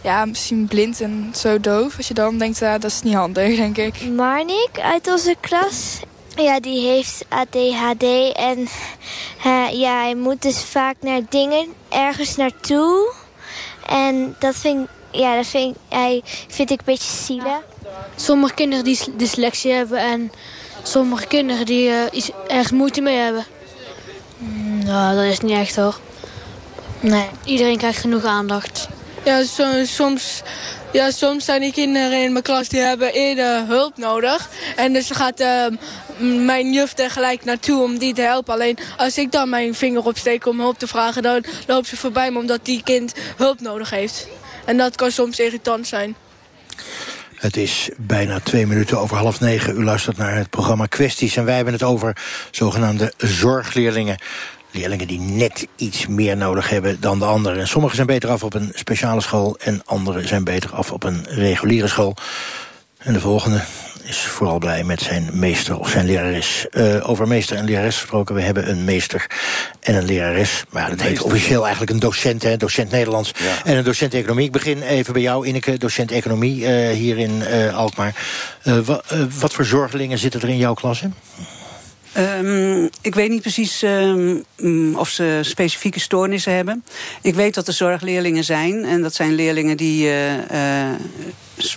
Ja, 0.02 0.24
misschien 0.24 0.66
blind 0.66 1.00
en 1.00 1.32
zo 1.36 1.60
doof. 1.60 1.96
Als 1.96 2.08
je 2.08 2.14
dan 2.14 2.38
denkt, 2.38 2.60
dat 2.60 2.84
is 2.84 3.02
niet 3.02 3.14
handig, 3.14 3.56
denk 3.56 3.76
ik. 3.76 4.08
Marnik 4.10 4.80
uit 4.82 5.08
onze 5.08 5.36
klas 5.40 6.00
ja, 6.42 6.60
die 6.60 6.88
heeft 6.88 7.24
ADHD 7.28 8.32
en 8.32 8.68
uh, 9.46 9.68
ja, 9.72 10.00
hij 10.00 10.14
moet 10.14 10.42
dus 10.42 10.62
vaak 10.62 10.96
naar 11.00 11.20
dingen 11.28 11.66
ergens 11.88 12.36
naartoe. 12.36 13.12
En 13.86 14.36
dat 14.38 14.54
vind, 14.54 14.88
ja, 15.10 15.36
dat 15.36 15.46
vind, 15.46 15.76
hij, 15.88 16.22
vind 16.48 16.70
ik 16.70 16.78
een 16.78 16.84
beetje 16.84 17.12
zielig. 17.12 17.60
Sommige 18.16 18.54
kinderen 18.54 18.84
die 18.84 18.98
dyslexie 19.16 19.72
hebben 19.72 19.98
en 19.98 20.32
sommige 20.82 21.26
kinderen 21.26 21.66
die 21.66 21.88
uh, 21.88 22.02
iets, 22.12 22.30
ergens 22.48 22.72
moeite 22.72 23.00
mee 23.00 23.16
hebben. 23.16 23.46
Nou, 24.84 25.16
dat 25.16 25.24
is 25.24 25.40
niet 25.40 25.56
echt 25.56 25.76
hoor. 25.76 25.98
Nee, 27.00 27.26
iedereen 27.44 27.76
krijgt 27.76 28.00
genoeg 28.00 28.24
aandacht. 28.24 28.88
Ja, 29.24 29.42
so, 29.44 29.84
soms 29.84 30.42
ja, 30.92 31.10
soms 31.10 31.44
zijn 31.44 31.60
die 31.60 31.72
kinderen 31.72 32.22
in 32.22 32.32
mijn 32.32 32.44
klas 32.44 32.68
die 32.68 32.80
hebben 32.80 33.12
eerder 33.12 33.66
hulp 33.66 33.96
nodig. 33.96 34.48
En 34.76 34.92
dus 34.92 35.10
gaat 35.10 35.40
uh, 35.40 35.66
mijn 36.44 36.72
juf 36.72 36.98
er 36.98 37.10
gelijk 37.10 37.44
naartoe 37.44 37.82
om 37.82 37.98
die 37.98 38.14
te 38.14 38.22
helpen. 38.22 38.54
Alleen 38.54 38.78
als 38.96 39.18
ik 39.18 39.32
dan 39.32 39.48
mijn 39.48 39.74
vinger 39.74 40.04
opsteek 40.04 40.46
om 40.46 40.60
hulp 40.60 40.78
te 40.78 40.86
vragen... 40.86 41.22
dan 41.22 41.44
loopt 41.66 41.86
ze 41.86 41.96
voorbij 41.96 42.30
me 42.30 42.38
omdat 42.38 42.64
die 42.64 42.82
kind 42.82 43.14
hulp 43.36 43.60
nodig 43.60 43.90
heeft. 43.90 44.28
En 44.64 44.76
dat 44.76 44.96
kan 44.96 45.10
soms 45.10 45.38
irritant 45.38 45.86
zijn. 45.86 46.16
Het 47.34 47.56
is 47.56 47.90
bijna 47.96 48.40
twee 48.40 48.66
minuten 48.66 48.98
over 48.98 49.16
half 49.16 49.40
negen. 49.40 49.76
U 49.76 49.84
luistert 49.84 50.16
naar 50.16 50.36
het 50.36 50.50
programma 50.50 50.86
Kwesties. 50.86 51.36
En 51.36 51.44
wij 51.44 51.54
hebben 51.54 51.72
het 51.72 51.82
over 51.82 52.16
zogenaamde 52.50 53.12
zorgleerlingen. 53.16 54.18
Leerlingen 54.70 55.06
die 55.06 55.20
net 55.20 55.66
iets 55.76 56.06
meer 56.06 56.36
nodig 56.36 56.68
hebben 56.68 57.00
dan 57.00 57.18
de 57.18 57.24
anderen. 57.24 57.58
En 57.58 57.68
sommigen 57.68 57.96
zijn 57.96 58.06
beter 58.06 58.30
af 58.30 58.42
op 58.42 58.54
een 58.54 58.72
speciale 58.74 59.20
school... 59.20 59.56
en 59.58 59.82
anderen 59.84 60.28
zijn 60.28 60.44
beter 60.44 60.74
af 60.74 60.92
op 60.92 61.04
een 61.04 61.26
reguliere 61.28 61.88
school. 61.88 62.16
En 62.98 63.12
de 63.12 63.20
volgende 63.20 63.62
is 64.02 64.18
vooral 64.18 64.58
blij 64.58 64.84
met 64.84 65.00
zijn 65.00 65.30
meester 65.32 65.78
of 65.78 65.90
zijn 65.90 66.06
lerares. 66.06 66.66
Uh, 66.70 67.08
over 67.08 67.28
meester 67.28 67.56
en 67.56 67.64
lerares 67.64 67.96
gesproken, 67.96 68.34
we 68.34 68.40
hebben 68.40 68.70
een 68.70 68.84
meester 68.84 69.26
en 69.80 69.94
een 69.94 70.04
lerares. 70.04 70.64
Maar 70.70 70.82
ja, 70.82 70.88
dat 70.88 71.00
heet 71.00 71.22
officieel 71.22 71.62
eigenlijk 71.62 71.92
een 71.92 71.98
docent, 71.98 72.42
hè, 72.42 72.56
docent 72.56 72.90
Nederlands. 72.90 73.32
Ja. 73.38 73.70
En 73.70 73.76
een 73.76 73.84
docent 73.84 74.14
economie. 74.14 74.46
Ik 74.46 74.52
begin 74.52 74.82
even 74.82 75.12
bij 75.12 75.22
jou, 75.22 75.46
Ineke, 75.46 75.78
docent 75.78 76.10
economie 76.10 76.60
uh, 76.60 76.90
hier 76.90 77.18
in 77.18 77.42
uh, 77.52 77.76
Alkmaar. 77.76 78.14
Wa, 78.62 79.02
wat 79.38 79.52
voor 79.52 79.64
zorgelingen 79.64 80.18
zitten 80.18 80.40
er 80.40 80.48
in 80.48 80.56
jouw 80.56 80.74
klas? 80.74 81.02
Um, 82.18 82.88
ik 83.00 83.14
weet 83.14 83.30
niet 83.30 83.40
precies 83.40 83.82
um, 83.82 84.96
of 84.96 85.08
ze 85.08 85.38
specifieke 85.42 86.00
stoornissen 86.00 86.54
hebben. 86.54 86.84
Ik 87.22 87.34
weet 87.34 87.54
dat 87.54 87.66
er 87.66 87.72
zorgleerlingen 87.72 88.44
zijn. 88.44 88.84
En 88.84 89.02
dat 89.02 89.14
zijn 89.14 89.34
leerlingen 89.34 89.76
die 89.76 90.04
uh, 90.04 90.34
uh, 90.52 90.90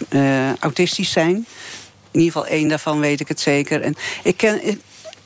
uh, 0.10 0.54
autistisch 0.60 1.12
zijn. 1.12 1.36
In 2.12 2.20
ieder 2.20 2.32
geval 2.34 2.48
één 2.48 2.68
daarvan 2.68 3.00
weet 3.00 3.20
ik 3.20 3.28
het 3.28 3.40
zeker. 3.40 3.82
En 3.82 3.96
ik 4.24 4.38
ken, 4.38 4.62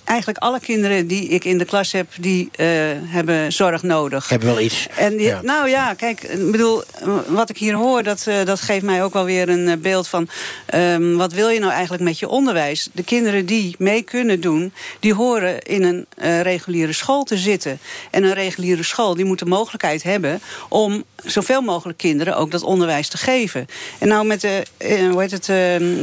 eigenlijk 0.07 0.37
alle 0.37 0.59
kinderen 0.59 1.07
die 1.07 1.27
ik 1.27 1.43
in 1.43 1.57
de 1.57 1.65
klas 1.65 1.91
heb, 1.91 2.07
die 2.19 2.49
uh, 2.59 2.67
hebben 3.03 3.53
zorg 3.53 3.83
nodig. 3.83 4.29
Hebben 4.29 4.47
wel 4.47 4.59
iets. 4.59 4.87
En 4.95 5.19
ja. 5.19 5.41
Nou 5.43 5.69
ja, 5.69 5.93
kijk, 5.93 6.23
ik 6.23 6.51
bedoel, 6.51 6.83
wat 7.27 7.49
ik 7.49 7.57
hier 7.57 7.73
hoor, 7.73 8.03
dat, 8.03 8.25
uh, 8.27 8.35
dat 8.45 8.61
geeft 8.61 8.85
mij 8.85 9.03
ook 9.03 9.13
wel 9.13 9.25
weer 9.25 9.49
een 9.49 9.81
beeld 9.81 10.07
van... 10.07 10.27
Um, 10.75 11.17
wat 11.17 11.33
wil 11.33 11.49
je 11.49 11.59
nou 11.59 11.71
eigenlijk 11.71 12.03
met 12.03 12.19
je 12.19 12.27
onderwijs? 12.27 12.89
De 12.91 13.03
kinderen 13.03 13.45
die 13.45 13.75
mee 13.77 14.01
kunnen 14.01 14.41
doen, 14.41 14.73
die 14.99 15.13
horen 15.13 15.61
in 15.61 15.83
een 15.83 16.05
uh, 16.21 16.41
reguliere 16.41 16.93
school 16.93 17.23
te 17.23 17.37
zitten. 17.37 17.79
En 18.11 18.23
een 18.23 18.33
reguliere 18.33 18.83
school, 18.83 19.15
die 19.15 19.25
moet 19.25 19.39
de 19.39 19.45
mogelijkheid 19.45 20.03
hebben... 20.03 20.41
om 20.69 21.03
zoveel 21.25 21.61
mogelijk 21.61 21.97
kinderen 21.97 22.37
ook 22.37 22.51
dat 22.51 22.63
onderwijs 22.63 23.07
te 23.07 23.17
geven. 23.17 23.65
En 23.99 24.07
nou 24.07 24.25
met 24.25 24.41
de, 24.41 24.63
hoe 25.11 25.21
heet 25.21 25.31
het, 25.31 25.45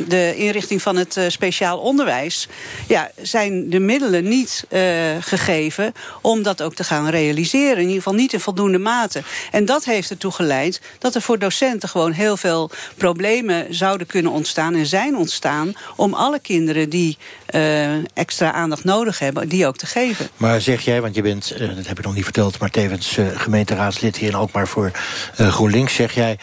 de 0.08 0.34
inrichting 0.36 0.82
van 0.82 0.96
het 0.96 1.18
speciaal 1.28 1.78
onderwijs... 1.78 2.48
ja, 2.88 3.10
zijn 3.22 3.70
de 3.70 3.80
middelen 3.94 4.28
niet 4.28 4.64
uh, 4.68 4.80
gegeven 5.20 5.92
om 6.20 6.42
dat 6.42 6.62
ook 6.62 6.74
te 6.74 6.85
gaan 6.85 7.09
realiseren. 7.09 7.76
In 7.76 7.83
ieder 7.83 7.96
geval 7.96 8.14
niet 8.14 8.33
in 8.33 8.40
voldoende 8.40 8.78
mate. 8.78 9.22
En 9.50 9.64
dat 9.64 9.85
heeft 9.85 10.11
ertoe 10.11 10.33
geleid 10.33 10.80
dat 10.98 11.14
er 11.14 11.22
voor 11.22 11.38
docenten 11.38 11.88
gewoon 11.88 12.12
heel 12.12 12.37
veel 12.37 12.70
problemen 12.96 13.74
zouden 13.74 14.07
kunnen 14.07 14.33
ontstaan 14.33 14.74
en 14.74 14.87
zijn 14.87 15.16
ontstaan 15.16 15.72
om 15.96 16.14
alle 16.14 16.38
kinderen 16.38 16.90
die 16.90 17.18
uh, 17.54 17.94
extra 18.14 18.52
aandacht 18.52 18.85
nodig 18.85 19.18
hebben, 19.18 19.48
die 19.48 19.66
ook 19.66 19.76
te 19.76 19.87
geven. 19.87 20.28
Maar 20.37 20.61
zeg 20.61 20.80
jij, 20.80 21.00
want 21.00 21.14
je 21.14 21.22
bent, 21.22 21.52
uh, 21.52 21.76
dat 21.76 21.87
heb 21.87 21.98
ik 21.98 22.04
nog 22.04 22.14
niet 22.14 22.24
verteld, 22.24 22.59
maar 22.59 22.70
tevens 22.70 23.18
gemeenteraadslid 23.35 24.16
hier 24.16 24.28
in 24.28 24.35
Alkmaar 24.35 24.68
voor 24.68 24.90
GroenLinks, 25.37 25.94
zeg 25.94 26.14
jij 26.14 26.38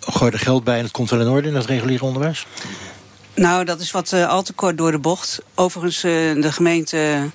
gooi 0.00 0.32
er 0.32 0.38
geld 0.38 0.64
bij 0.64 0.78
en 0.78 0.82
het 0.82 0.92
komt 0.92 1.10
wel 1.10 1.20
in 1.20 1.28
orde 1.28 1.48
in 1.48 1.54
het 1.54 1.66
reguliere 1.66 2.04
onderwijs? 2.04 2.46
Nou, 3.38 3.64
dat 3.64 3.80
is 3.80 3.90
wat 3.90 4.12
uh, 4.12 4.28
al 4.28 4.42
te 4.42 4.52
kort 4.52 4.78
door 4.78 4.90
de 4.90 4.98
bocht. 4.98 5.38
Overigens, 5.54 6.04
uh, 6.04 6.42
de 6.42 6.52
gemeente... 6.52 7.30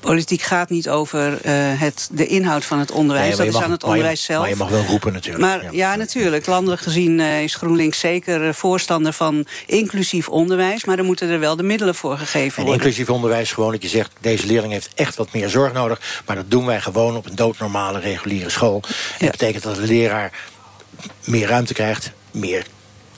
Politiek 0.00 0.42
gaat 0.42 0.70
niet 0.70 0.88
over 0.88 1.32
uh, 1.32 1.40
het, 1.80 2.08
de 2.12 2.26
inhoud 2.26 2.64
van 2.64 2.78
het 2.78 2.90
onderwijs. 2.90 3.28
Nee, 3.28 3.36
dat 3.36 3.46
is 3.46 3.52
mag, 3.52 3.62
aan 3.62 3.70
het 3.70 3.84
onderwijs 3.84 4.24
zelf. 4.24 4.40
Maar 4.40 4.48
je 4.48 4.56
mag 4.56 4.68
wel 4.68 4.84
roepen 4.84 5.12
natuurlijk. 5.12 5.44
Maar 5.44 5.62
ja, 5.62 5.70
ja 5.72 5.96
natuurlijk. 5.96 6.46
Landelijk 6.46 6.82
gezien 6.82 7.20
is 7.20 7.54
GroenLinks 7.54 7.98
zeker 7.98 8.54
voorstander 8.54 9.12
van 9.12 9.46
inclusief 9.66 10.28
onderwijs. 10.28 10.84
Maar 10.84 10.96
dan 10.96 11.06
moeten 11.06 11.28
er 11.28 11.40
wel 11.40 11.56
de 11.56 11.62
middelen 11.62 11.94
voor 11.94 12.18
gegeven 12.18 12.56
en 12.58 12.64
worden. 12.64 12.74
inclusief 12.74 13.10
onderwijs 13.10 13.52
gewoon 13.52 13.70
dat 13.72 13.82
je 13.82 13.88
zegt... 13.88 14.12
deze 14.20 14.46
leerling 14.46 14.72
heeft 14.72 14.90
echt 14.94 15.16
wat 15.16 15.32
meer 15.32 15.48
zorg 15.48 15.72
nodig. 15.72 16.22
Maar 16.26 16.36
dat 16.36 16.50
doen 16.50 16.66
wij 16.66 16.80
gewoon 16.80 17.16
op 17.16 17.26
een 17.26 17.36
doodnormale 17.36 18.00
reguliere 18.00 18.50
school. 18.50 18.82
En 18.82 18.94
ja. 19.18 19.24
dat 19.26 19.30
betekent 19.30 19.62
dat 19.62 19.74
de 19.74 19.82
leraar 19.82 20.32
meer 21.24 21.48
ruimte 21.48 21.74
krijgt, 21.74 22.12
meer 22.30 22.66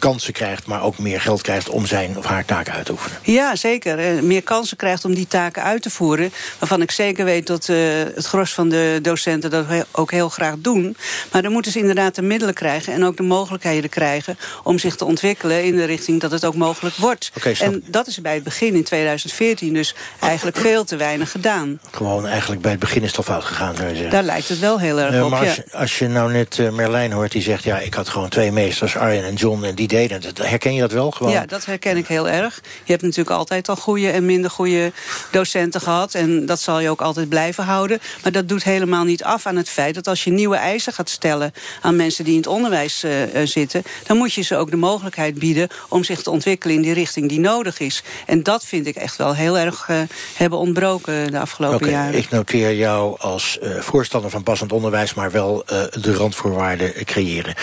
kansen 0.02 0.32
krijgt, 0.32 0.66
maar 0.66 0.82
ook 0.82 0.98
meer 0.98 1.20
geld 1.20 1.42
krijgt 1.42 1.68
om 1.68 1.86
zijn 1.86 2.18
of 2.18 2.24
haar 2.24 2.44
taken 2.44 2.72
uit 2.72 2.84
te 2.84 2.92
oefenen. 2.92 3.18
Ja, 3.22 3.56
zeker. 3.56 4.24
Meer 4.24 4.42
kansen 4.42 4.76
krijgt 4.76 5.04
om 5.04 5.14
die 5.14 5.26
taken 5.26 5.62
uit 5.62 5.82
te 5.82 5.90
voeren. 5.90 6.32
Waarvan 6.58 6.82
ik 6.82 6.90
zeker 6.90 7.24
weet 7.24 7.46
dat 7.46 7.68
uh, 7.68 7.76
het 8.14 8.26
gros 8.26 8.52
van 8.52 8.68
de 8.68 8.98
docenten 9.02 9.50
dat 9.50 9.66
ook 9.90 10.10
heel 10.10 10.28
graag 10.28 10.54
doen. 10.58 10.96
Maar 11.32 11.42
dan 11.42 11.52
moeten 11.52 11.72
ze 11.72 11.78
inderdaad 11.78 12.14
de 12.14 12.22
middelen 12.22 12.54
krijgen 12.54 12.92
en 12.92 13.04
ook 13.04 13.16
de 13.16 13.22
mogelijkheden 13.22 13.90
krijgen 13.90 14.38
om 14.62 14.78
zich 14.78 14.96
te 14.96 15.04
ontwikkelen 15.04 15.64
in 15.64 15.76
de 15.76 15.84
richting 15.84 16.20
dat 16.20 16.30
het 16.30 16.44
ook 16.44 16.54
mogelijk 16.54 16.96
wordt. 16.96 17.30
Okay, 17.36 17.56
en 17.60 17.84
dat 17.86 18.06
is 18.06 18.20
bij 18.20 18.34
het 18.34 18.44
begin 18.44 18.74
in 18.74 18.84
2014 18.84 19.74
dus 19.74 19.94
eigenlijk 20.20 20.56
veel 20.56 20.84
te 20.84 20.96
weinig 20.96 21.30
gedaan. 21.30 21.80
Gewoon 21.90 22.26
eigenlijk 22.26 22.62
bij 22.62 22.70
het 22.70 22.80
begin 22.80 23.02
is 23.02 23.08
het 23.08 23.16
al 23.16 23.22
fout 23.22 23.44
gegaan, 23.44 23.76
zou 23.76 23.88
je 23.88 23.94
zeggen. 23.94 24.12
Daar 24.12 24.22
lijkt 24.22 24.48
het 24.48 24.58
wel 24.58 24.80
heel 24.80 25.00
erg 25.00 25.14
uh, 25.14 25.24
op, 25.24 25.30
maar 25.30 25.42
ja. 25.42 25.48
als, 25.48 25.56
je, 25.56 25.64
als 25.72 25.98
je 25.98 26.08
nou 26.08 26.32
net 26.32 26.70
Merlijn 26.72 27.12
hoort 27.12 27.32
die 27.32 27.42
zegt... 27.42 27.64
ja, 27.64 27.78
ik 27.78 27.94
had 27.94 28.08
gewoon 28.08 28.28
twee 28.28 28.52
meesters, 28.52 28.96
Arjen 28.96 29.24
en 29.24 29.34
John, 29.34 29.64
en 29.64 29.74
die 29.74 29.88
Herken 30.35 30.74
je 30.74 30.81
dat 30.81 30.92
wel 30.92 31.11
gewoon? 31.11 31.33
Ja, 31.33 31.46
dat 31.46 31.64
herken 31.64 31.96
ik 31.96 32.07
heel 32.07 32.28
erg. 32.28 32.61
Je 32.85 32.92
hebt 32.92 33.02
natuurlijk 33.02 33.37
altijd 33.37 33.68
al 33.68 33.76
goede 33.76 34.11
en 34.11 34.26
minder 34.26 34.50
goede 34.50 34.92
docenten 35.31 35.81
gehad. 35.81 36.14
En 36.14 36.46
dat 36.46 36.61
zal 36.61 36.81
je 36.81 36.90
ook 36.90 37.00
altijd 37.00 37.28
blijven 37.28 37.64
houden. 37.64 38.00
Maar 38.22 38.33
dat 38.33 38.48
doet 38.48 38.64
helemaal 38.64 39.05
niet 39.05 39.24
af 39.24 39.46
aan 39.46 39.57
het 39.57 39.68
feit 39.68 39.94
dat 39.94 40.07
als 40.07 40.24
je 40.24 40.31
nieuwe 40.31 40.57
eisen 40.57 40.92
gaat 40.92 41.11
stellen... 41.11 41.52
aan 41.81 41.96
mensen 41.96 42.24
die 42.24 42.33
in 42.33 42.38
het 42.38 42.48
onderwijs 42.48 43.05
uh, 43.05 43.12
zitten... 43.44 43.83
dan 44.07 44.16
moet 44.16 44.33
je 44.33 44.42
ze 44.42 44.57
ook 44.57 44.70
de 44.70 44.76
mogelijkheid 44.76 45.35
bieden 45.38 45.68
om 45.88 46.05
zich 46.05 46.22
te 46.22 46.31
ontwikkelen... 46.31 46.76
in 46.76 46.83
die 46.83 46.94
richting 46.94 47.28
die 47.28 47.40
nodig 47.40 47.81
is. 47.81 48.02
En 48.26 48.42
dat 48.42 48.64
vind 48.64 48.87
ik 48.87 48.96
echt 48.96 49.16
wel 49.16 49.35
heel 49.35 49.59
erg 49.59 49.88
uh, 49.88 50.00
hebben 50.35 50.59
ontbroken 50.59 51.31
de 51.31 51.38
afgelopen 51.38 51.76
okay, 51.76 51.90
jaren. 51.90 52.18
Ik 52.18 52.31
noteer 52.31 52.74
jou 52.74 53.18
als 53.18 53.59
uh, 53.62 53.81
voorstander 53.81 54.31
van 54.31 54.42
passend 54.42 54.72
onderwijs... 54.72 55.14
maar 55.14 55.31
wel 55.31 55.64
de 56.00 56.14
randvoorwaarden 56.14 57.05
creëren. 57.05 57.55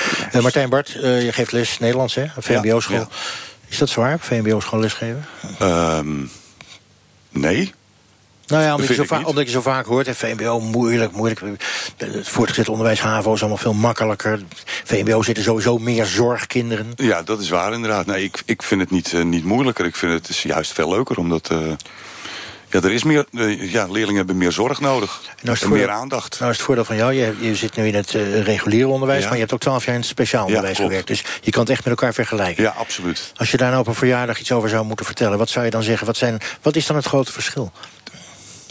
Martijn 0.42 0.70
Bart, 0.70 0.90
je 1.02 1.30
geeft 1.32 1.52
les 1.52 1.80
Nederlands, 1.80 2.19
hè? 2.20 2.42
VMBO-school. 2.42 2.98
Ja. 2.98 3.08
Is 3.68 3.78
dat 3.78 3.90
zwaar, 3.90 4.20
VMBO-school 4.20 4.80
lesgeven? 4.80 5.26
Um, 5.62 6.32
nee. 7.30 7.74
Nou 8.48 8.64
ja, 8.64 8.74
omdat 8.74 8.88
je, 8.88 8.94
zo 8.94 9.04
vaak, 9.04 9.28
omdat 9.28 9.46
je 9.46 9.52
zo 9.52 9.62
vaak 9.62 9.86
hoort, 9.86 10.06
hè, 10.06 10.16
VMBO 10.16 10.60
moeilijk, 10.60 11.12
moeilijk. 11.12 11.42
Het 11.98 12.30
voortgezet 12.30 12.70
onderwijs, 12.70 13.00
HAVO 13.00 13.34
is 13.34 13.40
allemaal 13.40 13.58
veel 13.58 13.74
makkelijker. 13.74 14.42
VMBO 14.84 15.22
zitten 15.22 15.44
sowieso 15.44 15.78
meer 15.78 16.06
zorgkinderen. 16.06 16.92
Ja, 16.96 17.22
dat 17.22 17.40
is 17.40 17.50
waar 17.50 17.74
inderdaad. 17.74 18.06
Nee, 18.06 18.24
ik, 18.24 18.42
ik 18.46 18.64
vind 18.64 18.82
het 18.82 18.90
niet, 18.90 19.12
uh, 19.12 19.24
niet 19.24 19.44
moeilijker. 19.44 19.86
Ik 19.86 19.96
vind 19.96 20.14
het 20.14 20.30
is 20.30 20.44
juist 20.44 20.74
veel 20.74 20.90
leuker, 20.90 21.18
omdat... 21.18 21.50
Uh, 21.52 21.72
ja, 22.70 22.82
er 22.82 22.92
is 22.92 23.04
meer, 23.04 23.26
uh, 23.32 23.72
ja, 23.72 23.86
leerlingen 23.86 24.16
hebben 24.16 24.38
meer 24.38 24.52
zorg 24.52 24.80
nodig. 24.80 25.22
En, 25.30 25.36
nou 25.42 25.58
en 25.62 25.70
meer 25.70 25.90
aandacht. 25.90 26.40
Nou 26.40 26.52
is 26.52 26.58
het 26.58 26.66
voordeel 26.66 26.86
van 26.86 26.96
jou, 26.96 27.14
je, 27.14 27.36
je 27.40 27.56
zit 27.56 27.76
nu 27.76 27.88
in 27.88 27.96
het 27.96 28.14
uh, 28.14 28.42
reguliere 28.42 28.88
onderwijs... 28.88 29.20
Ja. 29.20 29.26
maar 29.26 29.34
je 29.34 29.42
hebt 29.42 29.54
ook 29.54 29.60
twaalf 29.60 29.86
jaar 29.86 29.94
in 29.94 30.02
het 30.02 30.10
speciaal 30.10 30.46
onderwijs 30.46 30.78
ja, 30.78 30.84
gewerkt. 30.84 31.08
Dus 31.08 31.24
je 31.42 31.52
kan 31.52 31.62
het 31.62 31.70
echt 31.70 31.84
met 31.84 31.90
elkaar 32.00 32.14
vergelijken. 32.14 32.64
Ja, 32.64 32.74
absoluut. 32.78 33.32
Als 33.36 33.52
je 33.52 33.58
daar 33.58 33.70
nou 33.70 33.82
op 33.82 33.88
een 33.88 33.96
verjaardag 33.96 34.40
iets 34.40 34.52
over 34.52 34.70
zou 34.70 34.86
moeten 34.86 35.06
vertellen... 35.06 35.38
wat 35.38 35.50
zou 35.50 35.66
je 35.66 35.72
dan 35.72 35.84
zeggen? 35.84 36.08
Wat, 36.08 36.18
zijn, 36.18 36.42
wat 36.62 36.76
is 36.76 36.86
dan 36.86 36.96
het 36.96 37.06
grote 37.06 37.32
verschil? 37.32 37.72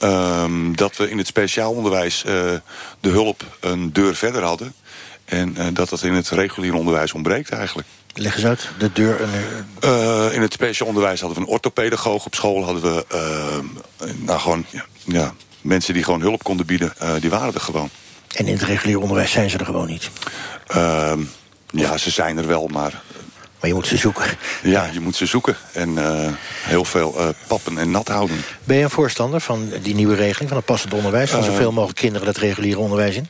Um, 0.05 0.77
dat 0.77 0.97
we 0.97 1.11
in 1.11 1.19
het 1.19 1.27
speciaal 1.27 1.73
onderwijs 1.73 2.25
uh, 2.27 2.33
de 3.01 3.09
hulp 3.09 3.43
een 3.61 3.93
deur 3.93 4.15
verder 4.15 4.43
hadden... 4.43 4.75
en 5.29 5.55
uh, 5.59 5.67
dat 5.73 5.89
dat 5.89 6.03
in 6.03 6.13
het 6.13 6.29
reguliere 6.29 6.77
onderwijs 6.77 7.13
ontbreekt 7.13 7.51
eigenlijk. 7.51 7.89
Leg 8.15 8.35
eens 8.35 8.45
uit, 8.45 8.69
de 8.79 8.93
deur... 8.93 9.21
Uh, 9.85 10.35
in 10.35 10.41
het 10.41 10.53
speciaal 10.53 10.89
onderwijs 10.89 11.21
hadden 11.21 11.39
we 11.39 11.45
een 11.45 11.53
orthopedagoog. 11.53 12.27
Op 12.27 12.35
school 12.35 12.65
hadden 12.65 12.83
we 12.83 13.05
uh, 13.13 14.09
nou, 14.17 14.41
gewoon, 14.41 14.65
ja, 14.71 14.85
ja, 15.05 15.35
mensen 15.61 15.95
die 15.95 16.03
gewoon 16.03 16.21
hulp 16.21 16.43
konden 16.43 16.67
bieden. 16.67 16.93
Die 17.21 17.31
waren 17.31 17.55
er 17.55 17.61
gewoon. 17.61 17.91
En 18.35 18.47
in 18.47 18.53
het 18.53 18.63
reguliere 18.63 19.01
onderwijs 19.01 19.31
zijn 19.31 19.51
ze 19.51 19.59
er 19.59 19.65
gewoon 19.65 19.87
niet? 19.87 20.11
Ehm, 20.67 21.21
ja, 21.71 21.97
ze 21.97 22.11
zijn 22.11 22.39
er 22.39 22.47
wel, 22.47 22.67
maar... 22.67 23.03
Maar 23.61 23.69
je 23.69 23.75
moet 23.75 23.87
ze 23.87 23.97
zoeken. 23.97 24.25
Ja, 24.63 24.89
je 24.93 25.01
moet 25.01 25.17
ze 25.17 25.27
zoeken. 25.27 25.57
En 25.73 25.97
heel 26.63 26.85
veel 26.85 27.35
pappen 27.47 27.79
en 27.79 27.91
nat 27.91 28.09
houden. 28.09 28.45
Ben 28.65 28.77
je 28.77 28.83
een 28.83 28.91
voorstander 28.91 29.41
van 29.41 29.73
die 29.83 29.95
nieuwe 29.95 30.15
regeling 30.15 30.49
van 30.49 30.57
het 30.57 30.67
passend 30.67 30.95
onderwijs? 30.95 31.31
Van 31.31 31.45
zoveel 31.45 31.73
mogelijk 31.73 31.99
kinderen 31.99 32.29
het 32.29 32.37
reguliere 32.37 32.79
onderwijs 32.79 33.17
in? 33.17 33.29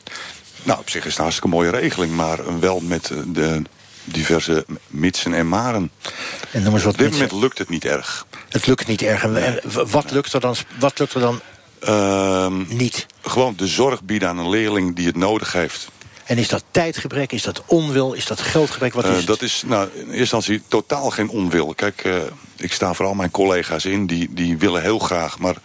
Nou, 0.63 0.79
op 0.79 0.89
zich 0.89 1.01
is 1.01 1.09
het 1.09 1.17
een 1.17 1.23
hartstikke 1.23 1.55
mooie 1.55 1.69
regeling. 1.69 2.15
Maar 2.15 2.59
wel 2.59 2.79
met 2.79 3.11
de 3.27 3.61
diverse 4.03 4.65
mitsen 4.87 5.33
en 5.33 5.47
maren. 5.47 5.91
En 6.51 6.63
noem 6.63 6.73
eens 6.73 6.83
wat 6.83 6.93
Op 6.93 6.99
dit 6.99 7.11
moment 7.11 7.31
lukt 7.31 7.57
het 7.57 7.69
niet 7.69 7.85
erg. 7.85 8.25
Het 8.49 8.67
lukt 8.67 8.87
niet 8.87 9.01
erg. 9.01 9.23
En 9.23 9.59
wat 9.89 10.11
lukt 10.11 10.33
er 10.33 10.39
dan, 10.39 10.55
wat 10.79 10.99
lukt 10.99 11.13
er 11.13 11.21
dan 11.21 11.41
uh, 11.83 12.47
niet? 12.67 13.05
Gewoon 13.21 13.53
de 13.55 13.67
zorg 13.67 14.03
bieden 14.03 14.29
aan 14.29 14.37
een 14.37 14.49
leerling 14.49 14.95
die 14.95 15.05
het 15.05 15.15
nodig 15.15 15.53
heeft. 15.53 15.87
En 16.25 16.37
is 16.37 16.47
dat 16.47 16.63
tijdgebrek, 16.71 17.31
is 17.31 17.43
dat 17.43 17.63
onwil, 17.65 18.13
is 18.13 18.25
dat 18.25 18.41
geldgebrek? 18.41 18.93
Wat 18.93 19.03
is 19.03 19.09
uh, 19.09 19.17
het? 19.17 19.27
Dat 19.27 19.41
is 19.41 19.63
nou, 19.65 19.89
in 19.93 19.99
eerste 19.99 20.17
instantie 20.19 20.61
totaal 20.67 21.09
geen 21.09 21.29
onwil. 21.29 21.73
Kijk, 21.73 22.03
uh, 22.05 22.15
ik 22.57 22.73
sta 22.73 22.93
vooral 22.93 23.13
mijn 23.13 23.31
collega's 23.31 23.85
in, 23.85 24.07
die, 24.07 24.33
die 24.33 24.57
willen 24.57 24.81
heel 24.81 24.99
graag. 24.99 25.39
Maar 25.39 25.55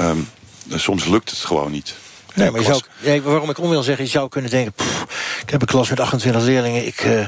um, 0.00 0.28
soms 0.74 1.04
lukt 1.04 1.30
het 1.30 1.38
gewoon 1.38 1.70
niet. 1.70 1.94
Nee, 2.40 2.50
maar 2.50 2.60
je 2.60 2.66
zou, 2.66 2.82
nee, 2.98 3.22
waarom 3.22 3.50
ik 3.50 3.58
onwil 3.58 3.82
zeggen, 3.82 4.04
je 4.04 4.10
zou 4.10 4.28
kunnen 4.28 4.50
denken... 4.50 4.72
Pff, 4.72 5.06
ik 5.42 5.50
heb 5.50 5.60
een 5.60 5.66
klas 5.66 5.90
met 5.90 6.00
28 6.00 6.42
leerlingen, 6.42 6.86
ik 6.86 7.04
uh, 7.04 7.26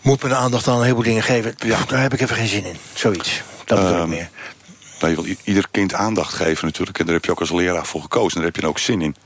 moet 0.00 0.22
mijn 0.22 0.34
aandacht 0.34 0.68
aan 0.68 0.76
een 0.76 0.82
heleboel 0.82 1.02
dingen 1.02 1.22
geven. 1.22 1.54
Ja. 1.58 1.78
Daar 1.86 2.00
heb 2.00 2.12
ik 2.12 2.20
even 2.20 2.36
geen 2.36 2.48
zin 2.48 2.64
in, 2.64 2.76
zoiets. 2.94 3.42
Dat 3.64 3.78
bedoel 3.78 3.96
um, 3.96 4.02
ik 4.02 4.08
meer. 4.08 4.30
Nou, 5.00 5.14
je 5.14 5.22
wil 5.22 5.34
ieder 5.44 5.66
kind 5.70 5.94
aandacht 5.94 6.34
geven 6.34 6.66
natuurlijk. 6.66 6.98
En 6.98 7.04
daar 7.04 7.14
heb 7.14 7.24
je 7.24 7.30
ook 7.30 7.40
als 7.40 7.50
leraar 7.50 7.86
voor 7.86 8.00
gekozen. 8.02 8.30
En 8.30 8.36
daar 8.36 8.52
heb 8.52 8.62
je 8.62 8.68
ook 8.68 8.78
zin 8.78 9.02
in. 9.02 9.16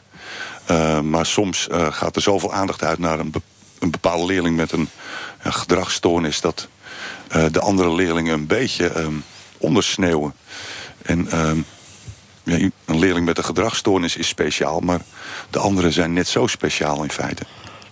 Uh, 0.70 1.00
maar 1.00 1.26
soms 1.26 1.68
uh, 1.70 1.92
gaat 1.92 2.16
er 2.16 2.22
zoveel 2.22 2.52
aandacht 2.52 2.82
uit 2.82 2.98
naar 2.98 3.18
een, 3.18 3.30
be 3.30 3.40
een 3.78 3.90
bepaalde 3.90 4.26
leerling... 4.26 4.56
met 4.56 4.72
een, 4.72 4.88
een 5.42 5.52
gedragsstoornis... 5.52 6.40
dat 6.40 6.68
uh, 7.36 7.44
de 7.50 7.60
andere 7.60 7.94
leerlingen 7.94 8.34
een 8.34 8.46
beetje 8.46 8.98
um, 8.98 9.24
ondersneeuwen. 9.58 10.34
En... 11.02 11.38
Um, 11.48 11.64
ja, 12.46 12.68
een 12.84 12.98
leerling 12.98 13.26
met 13.26 13.38
een 13.38 13.44
gedragsstoornis 13.44 14.16
is 14.16 14.28
speciaal... 14.28 14.80
maar 14.80 15.00
de 15.50 15.58
anderen 15.58 15.92
zijn 15.92 16.12
net 16.12 16.28
zo 16.28 16.46
speciaal 16.46 17.02
in 17.02 17.10
feite. 17.10 17.42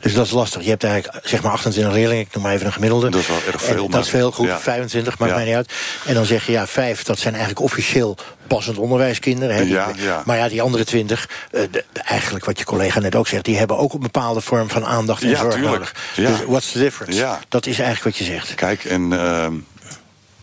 Dus 0.00 0.14
dat 0.14 0.26
is 0.26 0.32
lastig. 0.32 0.62
Je 0.62 0.68
hebt 0.68 0.84
eigenlijk 0.84 1.26
zeg 1.26 1.42
maar 1.42 1.52
28 1.52 1.94
leerlingen, 1.94 2.22
ik 2.22 2.34
noem 2.34 2.42
maar 2.42 2.52
even 2.52 2.66
een 2.66 2.72
gemiddelde. 2.72 3.10
Dat 3.10 3.20
is 3.20 3.26
wel 3.26 3.40
erg 3.46 3.62
veel. 3.62 3.84
En 3.84 3.90
dat 3.90 4.04
is 4.04 4.10
veel, 4.10 4.32
goed, 4.32 4.46
ja. 4.46 4.58
25, 4.60 5.18
maakt 5.18 5.30
ja. 5.30 5.36
mij 5.36 5.46
niet 5.46 5.54
uit. 5.54 5.72
En 6.04 6.14
dan 6.14 6.24
zeg 6.24 6.46
je, 6.46 6.52
ja, 6.52 6.66
vijf, 6.66 7.02
dat 7.02 7.18
zijn 7.18 7.34
eigenlijk 7.34 7.64
officieel 7.64 8.16
passend 8.46 8.78
onderwijskinderen. 8.78 9.56
Hè? 9.56 9.62
Ja, 9.62 9.90
ja. 9.96 10.22
Maar 10.24 10.36
ja, 10.36 10.48
die 10.48 10.62
andere 10.62 10.84
twintig, 10.84 11.28
uh, 11.50 11.60
de, 11.60 11.84
de, 11.92 12.00
eigenlijk 12.00 12.44
wat 12.44 12.58
je 12.58 12.64
collega 12.64 13.00
net 13.00 13.14
ook 13.14 13.28
zegt... 13.28 13.44
die 13.44 13.56
hebben 13.56 13.78
ook 13.78 13.92
een 13.92 14.00
bepaalde 14.00 14.40
vorm 14.40 14.70
van 14.70 14.84
aandacht 14.84 15.22
en 15.22 15.28
ja, 15.28 15.38
zorg 15.38 15.54
tuurlijk. 15.54 15.72
nodig. 15.72 15.94
Ja. 16.16 16.30
Dus 16.30 16.44
what's 16.46 16.72
the 16.72 16.78
difference? 16.78 17.18
Ja. 17.18 17.40
Dat 17.48 17.66
is 17.66 17.78
eigenlijk 17.78 18.16
wat 18.16 18.26
je 18.26 18.32
zegt. 18.32 18.54
Kijk, 18.54 18.84
en 18.84 19.12
uh, 19.12 19.46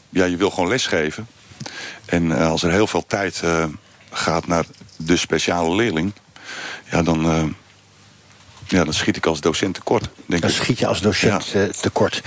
ja, 0.09 0.25
je 0.25 0.37
wil 0.37 0.49
gewoon 0.49 0.69
lesgeven. 0.69 1.27
En 2.05 2.25
uh, 2.25 2.49
als 2.49 2.63
er 2.63 2.71
heel 2.71 2.87
veel 2.87 3.05
tijd 3.07 3.41
uh, 3.43 3.63
gaat 4.11 4.47
naar 4.47 4.65
de 4.95 5.17
speciale 5.17 5.75
leerling... 5.75 6.13
ja, 6.91 7.03
dan... 7.03 7.25
Uh, 7.25 7.43
ja, 8.67 8.83
dan 8.83 8.93
schiet 8.93 9.15
ik 9.15 9.25
als 9.25 9.41
docent 9.41 9.73
tekort. 9.73 10.09
Denk 10.25 10.41
dan 10.41 10.49
ik. 10.49 10.55
schiet 10.55 10.79
je 10.79 10.87
als 10.87 11.01
docent 11.01 11.47
ja. 11.47 11.59
uh, 11.59 11.69
tekort. 11.69 12.21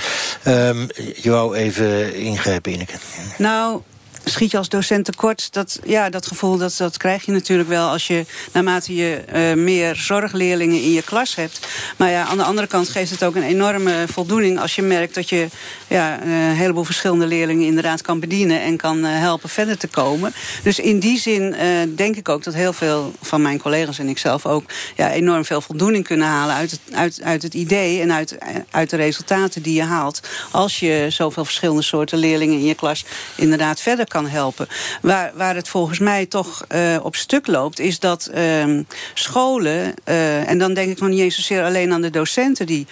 Um, 0.46 0.88
je 1.22 1.30
wou 1.30 1.56
even 1.56 2.14
ingrijpen, 2.14 2.72
Ineke. 2.72 2.94
Nou, 3.38 3.80
schiet 4.24 4.50
je 4.50 4.56
als 4.56 4.68
docent 4.68 5.04
tekort. 5.04 5.52
Dat, 5.52 5.78
ja, 5.84 6.10
dat 6.10 6.26
gevoel 6.26 6.56
dat, 6.56 6.74
dat 6.76 6.96
krijg 6.96 7.24
je 7.24 7.32
natuurlijk 7.32 7.68
wel 7.68 7.88
als 7.88 8.06
je 8.06 8.26
naarmate 8.52 8.94
je 8.94 9.24
uh, 9.34 9.62
meer 9.62 9.96
zorgleerlingen 9.96 10.82
in 10.82 10.92
je 10.92 11.02
klas 11.02 11.34
hebt. 11.34 11.66
Maar 11.96 12.10
ja, 12.10 12.24
aan 12.24 12.36
de 12.36 12.42
andere 12.42 12.66
kant 12.66 12.88
geeft 12.88 13.10
het 13.10 13.24
ook 13.24 13.34
een 13.34 13.42
enorme 13.42 14.04
voldoening 14.08 14.60
als 14.60 14.74
je 14.74 14.82
merkt 14.82 15.14
dat 15.14 15.28
je 15.28 15.48
ja, 15.88 16.22
een 16.22 16.54
heleboel 16.54 16.84
verschillende 16.84 17.26
leerlingen 17.26 17.66
inderdaad 17.66 18.02
kan 18.02 18.20
bedienen 18.20 18.62
en 18.62 18.76
kan 18.76 18.98
uh, 18.98 19.04
helpen 19.18 19.48
verder 19.48 19.78
te 19.78 19.86
komen. 19.86 20.32
Dus 20.62 20.78
in 20.78 20.98
die 20.98 21.18
zin 21.18 21.56
denk 21.94 22.16
ik 22.16 22.28
ook 22.28 22.42
dat 22.42 22.54
heel 22.54 22.72
veel 22.72 23.12
van 23.22 23.42
mijn 23.42 23.58
collega's 23.58 23.98
en 23.98 24.08
ikzelf 24.08 24.46
ook 24.46 24.64
ja, 24.96 25.10
enorm 25.10 25.44
veel 25.44 25.60
voldoening 25.60 26.04
kunnen 26.04 26.26
halen 26.26 26.54
uit 26.54 26.70
het, 26.70 26.80
uit, 26.92 27.20
uit 27.22 27.42
het 27.42 27.54
idee 27.54 28.00
en 28.00 28.12
uit, 28.12 28.38
uit 28.70 28.90
de 28.90 28.96
resultaten 28.96 29.62
die 29.62 29.74
je 29.74 29.82
haalt. 29.82 30.20
Als 30.50 30.80
je 30.80 31.06
zoveel 31.08 31.44
verschillende 31.44 31.82
soorten 31.82 32.18
leerlingen 32.18 32.58
in 32.58 32.64
je 32.64 32.74
klas 32.74 33.04
inderdaad 33.34 33.80
verder 33.80 34.06
kan 34.14 34.26
helpen. 34.26 34.68
Waar, 35.02 35.32
waar 35.34 35.54
het 35.54 35.68
volgens 35.68 35.98
mij 35.98 36.26
toch 36.26 36.64
uh, 36.74 36.96
op 37.02 37.16
stuk 37.16 37.46
loopt, 37.46 37.78
is 37.78 37.98
dat 37.98 38.30
uh, 38.34 38.80
scholen, 39.14 39.94
uh, 40.08 40.48
en 40.48 40.58
dan 40.58 40.74
denk 40.74 40.90
ik 40.90 41.00
nog 41.00 41.08
niet 41.08 41.20
eens 41.20 41.34
zozeer 41.34 41.64
alleen 41.64 41.92
aan 41.92 42.02
de 42.02 42.10
docenten 42.10 42.66
die 42.66 42.86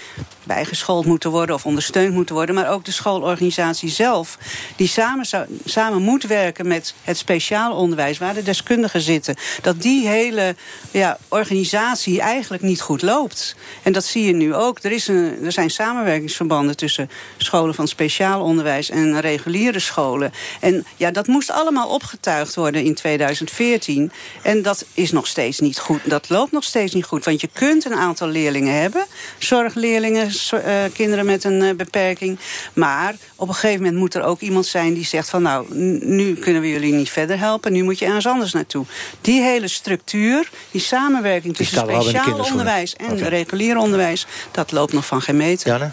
bijgeschoold 0.45 1.07
moeten 1.07 1.31
worden 1.31 1.55
of 1.55 1.67
ondersteund 1.67 2.15
moeten 2.15 2.35
worden, 2.35 2.55
maar 2.55 2.71
ook 2.71 2.85
de 2.85 2.93
schoolorganisatie 2.93 3.91
zelf, 3.91 4.39
die 4.77 4.89
samen, 4.89 5.27
samen 5.65 6.03
moet 6.03 6.23
werken 6.23 6.67
met 6.67 6.95
het 7.03 7.17
speciaal 7.17 7.75
onderwijs, 7.75 8.19
waar 8.19 8.35
de 8.35 8.43
deskundigen 8.43 9.01
zitten, 9.01 9.37
dat 9.63 9.83
die 9.83 10.09
hele 10.09 10.55
ja, 10.91 11.19
organisatie 11.29 12.21
eigenlijk 12.21 12.63
niet 12.63 12.81
goed 12.81 13.03
loopt. 13.03 13.57
En 13.83 13.93
dat 13.93 14.05
zie 14.05 14.25
je 14.25 14.33
nu 14.33 14.55
ook. 14.55 14.79
Er, 14.83 14.93
is 14.93 15.09
een, 15.09 15.39
er 15.45 15.53
zijn 15.53 15.71
samenwerkingsverbanden 15.71 16.77
tussen 16.77 17.11
scholen 17.37 17.75
van 17.75 17.89
speciaal 17.89 18.43
onderwijs 18.43 18.91
en 18.91 19.21
reguliere 19.21 19.79
scholen. 19.79 20.33
En 20.61 20.85
ja, 20.97 21.11
dat 21.13 21.27
moest 21.27 21.51
allemaal 21.51 21.89
opgetuigd 21.89 22.55
worden 22.55 22.85
in 22.85 22.95
2014. 22.95 24.13
En 24.43 24.63
dat 24.63 24.85
is 24.95 25.13
nog 25.13 25.27
steeds 25.27 25.59
niet 25.59 25.79
goed. 25.79 26.01
Dat 26.05 26.29
loopt 26.29 26.53
nog 26.53 26.65
steeds 26.65 26.95
niet 26.95 27.05
goed. 27.05 27.25
Want 27.25 27.41
je 27.41 27.49
kunt 27.53 27.85
een 27.85 27.95
aantal 27.95 28.29
leerlingen 28.29 28.81
hebben, 28.81 29.05
zorgleerlingen, 29.39 30.31
uh, 30.55 30.61
kinderen 30.93 31.27
met 31.27 31.45
een 31.45 31.63
uh, 31.63 31.75
beperking. 31.75 32.39
Maar 32.73 33.15
op 33.37 33.49
een 33.49 33.55
gegeven 33.55 33.83
moment 33.83 34.01
moet 34.01 34.15
er 34.15 34.23
ook 34.23 34.41
iemand 34.41 34.67
zijn 34.67 34.95
die 34.95 35.05
zegt 35.05 35.31
van 35.31 35.43
nou, 35.43 35.75
nu 36.05 36.35
kunnen 36.35 36.63
we 36.63 36.69
jullie 36.69 36.93
niet 36.93 37.11
verder 37.11 37.39
helpen, 37.39 37.73
nu 37.73 37.83
moet 37.83 37.99
je 37.99 38.05
ergens 38.05 38.27
anders 38.27 38.53
naartoe. 38.53 38.85
Die 39.21 39.43
hele 39.43 39.69
structuur, 39.69 40.51
die 40.71 40.81
samenwerking 40.81 41.57
tussen 41.57 41.79
speciaal 41.79 42.39
onderwijs 42.39 42.95
en 42.97 43.13
okay. 43.13 43.29
regulier 43.29 43.77
onderwijs, 43.77 44.27
dat 44.51 44.73
loopt 44.73 44.93
nog 44.93 45.07
van 45.07 45.23
geen 45.23 45.37
meter. 45.37 45.69
Janne? 45.69 45.91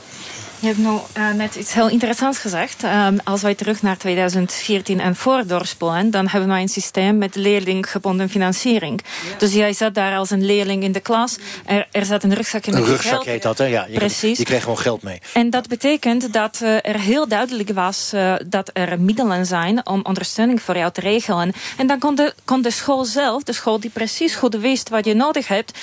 Je 0.60 0.68
hebt 0.68 0.80
nou 0.80 1.00
uh, 1.18 1.32
net 1.32 1.56
iets 1.56 1.74
heel 1.74 1.90
interessants 1.90 2.38
gezegd. 2.38 2.84
Um, 2.84 3.20
als 3.24 3.42
wij 3.42 3.56
terug 3.56 3.82
naar 3.82 3.98
2014 3.98 5.00
en 5.00 5.16
voor 5.16 5.44
doorspoelen... 5.48 6.12
dan 6.12 6.28
hebben 6.28 6.50
wij 6.50 6.62
een 6.62 6.70
systeem 6.70 7.18
met 7.18 7.36
leerlinggebonden 7.36 8.30
financiering. 8.30 9.02
Ja. 9.04 9.38
Dus 9.38 9.54
jij 9.54 9.74
zat 9.74 9.94
daar 9.94 10.18
als 10.18 10.30
een 10.30 10.46
leerling 10.46 10.84
in 10.84 10.92
de 10.92 11.00
klas. 11.00 11.38
Er, 11.66 11.88
er 11.92 12.06
zat 12.06 12.24
een 12.24 12.34
rugzakje 12.34 12.72
met 12.72 12.82
Een 12.82 12.88
rugzak 12.88 13.12
geld. 13.12 13.26
heet 13.26 13.42
dat, 13.42 13.58
hè? 13.58 13.66
Ja, 13.66 13.86
je, 13.90 13.98
Precies. 13.98 14.38
Je 14.38 14.44
kreeg 14.44 14.62
gewoon 14.62 14.78
geld 14.78 15.02
mee. 15.02 15.22
En 15.34 15.50
dat 15.50 15.68
betekent 15.68 16.34
dat 16.34 16.60
uh, 16.64 16.76
er 16.76 17.00
heel 17.00 17.28
duidelijk 17.28 17.70
was... 17.70 18.12
Uh, 18.14 18.34
dat 18.46 18.70
er 18.74 19.02
middelen 19.02 19.46
zijn 19.46 19.88
om 19.88 20.00
ondersteuning 20.04 20.62
voor 20.62 20.78
jou 20.78 20.92
te 20.92 21.02
regelen. 21.02 21.54
En 21.78 21.88
dan 21.88 22.00
kon 22.00 22.16
de, 22.16 22.34
kon 22.46 22.62
de 22.62 22.72
school 22.72 23.06
zelf, 23.06 23.44
de 23.44 23.54
school 23.54 23.80
die 23.80 23.90
precies 23.90 24.36
goed 24.36 24.56
wist 24.56 24.90
wat 24.90 25.06
je 25.06 25.14
nodig 25.14 25.48
hebt... 25.48 25.78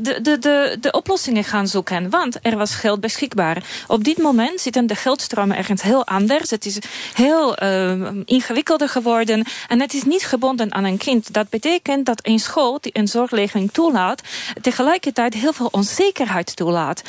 De, 0.00 0.20
de, 0.22 0.38
de, 0.38 0.76
de 0.80 0.92
oplossingen 0.92 1.44
gaan 1.44 1.68
zoeken. 1.68 2.10
Want 2.10 2.38
er 2.42 2.56
was 2.56 2.74
geld 2.74 3.00
beschikbaar. 3.00 3.62
Op 3.86 4.04
dit 4.14 4.24
moment 4.24 4.60
zitten 4.60 4.86
de 4.86 4.94
geldstromen 4.94 5.56
ergens 5.56 5.82
heel 5.82 6.06
anders. 6.06 6.50
Het 6.50 6.66
is 6.66 6.78
heel 7.14 7.62
uh, 7.62 8.08
ingewikkelder 8.24 8.88
geworden. 8.88 9.44
En 9.68 9.80
het 9.80 9.94
is 9.94 10.02
niet 10.02 10.26
gebonden 10.26 10.74
aan 10.74 10.84
een 10.84 10.96
kind. 10.96 11.32
Dat 11.32 11.48
betekent 11.48 12.06
dat 12.06 12.20
een 12.22 12.38
school 12.38 12.78
die 12.80 12.98
een 12.98 13.08
zorglegeling 13.08 13.72
toelaat... 13.72 14.22
tegelijkertijd 14.60 15.34
heel 15.34 15.52
veel 15.52 15.68
onzekerheid 15.70 16.56
toelaat. 16.56 17.02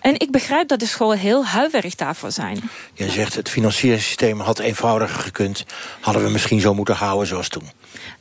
En 0.00 0.14
ik 0.18 0.30
begrijp 0.30 0.68
dat 0.68 0.80
de 0.80 0.86
scholen 0.86 1.18
heel 1.18 1.46
huiverig 1.46 1.94
daarvoor 1.94 2.30
zijn. 2.30 2.70
Je 2.94 3.10
zegt 3.10 3.34
het 3.34 3.48
financieringssysteem 3.48 4.40
had 4.40 4.58
eenvoudiger 4.58 5.20
gekund. 5.20 5.64
Hadden 6.00 6.24
we 6.24 6.30
misschien 6.30 6.60
zo 6.60 6.74
moeten 6.74 6.94
houden 6.94 7.26
zoals 7.26 7.48
toen. 7.48 7.70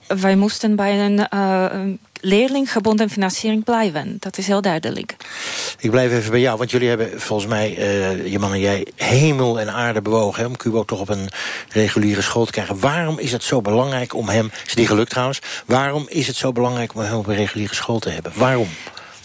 Wij 0.08 0.36
moesten 0.36 0.76
bij 0.76 1.00
een 1.00 1.28
uh, 1.34 1.96
leerlinggebonden 2.24 3.10
financiering 3.10 3.64
blijven. 3.64 4.16
Dat 4.20 4.38
is 4.38 4.48
heel 4.48 4.62
duidelijk. 4.62 5.16
Ik 5.80 5.92
blijf 5.92 6.12
even 6.12 6.32
bij 6.32 6.40
jou, 6.40 6.58
want 6.58 6.72
jullie 6.72 6.88
hebben 6.88 7.22
volgens 7.22 7.50
mij, 7.50 7.78
uh, 7.78 8.28
je 8.32 8.40
man 8.40 8.54
en 8.54 8.60
jij, 8.60 8.88
hemel 8.96 9.60
en 9.60 9.74
aarde 9.74 10.02
bewogen... 10.02 10.46
Om 10.46 10.58
Cubo 10.58 10.84
toch 10.84 11.00
op 11.00 11.10
een 11.10 11.30
reguliere 11.70 12.22
school 12.22 12.46
te 12.46 12.52
krijgen. 12.52 12.80
Waarom 12.80 13.20
is 13.20 13.32
het 13.32 13.44
zo 13.44 13.62
belangrijk 13.62 14.16
om 14.16 14.30
hem, 14.30 14.52
is 14.66 14.74
niet 14.74 14.88
gelukt 14.88 15.10
trouwens... 15.10 15.40
waarom 15.66 16.06
is 16.10 16.28
het 16.28 16.36
zo 16.36 16.52
belangrijk 16.52 16.96
om 16.96 17.02
hem 17.02 17.18
op 17.18 17.28
een 17.28 17.36
reguliere 17.36 17.76
school 17.76 18.00
te 18.00 18.10
hebben? 18.10 18.32
Waarom? 18.36 18.68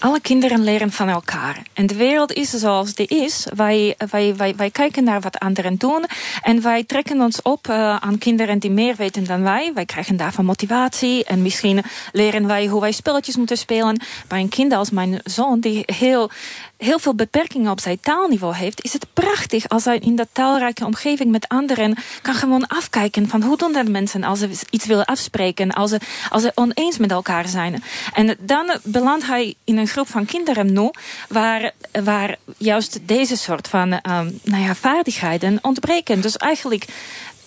Alle 0.01 0.21
kinderen 0.21 0.65
leren 0.65 0.93
van 0.93 1.09
elkaar. 1.09 1.63
En 1.73 1.87
de 1.87 1.95
wereld 1.95 2.33
is 2.33 2.51
zoals 2.51 2.95
die 2.95 3.07
is. 3.07 3.47
Wij, 3.55 3.95
wij, 4.11 4.37
wij, 4.37 4.57
wij 4.57 4.71
kijken 4.71 5.05
naar 5.05 5.21
wat 5.21 5.39
anderen 5.39 5.77
doen. 5.77 6.05
En 6.43 6.63
wij 6.63 6.85
trekken 6.85 7.21
ons 7.21 7.43
op 7.43 7.69
uh, 7.69 7.97
aan 7.97 8.19
kinderen 8.19 8.59
die 8.59 8.71
meer 8.71 8.95
weten 8.97 9.25
dan 9.25 9.43
wij. 9.43 9.71
Wij 9.75 9.85
krijgen 9.85 10.17
daarvan 10.17 10.45
motivatie. 10.45 11.25
En 11.25 11.43
misschien 11.43 11.83
leren 12.13 12.47
wij 12.47 12.67
hoe 12.67 12.81
wij 12.81 12.93
spelletjes 12.93 13.37
moeten 13.37 13.59
spelen. 13.59 14.01
Bij 14.29 14.41
een 14.41 14.49
kind 14.49 14.73
als 14.73 14.91
mijn 14.91 15.21
zoon, 15.25 15.61
die 15.61 15.83
heel, 15.87 16.31
heel 16.79 16.99
veel 16.99 17.15
beperkingen 17.15 17.71
op 17.71 17.81
zijn 17.81 18.01
taalniveau 18.01 18.55
heeft... 18.55 18.85
is 18.85 18.93
het 18.93 19.07
prachtig 19.13 19.69
als 19.69 19.85
hij 19.85 19.99
in 19.99 20.17
dat 20.17 20.29
taalrijke 20.33 20.85
omgeving 20.85 21.31
met 21.31 21.49
anderen... 21.49 21.97
kan 22.23 22.35
gewoon 22.35 22.67
afkijken 22.67 23.29
van 23.29 23.43
hoe 23.43 23.57
doen 23.57 23.73
dat 23.73 23.89
mensen 23.89 24.25
als 24.25 24.39
ze 24.39 24.51
iets 24.71 24.87
willen 24.87 25.05
afspreken... 25.05 25.71
als 25.71 25.91
ze, 25.91 26.01
als 26.31 26.43
ze 26.43 26.53
oneens 26.55 26.99
met 26.99 27.11
elkaar 27.11 27.49
zijn. 27.49 27.83
En 28.13 28.37
dan 28.41 28.77
belandt 28.83 29.27
hij 29.27 29.55
in 29.65 29.79
een 29.79 29.87
groep 29.87 30.09
van 30.09 30.25
kinderen 30.25 30.73
nu... 30.73 30.91
waar, 31.29 31.73
waar 32.05 32.37
juist 32.57 32.99
deze 33.03 33.37
soort 33.37 33.69
van 33.69 33.93
um, 33.93 34.41
nou 34.43 34.63
ja, 34.63 34.75
vaardigheden 34.75 35.59
ontbreken. 35.63 36.21
Dus 36.21 36.37
eigenlijk 36.37 36.85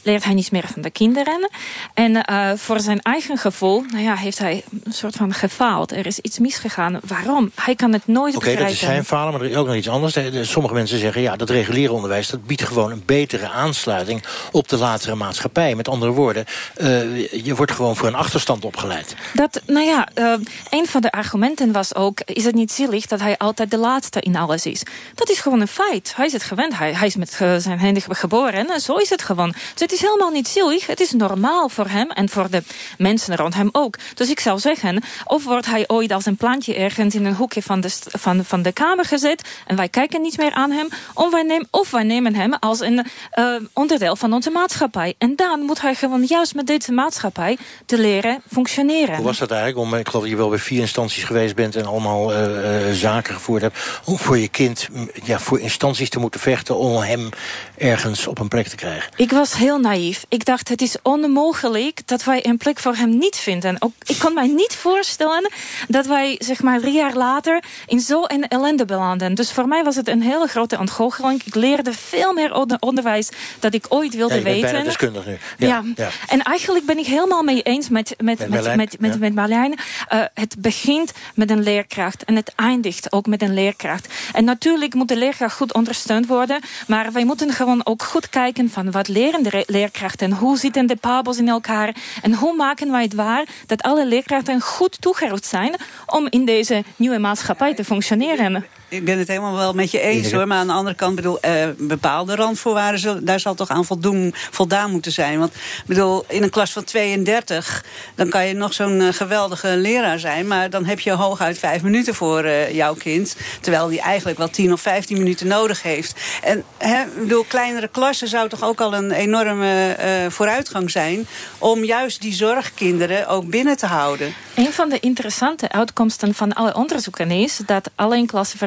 leert 0.03 0.23
hij 0.23 0.33
niet 0.33 0.51
meer 0.51 0.67
van 0.73 0.81
de 0.81 0.89
kinderen. 0.89 1.49
En 1.93 2.11
uh, 2.29 2.51
voor 2.55 2.79
zijn 2.79 3.01
eigen 3.01 3.37
gevoel 3.37 3.83
nou 3.91 4.03
ja, 4.03 4.15
heeft 4.15 4.37
hij 4.37 4.63
een 4.83 4.93
soort 4.93 5.15
van 5.15 5.33
gefaald. 5.33 5.91
Er 5.91 6.05
is 6.05 6.19
iets 6.19 6.39
misgegaan. 6.39 6.99
Waarom? 7.07 7.51
Hij 7.55 7.75
kan 7.75 7.93
het 7.93 8.07
nooit 8.07 8.35
Oké, 8.35 8.45
begrijpen. 8.45 8.63
dat 8.63 8.73
is 8.73 8.79
zijn 8.79 9.05
falen, 9.05 9.31
maar 9.31 9.41
er 9.41 9.49
is 9.49 9.55
ook 9.55 9.67
nog 9.67 9.75
iets 9.75 9.89
anders. 9.89 10.17
Sommige 10.41 10.73
mensen 10.73 10.99
zeggen, 10.99 11.21
ja, 11.21 11.35
dat 11.35 11.49
reguliere 11.49 11.93
onderwijs... 11.93 12.27
dat 12.27 12.45
biedt 12.45 12.63
gewoon 12.63 12.91
een 12.91 13.03
betere 13.05 13.49
aansluiting 13.49 14.23
op 14.51 14.69
de 14.69 14.77
latere 14.77 15.15
maatschappij. 15.15 15.75
Met 15.75 15.87
andere 15.87 16.11
woorden, 16.11 16.45
uh, 16.77 17.31
je 17.31 17.55
wordt 17.55 17.71
gewoon 17.71 17.95
voor 17.95 18.07
een 18.07 18.15
achterstand 18.15 18.65
opgeleid. 18.65 19.15
Dat, 19.33 19.61
nou 19.65 19.85
ja, 19.85 20.07
uh, 20.15 20.33
een 20.69 20.87
van 20.87 21.01
de 21.01 21.11
argumenten 21.11 21.71
was 21.71 21.95
ook... 21.95 22.19
is 22.25 22.43
het 22.43 22.55
niet 22.55 22.71
zielig 22.71 23.05
dat 23.05 23.19
hij 23.19 23.37
altijd 23.37 23.71
de 23.71 23.77
laatste 23.77 24.21
in 24.21 24.35
alles 24.35 24.65
is? 24.65 24.83
Dat 25.15 25.29
is 25.29 25.39
gewoon 25.39 25.61
een 25.61 25.67
feit. 25.67 26.13
Hij 26.15 26.25
is 26.25 26.33
het 26.33 26.43
gewend. 26.43 26.77
Hij, 26.77 26.93
hij 26.93 27.07
is 27.07 27.15
met 27.15 27.31
zijn 27.57 27.79
handen 27.79 28.03
geboren. 28.07 28.69
En 28.69 28.79
zo 28.79 28.95
is 28.95 29.09
het 29.09 29.21
gewoon. 29.21 29.53
Dus 29.75 29.90
het 29.91 29.99
is 29.99 30.05
helemaal 30.05 30.31
niet 30.31 30.47
zielig. 30.47 30.87
Het 30.87 30.99
is 30.99 31.11
normaal 31.11 31.69
voor 31.69 31.87
hem 31.87 32.09
en 32.09 32.29
voor 32.29 32.49
de 32.49 32.63
mensen 32.97 33.35
rond 33.35 33.53
hem 33.53 33.69
ook. 33.71 33.97
Dus 34.13 34.29
ik 34.29 34.39
zou 34.39 34.59
zeggen, 34.59 35.03
of 35.25 35.43
wordt 35.43 35.65
hij 35.65 35.83
ooit 35.87 36.11
als 36.11 36.25
een 36.25 36.35
plantje 36.35 36.75
ergens 36.75 37.15
in 37.15 37.25
een 37.25 37.35
hoekje 37.35 37.61
van 37.61 37.81
de, 37.81 37.89
van, 38.09 38.45
van 38.45 38.61
de 38.61 38.71
kamer 38.71 39.05
gezet 39.05 39.49
en 39.67 39.75
wij 39.75 39.89
kijken 39.89 40.21
niet 40.21 40.37
meer 40.37 40.51
aan 40.51 40.71
hem, 40.71 40.87
of 41.13 41.31
wij 41.31 41.43
nemen, 41.43 41.67
of 41.71 41.91
wij 41.91 42.03
nemen 42.03 42.35
hem 42.35 42.53
als 42.53 42.79
een 42.79 43.05
uh, 43.35 43.55
onderdeel 43.73 44.15
van 44.15 44.33
onze 44.33 44.49
maatschappij. 44.49 45.15
En 45.17 45.35
dan 45.35 45.59
moet 45.59 45.81
hij 45.81 45.95
gewoon 45.95 46.23
juist 46.23 46.55
met 46.55 46.67
deze 46.67 46.91
maatschappij 46.91 47.57
te 47.85 47.97
leren 47.97 48.41
functioneren. 48.51 49.15
Hoe 49.15 49.25
was 49.25 49.37
dat 49.37 49.51
eigenlijk? 49.51 49.79
Om, 49.79 49.95
ik 49.95 50.07
geloof 50.07 50.21
dat 50.21 50.31
je 50.31 50.37
wel 50.37 50.49
bij 50.49 50.57
vier 50.57 50.79
instanties 50.79 51.23
geweest 51.23 51.55
bent 51.55 51.75
en 51.75 51.85
allemaal 51.85 52.33
uh, 52.33 52.87
uh, 52.87 52.93
zaken 52.93 53.33
gevoerd 53.33 53.61
hebt. 53.61 53.79
Om 54.05 54.17
voor 54.17 54.37
je 54.37 54.47
kind 54.47 54.87
ja, 55.23 55.39
voor 55.39 55.59
instanties 55.59 56.09
te 56.09 56.19
moeten 56.19 56.39
vechten 56.39 56.75
om 56.75 56.95
hem 56.95 57.29
ergens 57.77 58.27
op 58.27 58.39
een 58.39 58.47
plek 58.47 58.67
te 58.67 58.75
krijgen. 58.75 59.11
Ik 59.15 59.31
was 59.31 59.53
heel 59.53 59.79
naïef. 59.81 60.25
Ik 60.29 60.45
dacht, 60.45 60.69
het 60.69 60.81
is 60.81 60.95
onmogelijk 61.03 62.01
dat 62.05 62.23
wij 62.23 62.45
een 62.45 62.57
plek 62.57 62.79
voor 62.79 62.95
hem 62.95 63.17
niet 63.17 63.35
vinden. 63.35 63.75
Ook, 63.79 63.91
ik 64.05 64.19
kon 64.19 64.33
mij 64.33 64.47
niet 64.47 64.75
voorstellen 64.75 65.51
dat 65.87 66.05
wij 66.05 66.35
zeg 66.39 66.61
maar 66.61 66.79
drie 66.79 66.93
jaar 66.93 67.15
later 67.15 67.63
in 67.87 67.99
zo'n 67.99 68.47
ellende 68.47 68.85
belanden. 68.85 69.33
Dus 69.33 69.51
voor 69.51 69.67
mij 69.67 69.83
was 69.83 69.95
het 69.95 70.07
een 70.07 70.21
hele 70.21 70.47
grote 70.47 70.79
ontgoocheling. 70.79 71.43
Ik 71.45 71.55
leerde 71.55 71.93
veel 71.93 72.33
meer 72.33 72.53
onder 72.53 72.77
onderwijs 72.79 73.29
dat 73.59 73.73
ik 73.73 73.85
ooit 73.89 74.15
wilde 74.15 74.35
ja, 74.35 74.41
weten. 74.41 74.61
Bijna 74.61 74.83
deskundig 74.83 75.25
nu. 75.25 75.37
Ja. 75.57 75.67
Ja. 75.67 75.83
ja. 75.95 76.09
En 76.27 76.41
eigenlijk 76.41 76.85
ben 76.85 76.97
ik 76.97 77.05
helemaal 77.05 77.43
mee 77.43 77.61
eens 77.61 77.89
met, 77.89 78.15
met, 78.17 78.39
met, 78.39 78.49
met, 78.49 78.75
met, 78.75 78.99
met, 78.99 79.19
met 79.19 79.33
Marlijn. 79.33 79.71
Uh, 79.71 80.23
het 80.33 80.55
begint 80.59 81.11
met 81.35 81.49
een 81.49 81.63
leerkracht 81.63 82.23
en 82.23 82.35
het 82.35 82.53
eindigt 82.55 83.11
ook 83.11 83.25
met 83.25 83.41
een 83.41 83.53
leerkracht. 83.53 84.07
En 84.33 84.43
natuurlijk 84.43 84.93
moet 84.93 85.07
de 85.07 85.17
leerkracht 85.17 85.55
goed 85.55 85.73
ondersteund 85.73 86.27
worden. 86.27 86.59
Maar 86.87 87.11
wij 87.11 87.25
moeten 87.25 87.51
gewoon 87.53 87.85
ook 87.85 88.03
goed 88.03 88.29
kijken 88.29 88.69
van 88.69 88.91
wat 88.91 89.07
leren 89.07 89.43
de 89.43 89.63
leerkrachten. 89.71 90.33
Hoe 90.33 90.57
zitten 90.57 90.87
de 90.87 90.95
pabels 90.95 91.37
in 91.37 91.47
elkaar? 91.47 91.95
En 92.21 92.33
hoe 92.33 92.55
maken 92.55 92.91
wij 92.91 93.01
het 93.01 93.13
waar 93.13 93.47
dat 93.65 93.81
alle 93.81 94.05
leerkrachten 94.05 94.61
goed 94.61 95.01
toegerust 95.01 95.45
zijn 95.45 95.75
om 96.05 96.27
in 96.29 96.45
deze 96.45 96.83
nieuwe 96.95 97.17
maatschappij 97.17 97.73
te 97.75 97.83
functioneren? 97.83 98.65
Ik 98.91 99.05
ben 99.05 99.19
het 99.19 99.27
helemaal 99.27 99.55
wel 99.55 99.73
met 99.73 99.91
je 99.91 99.99
eens 99.99 100.31
hoor. 100.31 100.47
Maar 100.47 100.57
aan 100.57 100.67
de 100.67 100.73
andere 100.73 100.95
kant, 100.95 101.15
bedoel, 101.15 101.39
eh, 101.39 101.67
bepaalde 101.77 102.35
randvoorwaarden, 102.35 103.25
daar 103.25 103.39
zal 103.39 103.55
toch 103.55 103.69
aan 103.69 103.85
voldoen, 103.85 104.33
voldaan 104.51 104.91
moeten 104.91 105.11
zijn. 105.11 105.39
Want 105.39 105.53
ik 105.53 105.83
bedoel, 105.85 106.23
in 106.27 106.43
een 106.43 106.49
klas 106.49 106.71
van 106.71 106.83
32, 106.83 107.85
dan 108.15 108.29
kan 108.29 108.47
je 108.47 108.53
nog 108.53 108.73
zo'n 108.73 109.01
eh, 109.01 109.13
geweldige 109.13 109.67
leraar 109.77 110.19
zijn. 110.19 110.47
Maar 110.47 110.69
dan 110.69 110.85
heb 110.85 110.99
je 110.99 111.11
hooguit 111.11 111.57
vijf 111.57 111.81
minuten 111.81 112.15
voor 112.15 112.43
eh, 112.43 112.75
jouw 112.75 112.93
kind. 112.93 113.35
Terwijl 113.61 113.87
die 113.87 114.01
eigenlijk 114.01 114.37
wel 114.37 114.49
10 114.49 114.73
of 114.73 114.81
15 114.81 115.17
minuten 115.17 115.47
nodig 115.47 115.83
heeft. 115.83 116.15
En 116.43 116.63
hè, 116.77 117.01
ik 117.01 117.21
bedoel, 117.21 117.43
kleinere 117.43 117.87
klassen 117.87 118.27
zou 118.27 118.49
toch 118.49 118.63
ook 118.63 118.81
al 118.81 118.93
een 118.93 119.11
enorme 119.11 119.91
eh, 119.91 120.09
vooruitgang 120.29 120.91
zijn. 120.91 121.27
Om 121.57 121.83
juist 121.83 122.21
die 122.21 122.33
zorgkinderen 122.33 123.27
ook 123.27 123.49
binnen 123.49 123.77
te 123.77 123.85
houden. 123.85 124.33
Een 124.55 124.73
van 124.73 124.89
de 124.89 124.99
interessante 124.99 125.71
uitkomsten 125.71 126.33
van 126.33 126.53
alle 126.53 126.75
onderzoeken 126.75 127.31
is 127.31 127.59
dat 127.65 127.89
alleen 127.95 128.25
klassen 128.25 128.57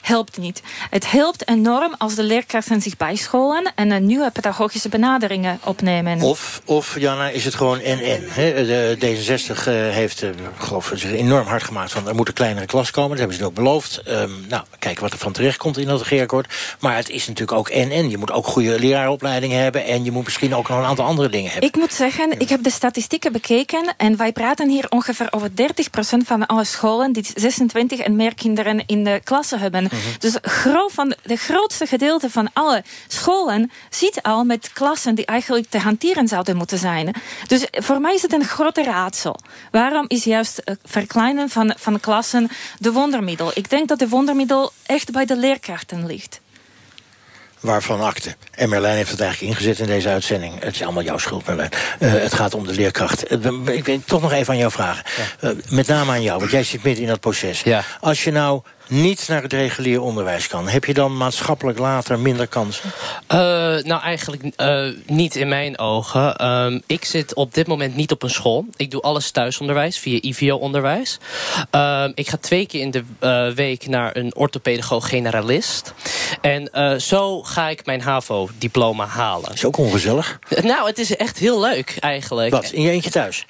helpt 0.00 0.38
niet. 0.38 0.62
Het 0.90 1.10
helpt 1.10 1.48
enorm 1.48 1.94
als 1.98 2.14
de 2.14 2.22
leerkrachten 2.22 2.82
zich 2.82 2.96
bijscholen 2.96 3.72
en 3.74 3.90
een 3.90 4.06
nieuwe 4.06 4.30
pedagogische 4.30 4.88
benaderingen 4.88 5.58
opnemen. 5.64 6.20
Of, 6.20 6.60
of 6.64 6.98
Jana, 6.98 7.28
is 7.28 7.44
het 7.44 7.54
gewoon 7.54 7.80
en-en. 7.80 8.22
hè? 8.28 8.66
De 8.66 8.96
D66 9.00 9.66
eh, 9.66 9.74
heeft 9.74 10.22
eh, 10.22 10.30
geloof 10.58 10.92
ik, 10.92 10.98
zich 10.98 11.12
enorm 11.12 11.46
hard 11.46 11.62
gemaakt 11.62 11.92
van 11.92 12.08
er 12.08 12.14
moet 12.14 12.28
een 12.28 12.34
kleinere 12.34 12.66
klas 12.66 12.90
komen. 12.90 13.10
Dat 13.10 13.18
hebben 13.18 13.36
ze 13.36 13.44
ook 13.44 13.54
beloofd. 13.54 13.96
Ehm, 13.96 14.30
nou, 14.48 14.62
kijken 14.78 15.02
wat 15.02 15.12
er 15.12 15.18
van 15.18 15.32
terecht 15.32 15.56
komt 15.56 15.78
in 15.78 15.86
dat 15.86 16.00
regeerakkoord. 16.00 16.54
Maar 16.80 16.96
het 16.96 17.08
is 17.08 17.26
natuurlijk 17.26 17.58
ook 17.58 17.68
en-en. 17.68 18.10
Je 18.10 18.18
moet 18.18 18.32
ook 18.32 18.46
goede 18.46 18.78
leraaropleidingen 18.78 19.62
hebben 19.62 19.84
en 19.84 20.04
je 20.04 20.10
moet 20.10 20.24
misschien 20.24 20.54
ook 20.54 20.68
nog 20.68 20.78
een 20.78 20.84
aantal 20.84 21.04
andere 21.04 21.28
dingen 21.28 21.50
hebben. 21.50 21.68
Ik 21.68 21.76
moet 21.76 21.92
zeggen, 21.92 22.40
ik 22.40 22.48
heb 22.48 22.62
de 22.62 22.70
statistieken 22.70 23.32
bekeken 23.32 23.94
en 23.96 24.16
wij 24.16 24.32
praten 24.32 24.68
hier 24.68 24.86
ongeveer 24.88 25.28
over 25.30 25.50
30% 25.50 25.54
van 26.24 26.46
alle 26.46 26.64
scholen 26.64 27.12
die 27.12 27.26
26 27.34 27.98
en 27.98 28.16
meer 28.16 28.34
kinderen 28.34 28.82
in 28.86 29.04
de 29.04 29.20
klasse 29.24 29.58
hebben. 29.58 29.88
Dus 30.18 30.36
gro 30.42 30.88
van 30.88 31.08
de, 31.08 31.16
de 31.22 31.36
grootste 31.36 31.86
gedeelte 31.86 32.30
van 32.30 32.50
alle 32.52 32.82
scholen 33.08 33.70
zit 33.90 34.22
al 34.22 34.44
met 34.44 34.70
klassen 34.72 35.14
die 35.14 35.26
eigenlijk 35.26 35.70
te 35.70 35.78
hanteren 35.78 36.28
zouden 36.28 36.56
moeten 36.56 36.78
zijn. 36.78 37.14
Dus 37.46 37.66
voor 37.70 38.00
mij 38.00 38.14
is 38.14 38.22
het 38.22 38.32
een 38.32 38.44
grote 38.44 38.82
raadsel. 38.82 39.40
Waarom 39.70 40.04
is 40.08 40.24
juist 40.24 40.60
het 40.64 40.78
verkleinen 40.84 41.48
van, 41.48 41.74
van 41.78 42.00
klassen 42.00 42.50
de 42.78 42.92
wondermiddel? 42.92 43.50
Ik 43.54 43.70
denk 43.70 43.88
dat 43.88 43.98
de 43.98 44.08
wondermiddel 44.08 44.72
echt 44.86 45.12
bij 45.12 45.24
de 45.24 45.36
leerkrachten 45.36 46.06
ligt. 46.06 46.40
Waarvan 47.64 48.00
akte. 48.00 48.36
En 48.50 48.68
Merlijn 48.68 48.96
heeft 48.96 49.10
het 49.10 49.20
eigenlijk 49.20 49.52
ingezet 49.52 49.78
in 49.78 49.86
deze 49.86 50.08
uitzending. 50.08 50.60
Het 50.60 50.74
is 50.74 50.82
allemaal 50.82 51.02
jouw 51.02 51.18
schuld, 51.18 51.46
Merlijn. 51.46 51.70
Eh, 51.98 52.12
het 52.12 52.34
gaat 52.34 52.54
om 52.54 52.66
de 52.66 52.72
leerkracht. 52.72 53.26
Eh, 53.26 53.38
ik 53.66 53.84
wil 53.84 54.00
toch 54.04 54.22
nog 54.22 54.32
even 54.32 54.52
aan 54.52 54.58
jou 54.58 54.70
vragen. 54.70 55.04
Eh, 55.40 55.50
met 55.68 55.86
name 55.86 56.10
aan 56.10 56.22
jou, 56.22 56.38
want 56.38 56.50
jij 56.50 56.62
zit 56.62 56.82
midden 56.82 57.02
in 57.02 57.08
dat 57.08 57.20
proces. 57.20 57.64
Als 58.00 58.24
je 58.24 58.30
nou 58.30 58.62
niet 58.88 59.28
naar 59.28 59.42
het 59.42 59.52
regulier 59.52 60.00
onderwijs 60.00 60.46
kan... 60.46 60.68
heb 60.68 60.84
je 60.84 60.94
dan 60.94 61.16
maatschappelijk 61.16 61.78
later 61.78 62.18
minder 62.18 62.46
kansen? 62.46 62.90
Eh, 63.26 63.38
nou, 63.82 64.02
eigenlijk 64.02 64.42
eh, 64.56 64.86
niet 65.06 65.36
in 65.36 65.48
mijn 65.48 65.78
ogen. 65.78 66.36
Ehm, 66.36 66.80
ik 66.86 67.04
zit 67.04 67.34
op 67.34 67.54
dit 67.54 67.66
moment 67.66 67.96
niet 67.96 68.12
op 68.12 68.22
een 68.22 68.30
school. 68.30 68.66
Ik 68.76 68.90
doe 68.90 69.00
alles 69.00 69.30
thuisonderwijs 69.30 69.98
via 69.98 70.18
IVO-onderwijs. 70.20 71.18
Ehm, 71.70 72.12
ik 72.14 72.28
ga 72.28 72.36
twee 72.36 72.66
keer 72.66 72.80
in 72.80 72.90
de 72.90 73.02
eh, 73.18 73.48
week 73.48 73.86
naar 73.86 74.16
een 74.16 74.36
orthopedagoog 74.36 75.08
generalist. 75.08 75.94
En 76.40 76.70
zo 77.00 77.42
ga 77.42 77.68
ik 77.68 77.86
mijn 77.86 78.00
HAVO-diploma 78.00 79.06
halen. 79.06 79.52
Is 79.52 79.64
ook 79.64 79.76
ongezellig? 79.76 80.38
Nou, 80.62 80.86
het 80.86 80.98
is 80.98 81.16
echt 81.16 81.38
heel 81.38 81.60
leuk 81.60 81.96
eigenlijk. 82.00 82.50
Wat, 82.50 82.70
in 82.70 82.82
je 82.82 82.90
eentje 82.90 83.10
thuis? 83.10 83.46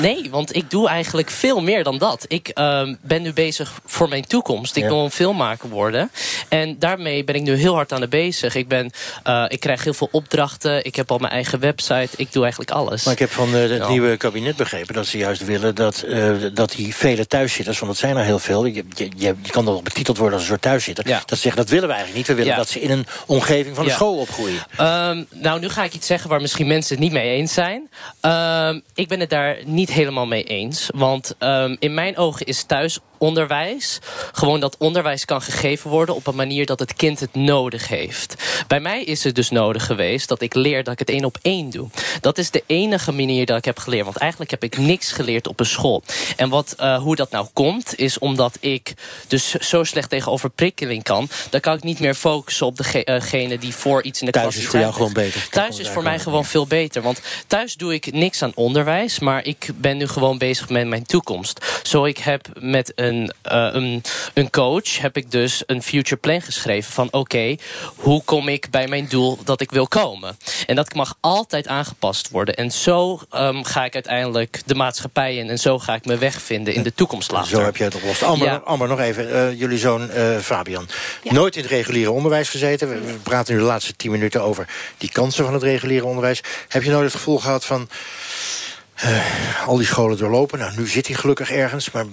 Nee, 0.00 0.30
want 0.30 0.56
ik 0.56 0.70
doe 0.70 0.88
eigenlijk 0.88 1.30
veel 1.30 1.60
meer 1.60 1.84
dan 1.84 1.98
dat. 1.98 2.24
Ik 2.28 2.48
ehm, 2.48 2.94
ben 3.02 3.22
nu 3.22 3.32
bezig 3.32 3.80
voor 3.84 4.08
mijn 4.08 4.24
toekomst. 4.24 4.45
Ik 4.54 4.82
Ja. 4.82 4.88
wil 4.88 5.04
een 5.04 5.10
filmmaker 5.10 5.68
worden. 5.68 6.10
En 6.48 6.78
daarmee 6.78 7.24
ben 7.24 7.34
ik 7.34 7.42
nu 7.42 7.54
heel 7.54 7.74
hard 7.74 7.92
aan 7.92 8.00
de 8.00 8.08
bezig. 8.08 8.54
Ik, 8.54 8.68
ben, 8.68 8.90
eh, 9.22 9.44
ik 9.48 9.60
krijg 9.60 9.84
heel 9.84 9.94
veel 9.94 10.08
opdrachten. 10.12 10.84
Ik 10.84 10.96
heb 10.96 11.10
al 11.10 11.18
mijn 11.18 11.32
eigen 11.32 11.60
website. 11.60 12.08
Ik 12.16 12.32
doe 12.32 12.42
eigenlijk 12.42 12.70
alles. 12.70 13.04
Maar 13.04 13.12
ik 13.12 13.18
heb 13.18 13.30
van 13.30 13.54
eh, 13.54 13.60
het 13.60 13.70
Ja. 13.70 13.88
nieuwe 13.88 14.16
kabinet 14.16 14.56
begrepen 14.56 14.94
dat 14.94 15.06
ze 15.06 15.18
juist 15.18 15.44
willen 15.44 15.74
dat, 15.74 16.02
eh, 16.02 16.30
dat 16.54 16.70
die 16.70 16.94
vele 16.94 17.26
thuiszitters, 17.26 17.78
want 17.78 17.92
dat 17.92 18.00
zijn 18.00 18.16
er 18.16 18.24
heel 18.24 18.38
veel, 18.38 18.64
je, 18.64 18.84
je, 18.96 19.10
je 19.16 19.34
kan 19.50 19.64
dan 19.64 19.80
betiteld 19.82 20.16
worden 20.16 20.34
als 20.34 20.42
een 20.42 20.48
soort 20.48 20.62
thuiszitter, 20.62 21.04
dat 21.26 21.38
zeggen 21.38 21.56
dat 21.62 21.70
willen 21.70 21.88
we 21.88 21.94
eigenlijk 21.94 22.16
niet. 22.28 22.36
We 22.36 22.42
willen 22.42 22.56
dat 22.56 22.68
ze 22.68 22.80
in 22.80 22.90
een 22.90 23.06
omgeving 23.26 23.76
van 23.76 23.84
de 23.84 23.90
school 23.90 24.16
opgroeien. 24.16 24.62
Ehm, 24.76 25.24
nou, 25.30 25.60
nu 25.60 25.68
ga 25.68 25.84
ik 25.84 25.94
iets 25.94 26.06
zeggen 26.06 26.30
waar 26.30 26.40
misschien 26.40 26.66
mensen 26.66 26.94
het 26.94 27.04
niet 27.04 27.12
mee 27.12 27.36
eens 27.36 27.52
zijn. 27.54 27.90
Ehm, 28.20 28.80
ik 28.94 29.08
ben 29.08 29.20
het 29.20 29.30
daar 29.30 29.56
niet 29.64 29.92
helemaal 29.92 30.26
mee 30.26 30.44
eens. 30.44 30.88
Want 30.94 31.34
ehm, 31.38 31.76
in 31.78 31.94
mijn 31.94 32.16
ogen 32.16 32.46
is 32.46 32.58
thuisonderwijs 33.18 33.98
gewoon 34.32 34.60
dat 34.60 34.76
onderwijs 34.78 35.24
kan 35.24 35.42
gegeven 35.42 35.90
worden 35.90 36.14
op 36.14 36.26
een 36.26 36.34
manier 36.34 36.66
dat 36.66 36.78
het 36.78 36.94
kind 36.94 37.20
het 37.20 37.34
nodig 37.34 37.88
heeft. 37.88 38.34
Bij 38.66 38.80
mij 38.80 39.04
is 39.04 39.24
het 39.24 39.34
dus 39.34 39.50
nodig 39.50 39.86
geweest 39.86 40.28
dat 40.28 40.40
ik 40.40 40.54
leer 40.54 40.84
dat 40.84 40.92
ik 40.92 40.98
het 40.98 41.10
één 41.10 41.24
op 41.24 41.38
één 41.42 41.70
doe. 41.70 41.88
Dat 42.20 42.38
is 42.38 42.50
de 42.50 42.62
enige 42.66 43.12
manier 43.12 43.46
dat 43.46 43.58
ik 43.58 43.64
heb 43.64 43.78
geleerd. 43.78 44.04
Want 44.04 44.16
eigenlijk 44.16 44.50
heb 44.50 44.64
ik 44.64 44.78
niks 44.78 45.12
geleerd 45.12 45.46
op 45.46 45.60
een 45.60 45.66
school. 45.66 46.02
En 46.36 46.48
wat, 46.48 46.74
eh, 46.76 46.98
hoe 46.98 47.16
dat 47.16 47.30
nou 47.30 47.46
komt, 47.52 47.98
is 47.98 48.18
omdat 48.18 48.56
ik 48.60 48.94
dus 49.28 49.50
zo 49.50 49.84
slecht 49.84 50.10
tegen 50.10 50.32
overprikkeling 50.32 51.02
kan. 51.02 51.28
Dan 51.50 51.60
kan 51.60 51.76
ik 51.76 51.82
niet 51.82 52.00
meer 52.00 52.14
focussen 52.14 52.66
op 52.66 52.76
degene 52.76 53.58
die 53.58 53.74
voor 53.74 54.02
iets 54.02 54.20
in 54.20 54.26
de 54.26 54.32
Thuis 54.32 54.44
klas 54.44 54.56
is 54.56 54.62
iets 54.62 54.70
voor 54.70 54.80
jou 54.80 54.92
gewoon 54.92 55.12
beter. 55.12 55.48
Thuis 55.50 55.78
is 55.78 55.88
voor 55.88 56.02
mij 56.02 56.18
gewoon 56.18 56.44
veel 56.44 56.66
beter. 56.66 57.02
Want 57.02 57.20
thuis 57.46 57.74
doe 57.74 57.94
ik 57.94 58.12
niks 58.12 58.42
aan 58.42 58.52
onderwijs. 58.54 59.18
Maar 59.18 59.44
ik 59.44 59.68
ben 59.76 59.96
nu 59.96 60.06
gewoon 60.06 60.38
bezig 60.38 60.68
met 60.68 60.86
mijn 60.86 61.06
toekomst. 61.06 61.80
Zo 61.82 62.04
ik 62.04 62.18
heb 62.18 62.48
met 62.54 62.92
een, 63.06 63.32
eh, 63.42 63.68
een, 63.72 64.02
een 64.34 64.50
coach... 64.50 64.98
heb 64.98 65.16
ik 65.16 65.30
dus 65.30 65.62
een 65.66 65.82
future 65.82 66.20
plan 66.20 66.40
geschreven 66.42 66.92
van... 66.92 67.08
oké, 67.10 67.56
hoe 67.96 68.22
kom 68.24 68.48
ik 68.48 68.70
bij 68.70 68.88
mijn 68.88 69.06
doel 69.08 69.38
dat 69.44 69.60
ik 69.60 69.70
wil 69.70 69.88
komen? 69.88 70.36
En 70.66 70.76
dat 70.76 70.94
mag 70.94 71.14
altijd 71.20 71.66
aangepast 71.68 72.30
worden. 72.30 72.54
En 72.56 72.70
zo 72.70 73.20
ehm, 73.30 73.62
ga 73.62 73.84
ik 73.84 73.94
uiteindelijk 73.94 74.60
de 74.66 74.74
maatschappij 74.74 75.36
in... 75.36 75.50
en 75.50 75.58
zo 75.58 75.78
ga 75.78 75.94
ik 75.94 76.04
me 76.04 76.18
weg 76.18 76.42
vinden 76.42 76.74
in 76.74 76.82
de 76.82 76.94
toekomst 76.94 77.30
later. 77.30 77.48
Zo 77.48 77.60
heb 77.64 77.76
je 77.76 77.84
het 77.84 77.94
opgelost. 77.94 78.22
Amber, 78.22 78.46
Ja. 78.48 78.60
Amber 78.64 78.88
nog 78.88 79.00
even. 79.00 79.32
eh, 79.32 79.58
jullie 79.58 79.78
zoon 79.78 80.10
eh, 80.10 80.36
Fabian. 80.38 80.88
Nooit 81.22 81.56
in 81.56 81.62
het 81.62 81.70
reguliere 81.70 82.10
onderwijs 82.10 82.48
gezeten. 82.48 82.88
We, 82.88 83.00
we 83.00 83.12
praten 83.22 83.54
nu 83.54 83.60
de 83.60 83.66
laatste 83.66 83.96
tien 83.96 84.10
minuten 84.10 84.42
over 84.42 84.68
die 84.98 85.10
kansen 85.12 85.44
van 85.44 85.54
het 85.54 85.62
reguliere 85.62 86.04
onderwijs. 86.06 86.40
Heb 86.68 86.82
je 86.82 86.90
nooit 86.90 87.04
het 87.04 87.12
gevoel 87.14 87.38
gehad 87.38 87.64
van... 87.64 87.88
eh, 88.96 89.66
al 89.66 89.76
die 89.76 89.86
scholen 89.86 90.18
doorlopen. 90.18 90.58
Nou, 90.58 90.72
nu 90.76 90.86
zit 90.86 91.06
hij 91.06 91.16
gelukkig 91.16 91.50
ergens. 91.50 91.90
Maar 91.90 92.04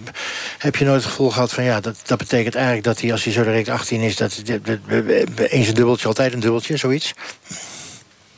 heb 0.58 0.76
je 0.76 0.86
nooit 0.86 1.02
het 1.02 1.10
gevoel 1.10 1.32
gehad 1.32 1.54
van... 1.54 1.64
ja, 1.64 1.80
dat, 1.80 1.96
dat 2.06 2.18
betekent 2.18 2.56
eigenlijk 2.56 2.86
dat 2.86 3.02
hij, 3.02 3.12
als 3.12 3.24
hij 3.24 3.34
zo 3.34 3.44
direct 3.44 3.70
18 3.70 4.02
is... 4.02 4.16
dat 4.16 4.42
eens 5.38 5.68
een 5.68 5.74
dubbeltje, 5.74 6.08
altijd 6.08 6.34
een 6.34 6.40
dubbeltje, 6.40 6.78
zoiets? 6.78 7.14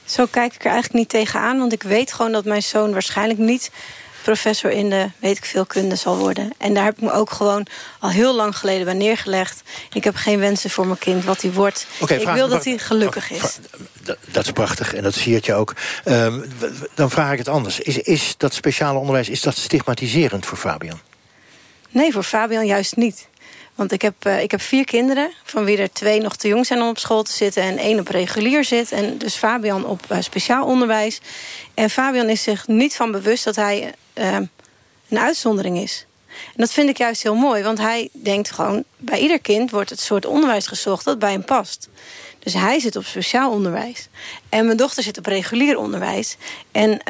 Zo 0.05 0.25
kijk 0.25 0.53
ik 0.53 0.59
er 0.59 0.71
eigenlijk 0.71 0.93
niet 0.93 1.09
tegenaan. 1.09 1.57
Want 1.57 1.73
ik 1.73 1.83
weet 1.83 2.13
gewoon 2.13 2.31
dat 2.31 2.45
mijn 2.45 2.63
zoon 2.63 2.91
waarschijnlijk 2.91 3.39
niet 3.39 3.71
professor 4.25 4.71
in 4.71 4.89
de 4.89 5.09
weet 5.19 5.37
ik 5.37 5.45
veel 5.45 5.65
kunde 5.65 5.95
zal 5.95 6.17
worden. 6.17 6.53
En 6.57 6.73
daar 6.73 6.83
heb 6.83 6.95
ik 6.95 7.01
me 7.01 7.11
ook 7.11 7.31
gewoon 7.31 7.67
al 7.99 8.09
heel 8.09 8.35
lang 8.35 8.57
geleden 8.57 8.85
bij 8.85 8.93
neergelegd. 8.93 9.61
Ik 9.93 10.03
heb 10.03 10.15
geen 10.15 10.39
wensen 10.39 10.69
voor 10.69 10.85
mijn 10.87 10.97
kind 10.99 11.23
wat 11.23 11.41
hij 11.41 11.51
wordt. 11.51 11.87
Ik 11.99 12.21
vraag- 12.21 12.35
wil 12.35 12.47
dat 12.47 12.63
hij 12.63 12.77
gelukkig 12.77 13.31
is. 13.31 13.59
Dat, 14.03 14.17
dat 14.31 14.45
is 14.45 14.51
prachtig 14.51 14.93
en 14.93 15.03
dat 15.03 15.13
siert 15.13 15.45
je 15.45 15.53
ook. 15.53 15.73
Ehm, 16.03 16.41
dan 16.93 17.09
vraag 17.11 17.31
ik 17.31 17.37
het 17.37 17.47
anders. 17.47 17.79
Is, 17.79 17.97
is 17.97 18.33
dat 18.37 18.53
speciale 18.53 18.99
onderwijs 18.99 19.29
is 19.29 19.41
dat 19.41 19.55
stigmatiserend 19.57 20.45
voor 20.45 20.57
Fabian? 20.57 20.99
Nee, 21.89 22.11
voor 22.11 22.23
Fabian 22.23 22.65
juist 22.65 22.95
niet. 22.95 23.27
Want 23.75 23.91
ik 23.91 24.01
heb, 24.01 24.25
eh, 24.25 24.41
ik 24.41 24.51
heb 24.51 24.61
vier 24.61 24.85
kinderen, 24.85 25.31
van 25.43 25.65
wie 25.65 25.77
er 25.77 25.91
twee 25.91 26.21
nog 26.21 26.35
te 26.35 26.47
jong 26.47 26.65
zijn 26.65 26.81
om 26.81 26.87
op 26.87 26.97
school 26.97 27.23
te 27.23 27.31
zitten... 27.31 27.63
en 27.63 27.77
één 27.77 27.99
op 27.99 28.07
regulier 28.07 28.63
zit. 28.63 28.91
En 28.91 29.17
dus 29.17 29.35
Fabian 29.35 29.85
op 29.85 30.01
eh, 30.07 30.17
speciaal 30.21 30.65
onderwijs. 30.65 31.19
En 31.73 31.89
Fabian 31.89 32.29
is 32.29 32.43
zich 32.43 32.67
niet 32.67 32.95
van 32.95 33.11
bewust 33.11 33.43
dat 33.43 33.55
hij 33.55 33.93
eh, 34.13 34.37
een 35.09 35.19
uitzondering 35.19 35.77
is. 35.77 36.05
En 36.27 36.53
dat 36.55 36.71
vind 36.71 36.89
ik 36.89 36.97
juist 36.97 37.23
heel 37.23 37.35
mooi, 37.35 37.63
want 37.63 37.77
hij 37.77 38.09
denkt 38.11 38.51
gewoon... 38.51 38.83
bij 38.97 39.19
ieder 39.19 39.39
kind 39.39 39.71
wordt 39.71 39.89
het 39.89 39.99
soort 39.99 40.25
onderwijs 40.25 40.67
gezocht 40.67 41.05
dat 41.05 41.19
bij 41.19 41.31
hem 41.31 41.45
past. 41.45 41.89
Dus 42.39 42.53
hij 42.53 42.79
zit 42.79 42.95
op 42.95 43.05
speciaal 43.05 43.51
onderwijs. 43.51 44.07
En 44.49 44.65
mijn 44.65 44.77
dochter 44.77 45.03
zit 45.03 45.17
op 45.17 45.25
regulier 45.25 45.77
onderwijs. 45.77 46.37
En 46.71 47.01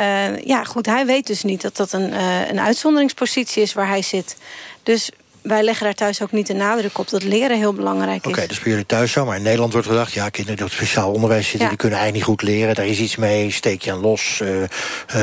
ja, 0.44 0.64
goed, 0.64 0.86
hij 0.86 1.06
weet 1.06 1.28
dus 1.28 1.44
niet 1.44 1.62
dat 1.62 1.76
dat 1.76 1.94
een, 1.94 2.14
een 2.50 2.60
uitzonderingspositie 2.60 3.62
is 3.62 3.74
waar 3.74 3.88
hij 3.88 4.02
zit. 4.02 4.38
Dus 4.84 5.10
wij 5.46 5.64
leggen 5.64 5.86
daar 5.86 5.94
thuis 5.94 6.22
ook 6.22 6.32
niet 6.32 6.48
de 6.48 6.54
nadruk 6.54 6.98
op 6.98 7.10
dat 7.10 7.24
leren 7.24 7.58
heel 7.58 7.74
belangrijk 7.74 8.26
is. 8.26 8.32
Oké, 8.32 8.42
dat 8.42 8.52
is 8.52 8.60
bij 8.60 8.70
jullie 8.72 8.86
thuis 8.86 9.12
zo. 9.12 9.26
Maar 9.26 9.38
in 9.38 9.44
Nederland 9.44 9.72
wordt 9.72 9.88
gedacht... 9.88 10.14
ja, 10.14 10.30
kinderen 10.30 10.58
die 10.58 10.66
op 10.66 10.72
speciaal 10.72 11.12
onderwijs 11.12 11.44
zitten... 11.44 11.62
Ja. 11.62 11.70
die 11.70 11.78
kunnen 11.78 12.00
eigenlijk 12.00 12.28
niet 12.28 12.38
goed 12.38 12.50
leren. 12.50 12.76
Daar 12.76 12.86
is 12.86 13.00
iets 13.00 13.16
mee, 13.16 13.52
steek 13.52 13.82
je 13.82 13.92
aan 13.92 14.00
los. 14.00 14.42
eh, 14.42 15.18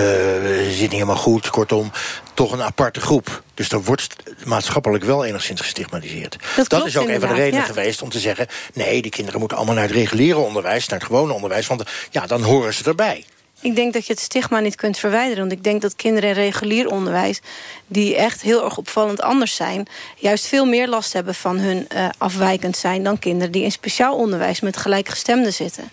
zit 0.71 0.81
niet 0.81 0.93
helemaal 0.93 1.17
goed. 1.17 1.51
Kortom, 1.51 1.91
toch 2.35 2.53
een 2.53 2.63
aparte 2.63 3.01
groep. 3.01 3.43
Dus 3.55 3.69
dan 3.69 3.85
wordt 3.85 4.17
maatschappelijk 4.45 5.05
wel 5.05 5.25
enigszins 5.25 5.61
gestigmatiseerd. 5.61 6.37
Dat 6.69 6.87
is 6.87 6.97
ook 6.97 7.09
een 7.09 7.21
van 7.21 7.29
de 7.29 7.35
redenen 7.35 7.61
ja. 7.61 7.67
geweest 7.67 8.03
om 8.03 8.11
te 8.11 8.19
zeggen... 8.19 8.47
nee, 8.75 9.03
die 9.03 9.11
kinderen 9.11 9.41
moeten 9.41 9.57
allemaal 9.57 9.75
naar 9.77 9.85
het 9.87 9.95
reguliere 9.95 10.39
onderwijs... 10.39 10.89
naar 10.89 10.99
het 10.99 11.09
gewone 11.09 11.33
onderwijs, 11.33 11.67
want 11.67 11.83
ja, 12.11 12.27
dan 12.27 12.43
horen 12.43 12.75
ze 12.75 12.85
erbij. 12.85 13.25
Ik 13.63 13.77
denk 13.77 13.93
dat 13.93 14.07
je 14.07 14.13
het 14.13 14.23
stigma 14.23 14.61
niet 14.61 14.75
kunt 14.75 14.99
verwijderen. 14.99 15.39
Want 15.39 15.53
ik 15.53 15.65
denk 15.65 15.83
dat 15.83 15.97
kinderen 15.97 16.29
in 16.29 16.35
regulier 16.35 16.91
onderwijs... 16.91 17.41
die 17.87 18.17
echt 18.17 18.43
heel 18.43 18.65
erg 18.65 18.77
opvallend 18.77 19.23
anders 19.23 19.55
zijn... 19.55 19.87
juist 20.17 20.47
veel 20.47 20.67
meer 20.67 20.89
last 20.89 21.13
hebben 21.13 21.35
van 21.35 21.59
hun 21.59 21.87
uh, 21.95 22.09
afwijkend 22.19 22.77
zijn... 22.77 23.03
dan 23.03 23.19
kinderen 23.19 23.53
die 23.53 23.63
in 23.63 23.73
speciaal 23.73 24.17
onderwijs 24.17 24.61
met 24.61 24.77
gelijkgestemden 24.77 25.53
zitten. 25.53 25.91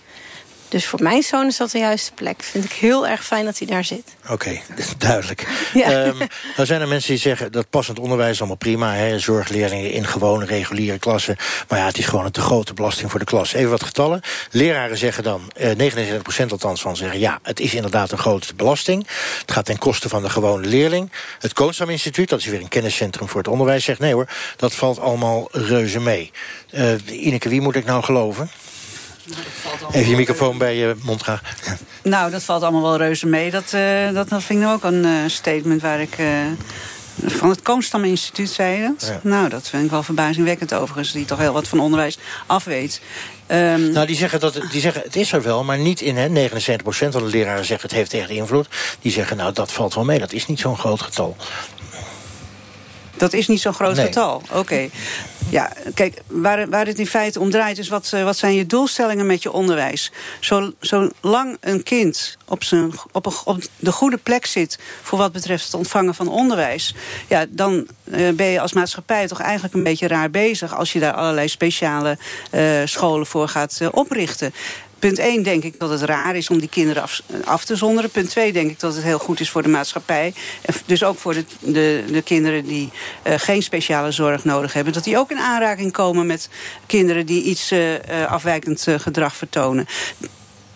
Dus 0.70 0.86
voor 0.86 1.02
mijn 1.02 1.24
zoon 1.24 1.48
is 1.48 1.58
dat 1.58 1.72
de 1.72 1.78
juiste 1.78 2.12
plek. 2.12 2.44
Vind 2.44 2.64
ik 2.64 2.72
heel 2.72 3.08
erg 3.08 3.26
fijn 3.26 3.46
dat 3.46 3.58
hij 3.58 3.68
daar 3.68 3.84
zit. 3.84 4.16
Oké, 4.24 4.34
okay, 4.34 4.62
duidelijk. 4.98 5.48
Ja. 5.74 6.06
Um, 6.06 6.18
dan 6.56 6.66
zijn 6.66 6.82
er 6.82 6.88
mensen 6.88 7.10
die 7.10 7.20
zeggen 7.20 7.52
dat 7.52 7.70
passend 7.70 8.00
onderwijs 8.00 8.32
is 8.32 8.40
allemaal 8.40 8.58
prima. 8.58 8.94
Hè, 8.94 9.20
zorgleerlingen 9.20 9.92
in 9.92 10.06
gewone 10.06 10.46
reguliere 10.46 11.00
klassen. 11.00 11.36
Maar 11.68 11.80
ja, 11.80 11.86
het 11.86 11.98
is 11.98 12.06
gewoon 12.06 12.26
een 12.26 12.32
te 12.32 12.42
grote 12.42 12.74
belasting 12.74 13.10
voor 13.12 13.20
de 13.20 13.26
klas. 13.26 13.54
Even 13.54 13.70
wat 13.70 13.84
getallen. 13.84 14.22
Leraren 14.52 14.98
zeggen 14.98 15.24
dan, 15.24 15.52
eh, 15.56 15.72
79% 15.76 16.52
althans 16.52 16.82
van 16.82 16.96
zeggen... 16.96 17.20
ja, 17.20 17.40
het 17.44 17.60
is 17.60 17.74
inderdaad 17.74 18.12
een 18.12 18.18
grote 18.18 18.56
belasting. 18.56 19.08
Het 19.42 19.52
gaat 19.52 19.66
ten 19.66 19.78
koste 19.78 20.10
van 20.10 20.22
de 20.22 20.30
gewone 20.30 20.68
leerling. 20.68 21.12
Het 21.40 21.54
Koonstam 21.54 21.90
Instituut, 21.90 22.30
dat 22.30 22.40
is 22.40 22.46
weer 22.46 22.62
een 22.62 22.68
kenniscentrum 22.68 23.28
voor 23.28 23.40
het 23.42 23.50
onderwijs... 23.50 23.84
zegt 23.84 24.00
nee 24.00 24.14
hoor, 24.14 24.30
dat 24.56 24.74
valt 24.74 25.00
allemaal 25.00 25.48
reuze 25.52 26.00
mee. 26.00 26.32
Uh, 26.72 26.92
Ineke, 27.06 27.50
wie 27.50 27.62
moet 27.62 27.76
ik 27.76 27.86
nou 27.86 28.04
geloven? 28.04 28.50
Even 29.92 30.10
je 30.10 30.16
microfoon 30.16 30.58
bij 30.58 30.76
je 30.76 30.96
mond 31.02 31.24
gaan. 31.24 31.40
Nou, 32.04 32.32
dat 32.32 32.44
valt 32.44 32.62
allemaal 32.64 32.82
wel 32.82 32.98
reuze 32.98 33.28
mee. 33.28 33.52
Dat, 33.52 33.74
uh, 33.76 34.12
dat, 34.14 34.30
dat 34.30 34.44
vind 34.44 34.60
ik 34.60 34.66
nou 34.66 34.76
ook 34.76 34.84
een 34.84 35.06
uh, 35.06 35.12
statement 35.28 35.82
waar 35.82 36.02
ik... 36.02 36.18
Uh, 36.18 36.28
van 37.26 37.50
het 37.50 37.62
Koonstam 37.62 38.04
Instituut 38.04 38.50
zei 38.50 38.82
dat. 38.82 39.08
Ja. 39.08 39.20
Nou, 39.24 39.50
dat 39.50 39.70
vind 39.70 39.84
ik 39.84 39.90
wel 39.90 40.04
verbazingwekkend 40.04 40.74
overigens. 40.74 41.12
Die 41.12 41.26
toch 41.26 41.38
heel 41.38 41.54
wat 41.54 41.68
van 41.68 41.80
onderwijs 41.80 42.18
afweet. 42.46 43.02
Um, 43.48 43.92
nou, 43.92 44.08
die 44.08 44.16
zeggen, 44.16 44.40
dat, 44.40 44.62
die 44.72 44.82
zeggen 44.82 45.02
het 45.02 45.16
is 45.16 45.32
er 45.32 45.42
wel, 45.42 45.64
maar 45.64 45.78
niet 45.78 46.02
in. 46.02 46.18
Hè, 46.18 46.50
79% 46.50 46.82
van 46.84 47.12
de 47.12 47.30
leraren 47.30 47.66
zeggen 47.66 47.90
het 47.90 47.98
heeft 47.98 48.14
echt 48.14 48.30
invloed. 48.30 48.68
Die 49.02 49.12
zeggen 49.12 49.38
nou, 49.38 49.54
dat 49.54 49.72
valt 49.72 49.94
wel 49.94 50.04
mee. 50.04 50.20
Dat 50.20 50.34
is 50.34 50.46
niet 50.46 50.60
zo'n 50.60 50.78
groot 50.78 51.02
getal. 51.02 51.36
Dat 53.20 53.34
is 53.34 53.48
niet 53.48 53.62
zo'n 53.62 53.74
groot 53.74 53.96
nee. 53.96 54.06
getal. 54.06 54.36
Oké. 54.36 54.58
Okay. 54.58 54.92
Ja, 55.50 55.72
kijk, 55.94 56.22
waar, 56.28 56.70
waar 56.70 56.86
het 56.86 57.00
in 57.00 57.08
feite 57.08 57.40
om 57.40 57.52
draait 57.52 57.78
is... 57.78 57.88
wat, 57.88 58.10
wat 58.10 58.38
zijn 58.38 58.54
je 58.54 58.66
doelstellingen 58.66 59.26
met 59.26 59.44
je 59.44 59.52
onderwijs? 59.52 60.12
Zolang 60.80 61.58
een 61.60 61.84
kind 61.84 62.38
op, 62.46 62.64
zijn, 62.64 62.92
op, 63.12 63.26
een, 63.26 63.34
op 63.46 63.62
de 63.76 63.92
goede 63.92 64.18
plek 64.18 64.46
zit... 64.46 64.80
voor 65.02 65.18
wat 65.18 65.32
betreft 65.32 65.66
het 65.66 65.74
ontvangen 65.74 66.16
van 66.16 66.28
onderwijs... 66.28 66.96
Ja, 67.28 67.46
dan 67.50 67.88
uh, 68.04 68.30
ben 68.30 68.46
je 68.46 68.62
als 68.62 68.74
maatschappij 68.74 69.28
toch 69.28 69.42
eigenlijk 69.42 69.74
een 69.74 69.84
beetje 69.84 70.08
raar 70.08 70.30
bezig... 70.30 70.76
als 70.76 70.94
je 70.94 71.00
daar 71.00 71.14
allerlei 71.14 71.48
speciale 71.48 72.18
uh, 72.52 72.82
scholen 72.86 73.26
voor 73.26 73.48
gaat 73.48 73.80
uh, 73.82 73.88
oprichten. 73.92 74.54
Punt 75.00 75.20
1 75.20 75.43
denk 75.43 75.64
ik 75.64 75.80
dat 75.80 75.89
het 75.89 76.02
raar 76.02 76.36
is 76.36 76.50
om 76.50 76.60
die 76.60 76.70
kinderen 76.70 77.04
af, 77.43 77.66
te 77.66 77.76
zonderen. 77.76 78.10
Punt 78.10 78.30
2 78.30 78.54
denk 78.54 78.72
ik 78.72 78.80
dat 78.80 78.95
het 78.95 79.04
heel 79.04 79.20
goed 79.20 79.39
is 79.39 79.50
voor 79.50 79.64
de 79.64 79.70
maatschappij. 79.70 80.34
En 80.62 80.74
dus 80.86 81.04
ook 81.04 81.18
voor 81.18 81.34
de, 81.34 81.45
de, 81.60 82.04
de 82.12 82.22
kinderen 82.22 82.66
die 82.66 82.89
uh, 83.28 83.34
geen 83.38 83.64
speciale 83.64 84.12
zorg 84.12 84.43
nodig 84.43 84.74
hebben. 84.74 84.93
Dat 84.93 85.04
die 85.04 85.18
ook 85.18 85.32
in 85.32 85.39
aanraking 85.39 85.91
komen 85.91 86.26
met 86.26 86.50
kinderen 86.86 87.26
die 87.26 87.43
iets 87.43 87.72
uh, 87.72 87.93
afwijkend 88.28 88.88
uh, 88.88 89.00
gedrag 89.00 89.36
vertonen. 89.36 89.88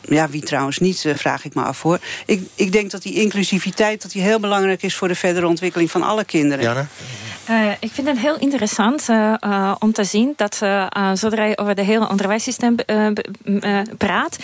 Ja, 0.08 0.30
wie 0.30 0.42
trouwens 0.42 0.78
niet, 0.78 1.06
vraag 1.16 1.46
ik 1.46 1.56
me 1.56 1.62
af 1.62 1.82
hoor. 1.82 2.00
Ik, 2.26 2.42
ik 2.56 2.72
denk 2.72 2.92
dat 2.92 3.02
die 3.02 3.14
inclusiviteit 3.14 4.02
dat 4.02 4.12
die 4.12 4.22
heel 4.22 4.40
belangrijk 4.40 4.84
is... 4.84 4.96
voor 4.96 5.08
de 5.08 5.16
verdere 5.16 5.48
ontwikkeling 5.48 5.92
van 5.92 6.04
alle 6.04 6.26
kinderen. 6.26 6.64
Janne? 6.64 6.86
Uh, 7.50 7.72
ik 7.80 7.92
vind 7.92 8.08
het 8.08 8.18
heel 8.20 8.38
interessant 8.38 9.10
uh, 9.10 9.34
uh, 9.42 9.76
om 9.80 9.92
te 9.92 10.04
zien 10.04 10.34
dat 10.36 10.56
zodra 11.14 11.46
je 11.46 11.58
over 11.58 11.76
de 11.76 11.82
hele 11.82 12.10
onderwijssysteem 12.10 12.76
praat, 13.98 14.38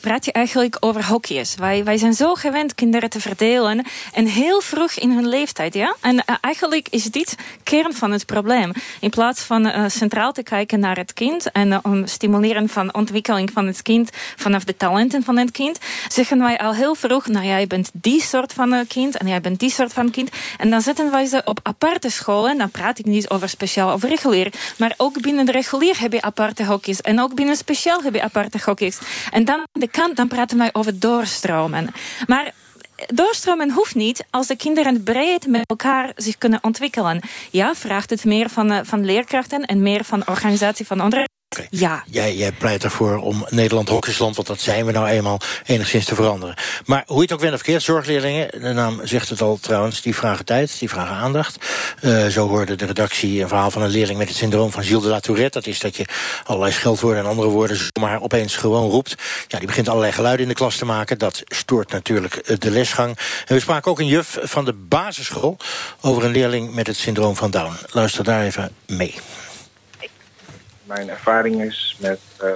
praat 0.00 0.24
je 0.24 0.32
eigenlijk 0.32 0.76
over 0.80 1.06
hokjes. 1.06 1.54
Wij, 1.54 1.84
wij 1.84 1.96
zijn 1.96 2.14
zo 2.14 2.34
gewend 2.34 2.74
kinderen 2.74 3.10
te 3.10 3.20
verdelen 3.20 3.86
en 4.12 4.26
heel 4.26 4.60
vroeg 4.60 4.92
in 4.92 5.10
hun 5.10 5.28
leeftijd. 5.28 5.74
Ja? 5.74 5.96
En 6.00 6.24
eigenlijk 6.40 6.88
is 6.88 7.04
dit 7.04 7.34
kern 7.62 7.94
van 7.94 8.12
het 8.12 8.26
probleem. 8.26 8.72
In 9.00 9.10
plaats 9.10 9.42
van 9.42 9.90
centraal 9.90 10.32
te 10.32 10.42
kijken 10.42 10.80
naar 10.80 10.96
het 10.96 11.12
kind 11.12 11.52
en 11.52 11.84
om 11.84 12.06
stimuleren 12.06 12.68
van 12.68 12.94
ontwikkeling 12.94 13.50
van 13.52 13.66
het 13.66 13.82
kind 13.82 14.10
vanaf 14.36 14.64
de 14.64 14.76
van 15.24 15.36
het 15.36 15.50
kind, 15.50 15.78
zeggen 16.08 16.38
wij 16.38 16.58
al 16.58 16.74
heel 16.74 16.94
vroeg, 16.94 17.26
nou 17.26 17.46
jij 17.46 17.66
bent 17.66 17.90
die 17.92 18.22
soort 18.22 18.52
van 18.52 18.86
kind 18.86 19.16
en 19.16 19.28
jij 19.28 19.40
bent 19.40 19.60
die 19.60 19.70
soort 19.70 19.92
van 19.92 20.10
kind. 20.10 20.30
En 20.56 20.70
dan 20.70 20.82
zetten 20.82 21.10
wij 21.10 21.26
ze 21.26 21.42
op 21.44 21.60
aparte 21.62 22.10
school 22.10 22.46
dan 22.58 22.70
praat 22.70 22.98
ik 22.98 23.04
niet 23.04 23.28
over 23.28 23.48
speciaal 23.48 23.92
of 23.92 24.02
regulier. 24.02 24.52
Maar 24.76 24.94
ook 24.96 25.20
binnen 25.20 25.46
de 25.46 25.52
regulier 25.52 26.00
heb 26.00 26.12
je 26.12 26.22
aparte 26.22 26.64
hokjes. 26.64 27.00
En 27.00 27.20
ook 27.20 27.34
binnen 27.34 27.56
speciaal 27.56 28.02
heb 28.02 28.14
je 28.14 28.22
aparte 28.22 28.58
hokjes. 28.64 28.98
En 29.30 29.44
dan 29.44 29.66
de 29.72 29.88
kant, 29.88 30.16
dan 30.16 30.28
praten 30.28 30.58
wij 30.58 30.70
over 30.72 30.98
doorstromen. 30.98 31.90
Maar 32.26 32.52
doorstromen 33.06 33.70
hoeft 33.70 33.94
niet 33.94 34.24
als 34.30 34.46
de 34.46 34.56
kinderen 34.56 35.02
breed 35.02 35.46
met 35.46 35.64
elkaar 35.66 36.12
zich 36.16 36.38
kunnen 36.38 36.64
ontwikkelen. 36.64 37.20
Ja, 37.50 37.74
vraagt 37.74 38.10
het 38.10 38.24
meer 38.24 38.48
van, 38.48 38.86
van 38.86 39.04
leerkrachten 39.04 39.64
en 39.64 39.82
meer 39.82 40.04
van 40.04 40.26
organisatie 40.26 40.86
van 40.86 41.00
onderwijs. 41.00 41.37
Okay. 41.50 41.66
Ja. 41.70 42.04
Jij, 42.06 42.36
jij 42.36 42.52
pleit 42.52 42.84
ervoor 42.84 43.16
om 43.16 43.46
Nederland 43.48 43.88
hokjesland, 43.88 44.36
want 44.36 44.48
dat 44.48 44.60
zijn 44.60 44.86
we 44.86 44.92
nou 44.92 45.06
eenmaal, 45.06 45.40
enigszins 45.66 46.04
te 46.04 46.14
veranderen. 46.14 46.54
Maar 46.86 47.04
hoe 47.06 47.16
je 47.16 47.22
het 47.22 47.32
ook 47.32 47.40
bent 47.40 47.52
of 47.52 47.58
verkeerd, 47.58 47.82
zorgleerlingen, 47.82 48.48
de 48.50 48.72
naam 48.72 49.00
zegt 49.06 49.28
het 49.28 49.40
al 49.40 49.58
trouwens, 49.60 50.02
die 50.02 50.14
vragen 50.14 50.44
tijd, 50.44 50.78
die 50.78 50.88
vragen 50.88 51.16
aandacht. 51.16 51.56
Uh, 52.02 52.26
zo 52.26 52.48
hoorde 52.48 52.74
de 52.74 52.86
redactie 52.86 53.42
een 53.42 53.48
verhaal 53.48 53.70
van 53.70 53.82
een 53.82 53.90
leerling 53.90 54.18
met 54.18 54.28
het 54.28 54.36
syndroom 54.36 54.70
van 54.70 54.82
Gilles 54.82 55.02
de 55.02 55.08
la 55.08 55.20
Tourette. 55.20 55.58
Dat 55.58 55.66
is 55.66 55.80
dat 55.80 55.96
je 55.96 56.04
allerlei 56.44 56.72
scheldwoorden 56.72 57.22
en 57.22 57.28
andere 57.28 57.48
woorden 57.48 57.78
zomaar 57.92 58.22
opeens 58.22 58.56
gewoon 58.56 58.90
roept. 58.90 59.14
Ja, 59.46 59.58
die 59.58 59.66
begint 59.66 59.88
allerlei 59.88 60.12
geluiden 60.12 60.42
in 60.42 60.48
de 60.48 60.58
klas 60.58 60.76
te 60.76 60.84
maken. 60.84 61.18
Dat 61.18 61.42
stoort 61.46 61.92
natuurlijk 61.92 62.60
de 62.60 62.70
lesgang. 62.70 63.18
En 63.46 63.54
we 63.54 63.60
spraken 63.60 63.90
ook 63.90 63.98
een 63.98 64.06
juf 64.06 64.38
van 64.42 64.64
de 64.64 64.72
basisschool 64.72 65.56
over 66.00 66.24
een 66.24 66.32
leerling 66.32 66.74
met 66.74 66.86
het 66.86 66.96
syndroom 66.96 67.36
van 67.36 67.50
Down. 67.50 67.72
Luister 67.90 68.24
daar 68.24 68.42
even 68.42 68.72
mee 68.86 69.14
mijn 70.88 71.10
ervaring 71.10 71.62
is 71.62 71.96
met. 72.00 72.20
Uh... 72.42 72.50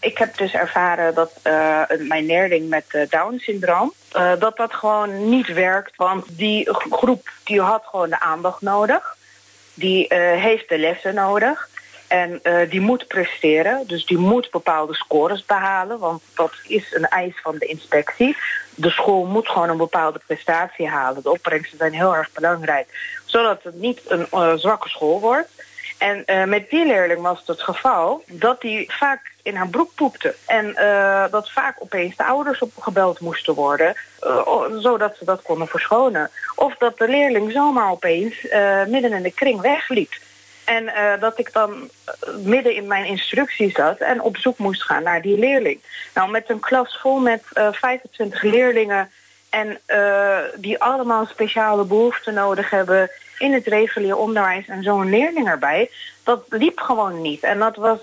Ik 0.00 0.18
heb 0.18 0.36
dus 0.36 0.52
ervaren 0.52 1.14
dat 1.14 1.32
uh, 1.44 1.82
mijn 1.98 2.26
leerling 2.26 2.68
met 2.68 2.84
uh, 2.92 3.08
Down-syndroom... 3.08 3.92
dat 4.38 4.56
dat 4.56 4.74
gewoon 4.74 5.28
niet 5.28 5.52
werkt. 5.52 5.96
Want 5.96 6.24
die 6.38 6.68
groep 6.72 7.30
die 7.44 7.60
had 7.60 7.84
gewoon 7.84 8.10
de 8.10 8.20
aandacht 8.20 8.60
nodig. 8.60 9.16
Die 9.74 10.14
heeft 10.14 10.68
de 10.68 10.78
lessen 10.78 11.14
nodig. 11.14 11.68
En 12.06 12.40
die 12.68 12.80
moet 12.80 13.06
presteren. 13.06 13.86
Dus 13.86 14.06
die 14.06 14.18
moet 14.18 14.50
bepaalde 14.50 14.94
scores 14.94 15.44
behalen. 15.44 15.98
Want 15.98 16.22
dat 16.34 16.52
is 16.66 16.94
een 16.94 17.08
eis 17.08 17.40
van 17.42 17.58
de 17.58 17.66
inspectie. 17.66 18.36
De 18.74 18.90
school 18.90 19.24
moet 19.24 19.48
gewoon 19.48 19.68
een 19.68 19.76
bepaalde 19.76 20.20
prestatie 20.26 20.88
halen. 20.88 21.22
De 21.22 21.30
opbrengsten 21.30 21.78
zijn 21.78 21.92
heel 21.92 22.16
erg 22.16 22.32
belangrijk. 22.32 23.18
Zodat 23.24 23.62
het 23.62 23.74
niet 23.74 24.00
een 24.06 24.58
zwakke 24.58 24.88
school 24.88 25.20
wordt... 25.20 25.48
En 25.98 26.22
uh, 26.26 26.44
met 26.44 26.70
die 26.70 26.86
leerling 26.86 27.20
was 27.20 27.38
het 27.38 27.46
het 27.46 27.62
geval 27.62 28.24
dat 28.26 28.62
hij 28.62 28.84
vaak 28.88 29.32
in 29.42 29.54
haar 29.54 29.68
broek 29.68 29.94
poepte. 29.94 30.34
En 30.46 30.66
uh, 30.66 31.24
dat 31.30 31.50
vaak 31.50 31.76
opeens 31.78 32.16
de 32.16 32.24
ouders 32.24 32.58
opgebeld 32.58 33.20
moesten 33.20 33.54
worden, 33.54 33.94
uh, 34.22 34.64
zodat 34.78 35.16
ze 35.16 35.24
dat 35.24 35.42
konden 35.42 35.68
verschonen. 35.68 36.30
Of 36.54 36.76
dat 36.76 36.98
de 36.98 37.08
leerling 37.08 37.52
zomaar 37.52 37.90
opeens 37.90 38.46
midden 38.86 39.12
in 39.12 39.22
de 39.22 39.32
kring 39.34 39.60
wegliep. 39.60 40.12
En 40.64 40.92
dat 41.20 41.38
ik 41.38 41.52
dan 41.52 41.90
midden 42.42 42.74
in 42.74 42.86
mijn 42.86 43.04
instructie 43.04 43.70
zat 43.70 43.98
en 43.98 44.20
op 44.20 44.36
zoek 44.36 44.58
moest 44.58 44.82
gaan 44.82 45.02
naar 45.02 45.22
die 45.22 45.38
leerling. 45.38 45.80
Nou, 46.14 46.30
met 46.30 46.50
een 46.50 46.60
klas 46.60 46.98
vol 47.00 47.18
met 47.18 47.42
25 47.52 48.42
leerlingen 48.42 49.10
en 49.50 49.78
die 50.56 50.78
allemaal 50.78 51.26
speciale 51.26 51.84
behoeften 51.84 52.34
nodig 52.34 52.70
hebben 52.70 53.10
in 53.38 53.52
het 53.52 53.66
regulier 53.66 54.16
onderwijs 54.16 54.66
en 54.66 54.82
zo'n 54.82 55.10
leerling 55.10 55.48
erbij. 55.48 55.90
Dat 56.22 56.44
liep 56.48 56.78
gewoon 56.78 57.20
niet. 57.20 57.42
En 57.42 57.58
dat 57.58 57.76
was 57.76 57.98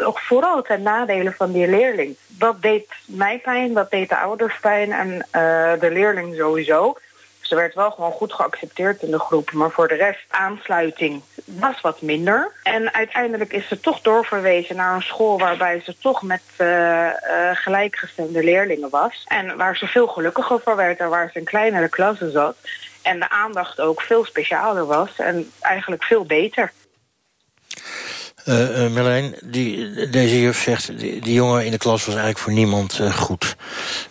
vooral 0.00 0.62
ten 0.62 0.82
nadele 0.82 1.32
van 1.32 1.52
die 1.52 1.68
leerling. 1.68 2.16
Dat 2.26 2.62
deed 2.62 2.86
mij 3.06 3.38
pijn, 3.38 3.72
dat 3.74 3.90
deed 3.90 4.08
de 4.08 4.18
ouders 4.18 4.58
pijn 4.60 4.92
en 4.92 5.08
uh, 5.08 5.80
de 5.80 5.90
leerling 5.90 6.36
sowieso. 6.36 6.96
Ze 7.40 7.54
werd 7.54 7.74
wel 7.74 7.90
gewoon 7.90 8.12
goed 8.12 8.32
geaccepteerd 8.32 9.02
in 9.02 9.10
de 9.10 9.18
groep. 9.18 9.52
Maar 9.52 9.70
voor 9.70 9.88
de 9.88 9.94
rest, 9.94 10.24
aansluiting 10.28 11.22
was 11.44 11.80
wat 11.80 12.00
minder. 12.00 12.52
En 12.62 12.94
uiteindelijk 12.94 13.52
is 13.52 13.68
ze 13.68 13.80
toch 13.80 14.00
doorverwezen 14.00 14.76
naar 14.76 14.94
een 14.94 15.02
school... 15.02 15.38
waarbij 15.38 15.80
ze 15.84 15.96
toch 15.98 16.22
met 16.22 16.42
uh, 16.58 16.66
uh, 16.66 17.10
gelijkgestemde 17.52 18.44
leerlingen 18.44 18.90
was. 18.90 19.24
En 19.26 19.56
waar 19.56 19.76
ze 19.76 19.86
veel 19.86 20.06
gelukkiger 20.06 20.60
voor 20.60 20.76
werd 20.76 20.98
en 20.98 21.08
waar 21.08 21.30
ze 21.32 21.38
in 21.38 21.44
kleinere 21.44 21.88
klassen 21.88 22.32
zat. 22.32 22.56
En 23.06 23.18
de 23.18 23.28
aandacht 23.28 23.80
ook 23.80 24.02
veel 24.02 24.24
specialer 24.24 24.86
was 24.86 25.10
en 25.16 25.50
eigenlijk 25.60 26.04
veel 26.04 26.24
beter. 26.24 26.72
Uh, 28.44 28.84
uh, 28.84 28.94
Marlijn, 28.94 29.34
die, 29.42 30.08
deze 30.10 30.40
juf 30.40 30.62
zegt... 30.62 30.98
Die, 30.98 31.20
die, 31.20 31.34
jongen 31.34 31.64
in 31.64 31.70
de 31.70 31.78
klas 31.78 32.04
was 32.04 32.14
eigenlijk 32.14 32.38
voor 32.38 32.52
niemand 32.52 32.98
uh, 33.00 33.16
goed. 33.16 33.56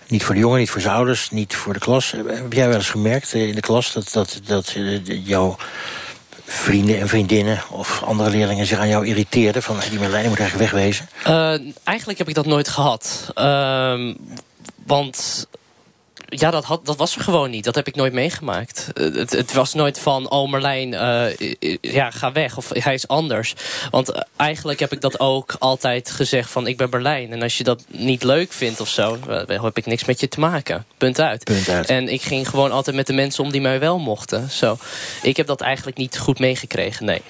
Niet 0.08 0.24
voor 0.24 0.34
de 0.36 0.42
jongen, 0.42 0.60
niet 0.60 0.70
voor 0.70 0.82
zijn 0.82 0.96
ouders, 0.96 1.30
niet 1.30 1.56
voor 1.56 1.74
de 1.74 1.80
klas. 1.80 2.12
Heb 2.12 2.54
jij 2.54 2.68
wel 2.68 2.78
eens 2.78 2.90
gemerkt 2.90 3.34
in 3.34 3.56
de 3.56 3.62
klas 3.62 3.94
dat, 3.94 4.10
dat, 4.12 4.42
dat 4.46 4.76
jouw 5.06 5.56
vrienden 6.46 7.00
en 7.00 7.08
vriendinnen 7.08 7.62
of 7.70 8.04
andere 8.04 8.30
leerlingen 8.30 8.66
zich 8.66 8.80
aan 8.80 8.88
jou 8.88 9.06
irriteerden? 9.06 9.64
Van 9.64 9.80
die 9.90 10.00
Marlijn 10.00 10.30
moet 10.30 10.40
eigenlijk 10.40 10.72
wegwezen? 10.72 11.10
eigenlijk 11.84 12.18
heb 12.18 12.28
ik 12.28 12.36
dat 12.36 12.46
nooit 12.46 12.68
gehad. 12.68 13.32
Ehm, 13.34 14.14
want 14.86 15.48
ja, 16.40 16.52
dat, 16.52 16.64
had, 16.64 16.86
dat 16.86 16.98
was 16.98 17.16
er 17.16 17.22
gewoon 17.22 17.50
niet. 17.50 17.64
Dat 17.64 17.76
heb 17.76 17.88
ik 17.88 17.96
nooit 17.96 18.14
meegemaakt. 18.14 18.90
Eh, 18.94 19.14
het, 19.14 19.32
het 19.32 19.54
was 19.54 19.74
nooit 19.74 20.00
van, 20.00 20.30
oh 20.30 20.50
Marlijn, 20.50 20.94
eh, 20.94 21.54
ja, 21.82 22.12
ga 22.12 22.32
weg. 22.32 22.58
Of 22.58 22.70
hij 22.74 22.94
is 22.94 23.08
anders. 23.08 23.56
Want 23.92 24.12
eh, 24.12 24.22
eigenlijk 24.36 24.80
heb 24.80 24.92
ik 24.92 25.02
dat 25.02 25.20
ook 25.20 25.56
altijd 25.60 26.12
gezegd 26.12 26.52
van, 26.52 26.68
ik 26.68 26.78
ben 26.78 26.90
Berlijn. 26.90 27.32
En 27.32 27.42
als 27.42 27.58
je 27.58 27.64
dat 27.64 27.84
niet 27.88 28.24
leuk 28.24 28.54
vindt 28.54 28.80
of 28.80 28.90
zo, 28.90 29.20
dan 29.20 29.64
heb 29.64 29.78
ik 29.78 29.86
niks 29.86 30.06
met 30.06 30.20
je 30.20 30.28
te 30.28 30.40
maken. 30.40 30.86
Punt 30.98 31.20
uit. 31.20 31.44
Punt 31.44 31.70
uit. 31.70 31.90
En 31.90 32.10
ik 32.10 32.22
ging 32.22 32.50
gewoon 32.50 32.72
altijd 32.72 32.96
met 32.96 33.08
de 33.08 33.14
mensen 33.14 33.44
om 33.44 33.52
die 33.52 33.62
mij 33.62 33.80
wel 33.80 34.00
mochten. 34.00 34.50
Zo. 34.50 34.78
Ik 35.22 35.38
heb 35.38 35.48
dat 35.48 35.62
eigenlijk 35.62 35.98
niet 35.98 36.18
goed 36.18 36.40
meegekregen, 36.40 37.06
nee. 37.06 37.22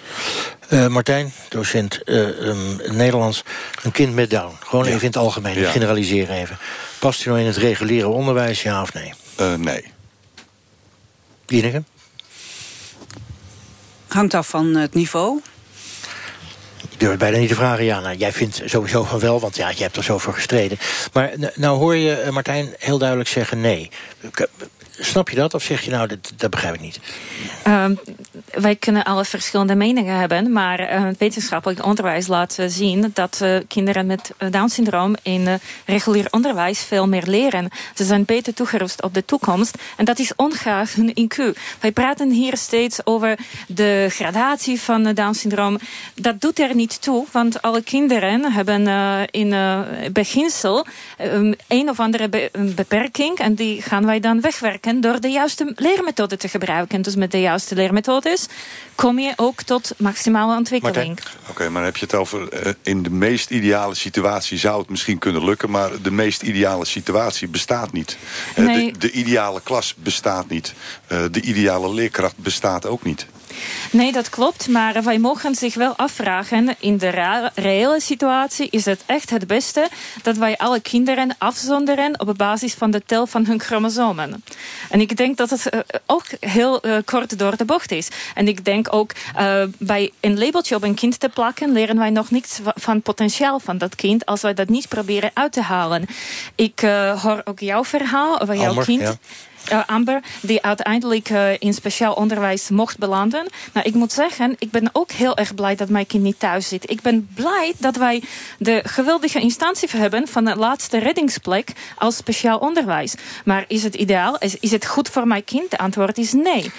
Uh, 0.69 0.87
Martijn, 0.87 1.33
docent 1.49 1.99
uh, 2.05 2.17
um, 2.27 2.79
Nederlands. 2.91 3.43
Een 3.83 3.91
kind 3.91 4.13
met 4.13 4.29
Down. 4.29 4.55
Gewoon 4.59 4.85
even 4.85 4.99
in 4.99 5.07
het 5.07 5.17
algemeen. 5.17 5.59
Ja. 5.59 5.71
Generaliseren 5.71 6.35
even. 6.35 6.57
Past 7.05 7.23
hij 7.23 7.33
nou 7.33 7.45
in 7.45 7.51
het 7.51 7.61
reguliere 7.61 8.07
onderwijs, 8.07 8.63
ja 8.63 8.81
of 8.81 8.93
nee? 8.93 9.13
Uh, 9.39 9.53
nee. 9.53 9.85
Dieneke? 11.45 11.83
Hangt 14.07 14.33
af 14.33 14.47
van 14.47 14.75
het 14.75 14.93
niveau. 14.93 15.41
Ik 16.89 16.99
durf 16.99 17.11
het 17.11 17.19
bijna 17.19 17.37
niet 17.37 17.49
te 17.49 17.55
vragen, 17.55 17.83
ja. 17.83 17.99
Nou, 17.99 18.15
jij 18.15 18.31
vindt 18.31 18.61
sowieso 18.65 19.03
van 19.03 19.19
wel, 19.19 19.39
want 19.39 19.55
ja, 19.55 19.69
je 19.69 19.81
hebt 19.83 19.95
er 19.95 20.03
zo 20.03 20.17
voor 20.17 20.33
gestreden. 20.33 20.77
Maar 21.13 21.33
nou 21.55 21.77
hoor 21.77 21.95
je 21.95 22.27
Martijn 22.31 22.73
heel 22.79 22.97
duidelijk 22.97 23.29
zeggen 23.29 23.61
nee. 23.61 23.91
Snap 24.99 25.29
je 25.29 25.35
dat? 25.35 25.53
Of 25.53 25.63
zeg 25.63 25.81
je 25.81 25.91
nou, 25.91 26.07
dat, 26.07 26.33
dat 26.37 26.49
begrijp 26.49 26.73
ik 26.73 26.81
niet? 26.81 26.99
Uh, 27.67 27.85
wij 28.53 28.75
kunnen 28.75 29.03
alle 29.03 29.25
verschillende 29.25 29.75
meningen 29.75 30.19
hebben. 30.19 30.51
Maar 30.51 30.93
uh, 30.93 31.07
wetenschappelijk 31.17 31.85
onderwijs 31.85 32.27
laat 32.27 32.57
zien... 32.67 33.11
dat 33.13 33.39
uh, 33.43 33.57
kinderen 33.67 34.05
met 34.05 34.31
Down-syndroom 34.49 35.15
in 35.21 35.59
regulier 35.85 36.27
onderwijs 36.29 36.83
veel 36.83 37.07
meer 37.07 37.23
leren. 37.25 37.69
Ze 37.95 38.03
zijn 38.03 38.25
beter 38.25 38.53
toegerust 38.53 39.01
op 39.01 39.13
de 39.13 39.25
toekomst. 39.25 39.77
En 39.97 40.05
dat 40.05 40.19
is 40.19 40.35
ongeacht 40.35 40.93
hun 40.93 41.13
IQ. 41.19 41.59
Wij 41.79 41.91
praten 41.91 42.29
hier 42.29 42.57
steeds 42.57 43.05
over 43.05 43.37
de 43.67 44.07
gradatie 44.09 44.81
van 44.81 45.13
Down-syndroom. 45.13 45.79
Dat 46.15 46.41
doet 46.41 46.59
er 46.59 46.75
niet 46.75 47.01
toe, 47.01 47.25
want 47.31 47.61
alle 47.61 47.83
kinderen 47.83 48.51
hebben 48.51 48.87
in 49.31 49.55
beginsel... 50.11 50.85
Um, 51.21 51.53
een 51.67 51.89
of 51.89 51.99
andere 51.99 52.29
be 52.29 52.49
beperking 52.75 53.37
en 53.37 53.55
die 53.55 53.81
gaan 53.81 54.05
wij 54.05 54.19
dan 54.19 54.41
wegwerken 54.41 54.84
door 54.93 55.19
de 55.19 55.29
juiste 55.29 55.71
leermethode 55.75 56.37
te 56.37 56.47
gebruiken. 56.47 57.01
Dus 57.01 57.15
met 57.15 57.31
de 57.31 57.39
juiste 57.39 57.75
leermethodes 57.75 58.45
kom 58.95 59.19
je 59.19 59.33
ook 59.35 59.61
tot 59.61 59.93
maximale 59.97 60.57
ontwikkeling. 60.57 61.19
Oké, 61.19 61.49
okay, 61.49 61.67
maar 61.67 61.83
heb 61.83 61.97
je 61.97 62.05
het 62.05 62.15
over... 62.15 62.65
Uh, 62.65 62.73
in 62.81 63.03
de 63.03 63.09
meest 63.09 63.49
ideale 63.49 63.95
situatie 63.95 64.57
zou 64.57 64.79
het 64.79 64.89
misschien 64.89 65.17
kunnen 65.17 65.45
lukken... 65.45 65.69
maar 65.69 66.01
de 66.01 66.11
meest 66.11 66.41
ideale 66.41 66.85
situatie 66.85 67.47
bestaat 67.47 67.91
niet. 67.91 68.17
Uh, 68.57 68.65
nee. 68.65 68.91
de, 68.91 68.97
de, 68.97 69.11
ideale 69.11 69.61
klas 69.63 69.95
bestaat 69.95 70.49
niet. 70.49 70.73
Uh, 71.11 71.23
de 71.31 71.41
ideale 71.41 71.93
leerkracht 71.93 72.37
bestaat 72.37 72.85
ook 72.85 73.03
niet. 73.03 73.25
Nee, 73.91 74.11
dat 74.11 74.29
klopt. 74.29 74.67
Maar 74.67 75.03
wij 75.03 75.19
mogen 75.19 75.55
zich 75.55 75.73
wel 75.73 75.95
afvragen... 75.95 76.75
in 76.79 76.97
de 76.97 77.49
reële 77.55 77.99
situatie 78.01 78.67
is 78.69 78.85
het 78.85 79.03
echt 79.05 79.29
het 79.29 79.47
beste... 79.47 79.87
dat 80.21 80.37
wij 80.37 80.57
alle 80.57 80.79
kinderen 80.79 81.35
afzonderen... 81.37 82.19
op 82.19 82.37
basis 82.37 82.73
van 82.73 82.91
de 82.91 83.01
tel 83.05 83.27
van 83.27 83.45
hun 83.45 83.59
chromosomen. 83.59 84.43
En 84.89 85.01
ik 85.01 85.17
denk 85.17 85.37
dat 85.37 85.49
het 85.49 85.73
uh, 85.73 85.79
ook 86.05 86.25
heel 86.39 86.87
uh, 86.87 86.97
kort 87.05 87.39
door 87.39 87.57
de 87.57 87.65
bocht 87.65 87.91
is. 87.91 88.07
En 88.33 88.47
ik 88.47 88.65
denk 88.65 88.93
ook 88.93 89.11
uh, 89.39 89.63
bij 89.77 90.11
een 90.19 90.37
labeltje 90.39 90.75
op 90.75 90.83
een 90.83 90.95
kind 90.95 91.19
te 91.19 91.29
plakken... 91.29 91.71
leren 91.71 91.97
wij 91.97 92.09
nog 92.09 92.31
niets 92.31 92.59
van 92.75 92.93
het 92.93 93.03
potentiaal 93.03 93.59
van 93.59 93.77
dat 93.77 93.95
kind... 93.95 94.25
als 94.25 94.41
wij 94.41 94.53
dat 94.53 94.69
niet 94.69 94.87
proberen 94.87 95.31
uit 95.33 95.51
te 95.51 95.61
halen. 95.61 96.05
Ik 96.55 96.79
hoor 97.21 97.41
ook 97.43 97.59
jouw 97.59 97.83
verhaal 97.83 98.41
over 98.41 98.55
jouw 98.55 98.83
kind... 98.83 99.01
Ja. 99.01 99.15
Uh, 99.71 99.81
Amber, 99.85 100.21
die 100.41 100.61
uiteindelijk 100.61 101.29
uh, 101.29 101.49
in 101.59 101.73
speciaal 101.73 102.13
onderwijs 102.13 102.69
mocht 102.69 102.97
belanden. 102.97 103.47
Nou, 103.73 103.87
ik 103.87 103.93
moet 103.93 104.11
zeggen, 104.11 104.55
ik 104.59 104.71
ben 104.71 104.89
ook 104.91 105.11
heel 105.11 105.37
erg 105.37 105.55
blij 105.55 105.75
dat 105.75 105.89
mijn 105.89 106.05
kind 106.05 106.23
niet 106.23 106.39
thuis 106.39 106.67
zit. 106.67 106.89
Ik 106.89 107.01
ben 107.01 107.27
blij 107.33 107.73
dat 107.77 107.95
wij 107.95 108.23
de 108.57 108.81
geweldige 108.83 109.39
instantie 109.39 109.89
hebben 109.91 110.27
van 110.27 110.45
de 110.45 110.55
laatste 110.55 110.97
reddingsplek 110.97 111.71
als 111.97 112.15
speciaal 112.15 112.57
onderwijs. 112.57 113.15
Maar 113.45 113.65
is 113.67 113.83
het 113.83 113.95
ideaal? 113.95 114.37
Is, 114.37 114.55
is 114.59 114.71
het 114.71 114.85
goed 114.85 115.09
voor 115.09 115.27
mijn 115.27 115.43
kind? 115.43 115.71
De 115.71 115.77
antwoord 115.77 116.17
is 116.17 116.33
nee. 116.33 116.71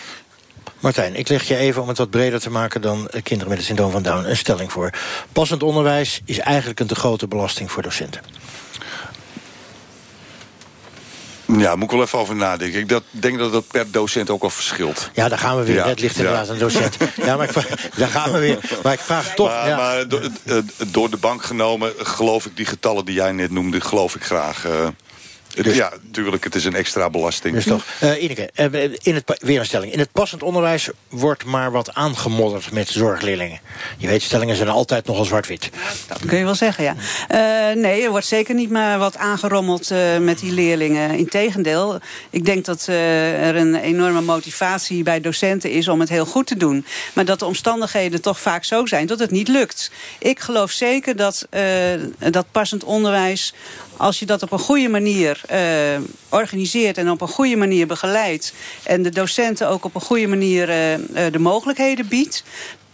Martijn, 0.80 1.14
ik 1.14 1.28
leg 1.28 1.42
je 1.42 1.56
even 1.56 1.82
om 1.82 1.88
het 1.88 1.98
wat 1.98 2.10
breder 2.10 2.40
te 2.40 2.50
maken 2.50 2.80
dan 2.80 3.08
kinderen 3.22 3.48
met 3.48 3.58
het 3.58 3.66
syndroom 3.66 3.90
van 3.90 4.02
Down 4.02 4.24
een 4.24 4.36
stelling 4.36 4.72
voor. 4.72 4.90
Passend 5.32 5.62
onderwijs 5.62 6.20
is 6.24 6.38
eigenlijk 6.38 6.80
een 6.80 6.86
te 6.86 6.94
grote 6.94 7.28
belasting 7.28 7.70
voor 7.70 7.82
docenten. 7.82 8.20
Ja, 11.58 11.74
moet 11.74 11.84
ik 11.84 11.90
wel 11.90 12.02
even 12.02 12.18
over 12.18 12.36
nadenken. 12.36 12.80
Ik 12.80 12.88
dat, 12.88 13.02
denk 13.10 13.38
dat 13.38 13.52
dat 13.52 13.66
per 13.68 13.90
docent 13.90 14.30
ook 14.30 14.42
al 14.42 14.50
verschilt. 14.50 15.10
Ja, 15.14 15.28
daar 15.28 15.38
gaan 15.38 15.56
we 15.58 15.64
weer. 15.64 15.74
Ja, 15.74 15.88
Het 15.88 16.00
ligt 16.00 16.16
inderdaad 16.16 16.46
ja. 16.46 16.52
een 16.52 16.58
docent. 16.58 16.96
Ja, 17.16 17.36
maar 17.36 17.48
ik, 17.48 17.54
daar 17.96 18.08
gaan 18.08 18.32
we 18.32 18.38
weer. 18.38 18.58
Maar 18.82 18.92
ik 18.92 19.00
vraag 19.00 19.34
toch... 19.34 19.48
Maar, 19.48 19.68
ja. 19.68 19.76
maar 19.76 20.08
door, 20.08 20.28
uh, 20.44 20.58
door 20.86 21.10
de 21.10 21.16
bank 21.16 21.44
genomen 21.44 21.92
geloof 21.96 22.46
ik 22.46 22.56
die 22.56 22.66
getallen 22.66 23.04
die 23.04 23.14
jij 23.14 23.32
net 23.32 23.50
noemde... 23.50 23.80
geloof 23.80 24.14
ik 24.14 24.24
graag... 24.24 24.66
Uh, 24.66 24.72
Dus- 25.62 25.76
ja, 25.76 25.92
natuurlijk, 26.02 26.44
het 26.44 26.54
is 26.54 26.64
een 26.64 26.74
extra 26.74 27.10
belasting. 27.10 27.54
Dus 27.54 27.64
toch, 27.64 27.84
uh, 28.02 28.22
Ineke, 28.22 28.50
uh, 28.56 28.82
in 29.02 29.14
het, 29.14 29.38
weer 29.38 29.58
een 29.58 29.66
stelling. 29.66 29.92
In 29.92 29.98
het 29.98 30.12
passend 30.12 30.42
onderwijs 30.42 30.88
wordt 31.08 31.44
maar 31.44 31.70
wat 31.70 31.94
aangemodderd 31.94 32.72
met 32.72 32.88
zorgleerlingen. 32.88 33.60
Je 33.98 34.06
weet, 34.06 34.22
stellingen 34.22 34.56
zijn 34.56 34.68
altijd 34.68 35.06
nogal 35.06 35.24
zwart-wit. 35.24 35.70
Dat 36.06 36.18
kun 36.26 36.38
je 36.38 36.44
wel 36.44 36.54
zeggen, 36.54 36.84
ja. 36.84 36.94
Uh, 36.94 37.82
nee, 37.82 38.02
er 38.02 38.10
wordt 38.10 38.26
zeker 38.26 38.54
niet 38.54 38.70
maar 38.70 38.98
wat 38.98 39.16
aangerommeld 39.16 39.90
uh, 39.90 40.18
met 40.18 40.38
die 40.38 40.52
leerlingen. 40.52 41.10
Integendeel, 41.10 42.00
ik 42.30 42.44
denk 42.44 42.64
dat 42.64 42.86
uh, 42.88 43.48
er 43.48 43.56
een 43.56 43.74
enorme 43.74 44.20
motivatie 44.20 45.02
bij 45.02 45.20
docenten 45.20 45.70
is 45.70 45.88
om 45.88 46.00
het 46.00 46.08
heel 46.08 46.26
goed 46.26 46.46
te 46.46 46.56
doen. 46.56 46.86
Maar 47.12 47.24
dat 47.24 47.38
de 47.38 47.44
omstandigheden 47.44 48.20
toch 48.20 48.40
vaak 48.40 48.64
zo 48.64 48.86
zijn 48.86 49.06
dat 49.06 49.18
het 49.18 49.30
niet 49.30 49.48
lukt. 49.48 49.90
Ik 50.18 50.40
geloof 50.40 50.70
zeker 50.70 51.16
dat 51.16 51.48
dat 52.18 52.46
passend 52.50 52.84
onderwijs 52.84 53.54
als 53.96 54.18
je 54.18 54.26
dat 54.26 54.42
op 54.42 54.52
een 54.52 54.58
goede 54.58 54.88
manier 54.88 55.40
uh, 55.52 55.58
organiseert 56.28 56.98
en 56.98 57.10
op 57.10 57.20
een 57.20 57.28
goede 57.28 57.56
manier 57.56 57.86
begeleidt... 57.86 58.52
en 58.82 59.02
de 59.02 59.10
docenten 59.10 59.68
ook 59.68 59.84
op 59.84 59.94
een 59.94 60.00
goede 60.00 60.26
manier 60.26 60.68
uh, 60.68 60.92
uh, 60.92 60.98
de 61.32 61.38
mogelijkheden 61.38 62.08
biedt... 62.08 62.44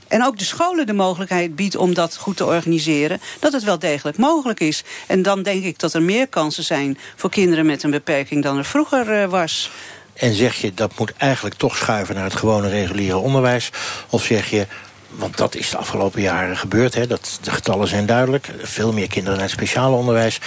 en 0.09 0.25
ook 0.25 0.39
de 0.39 0.45
scholen 0.45 0.87
de 0.87 0.93
mogelijkheid 0.93 1.57
biedt 1.57 1.77
om 1.77 1.95
dat 1.95 2.17
goed 2.17 2.37
te 2.37 2.47
organiseren... 2.47 3.21
dat 3.39 3.53
het 3.53 3.65
wel 3.65 3.79
degelijk 3.79 4.17
mogelijk 4.17 4.61
is. 4.61 4.85
En 5.07 5.23
dan 5.23 5.43
denk 5.43 5.65
ik 5.65 5.79
dat 5.79 5.95
er 5.95 6.03
meer 6.03 6.29
kansen 6.29 6.65
zijn 6.65 6.99
voor 7.17 7.31
kinderen 7.31 7.67
met 7.67 7.83
een 7.83 7.91
beperking... 7.91 8.43
dan 8.43 8.59
er 8.59 8.65
vroeger 8.65 9.29
was. 9.29 9.71
En 10.13 10.35
zeg 10.35 10.55
je, 10.55 10.75
dat 10.75 10.99
moet 10.99 11.13
eigenlijk 11.17 11.55
toch 11.55 11.77
schuiven 11.77 12.15
naar 12.15 12.25
het 12.25 12.37
gewone 12.37 12.69
reguliere 12.69 13.17
onderwijs? 13.17 13.71
Of 14.11 14.25
zeg 14.25 14.51
je, 14.51 14.67
want 15.15 15.37
dat 15.37 15.55
is 15.55 15.71
de 15.71 15.77
afgelopen 15.77 16.23
jaren 16.23 16.57
gebeurd. 16.57 16.95
Hè. 16.95 17.07
Dat, 17.07 17.39
de 17.43 17.51
getallen 17.51 17.89
zijn 17.89 18.07
duidelijk. 18.07 18.49
Veel 18.63 18.93
meer 18.93 19.09
kinderen 19.09 19.39
naar 19.39 19.49
het 19.49 19.57
speciale 19.57 19.97
onderwijs. 19.97 20.41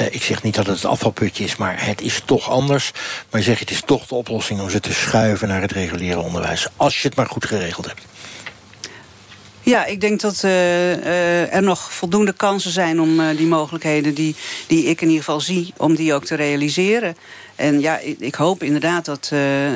Uh, 0.00 0.06
ik 0.06 0.22
zeg 0.22 0.42
niet 0.42 0.54
dat 0.54 0.66
het 0.66 0.76
het 0.76 0.84
afvalputje 0.84 1.44
is, 1.44 1.56
maar 1.56 1.86
het 1.86 2.00
is 2.00 2.22
toch 2.24 2.50
anders. 2.50 2.92
Maar 3.30 3.42
zeg 3.42 3.54
je, 3.54 3.64
het 3.64 3.74
is 3.74 3.82
toch 3.84 4.06
de 4.06 4.14
oplossing 4.14 4.60
om 4.60 4.70
ze 4.70 4.80
te 4.80 4.92
schuiven 4.92 5.48
naar 5.48 5.60
het 5.60 5.72
reguliere 5.72 6.20
onderwijs. 6.20 6.66
Als 6.76 7.02
je 7.02 7.08
het 7.08 7.16
maar 7.16 7.26
goed 7.26 7.46
geregeld 7.46 7.86
hebt. 7.86 8.02
Ja, 9.64 9.84
ik 9.84 10.00
denk 10.00 10.20
dat 10.20 10.42
uh, 10.44 10.50
uh, 10.50 11.54
er 11.54 11.62
nog 11.62 11.92
voldoende 11.92 12.32
kansen 12.32 12.70
zijn 12.70 13.00
om 13.00 13.20
uh, 13.20 13.36
die 13.36 13.46
mogelijkheden 13.46 14.14
die, 14.14 14.36
die 14.66 14.84
ik 14.84 15.00
in 15.00 15.06
ieder 15.06 15.24
geval 15.24 15.40
zie, 15.40 15.72
om 15.76 15.94
die 15.94 16.14
ook 16.14 16.24
te 16.24 16.34
realiseren. 16.34 17.16
En 17.56 17.80
ja, 17.80 17.98
ik, 17.98 18.18
ik 18.18 18.34
hoop 18.34 18.62
inderdaad 18.62 19.04
dat, 19.04 19.32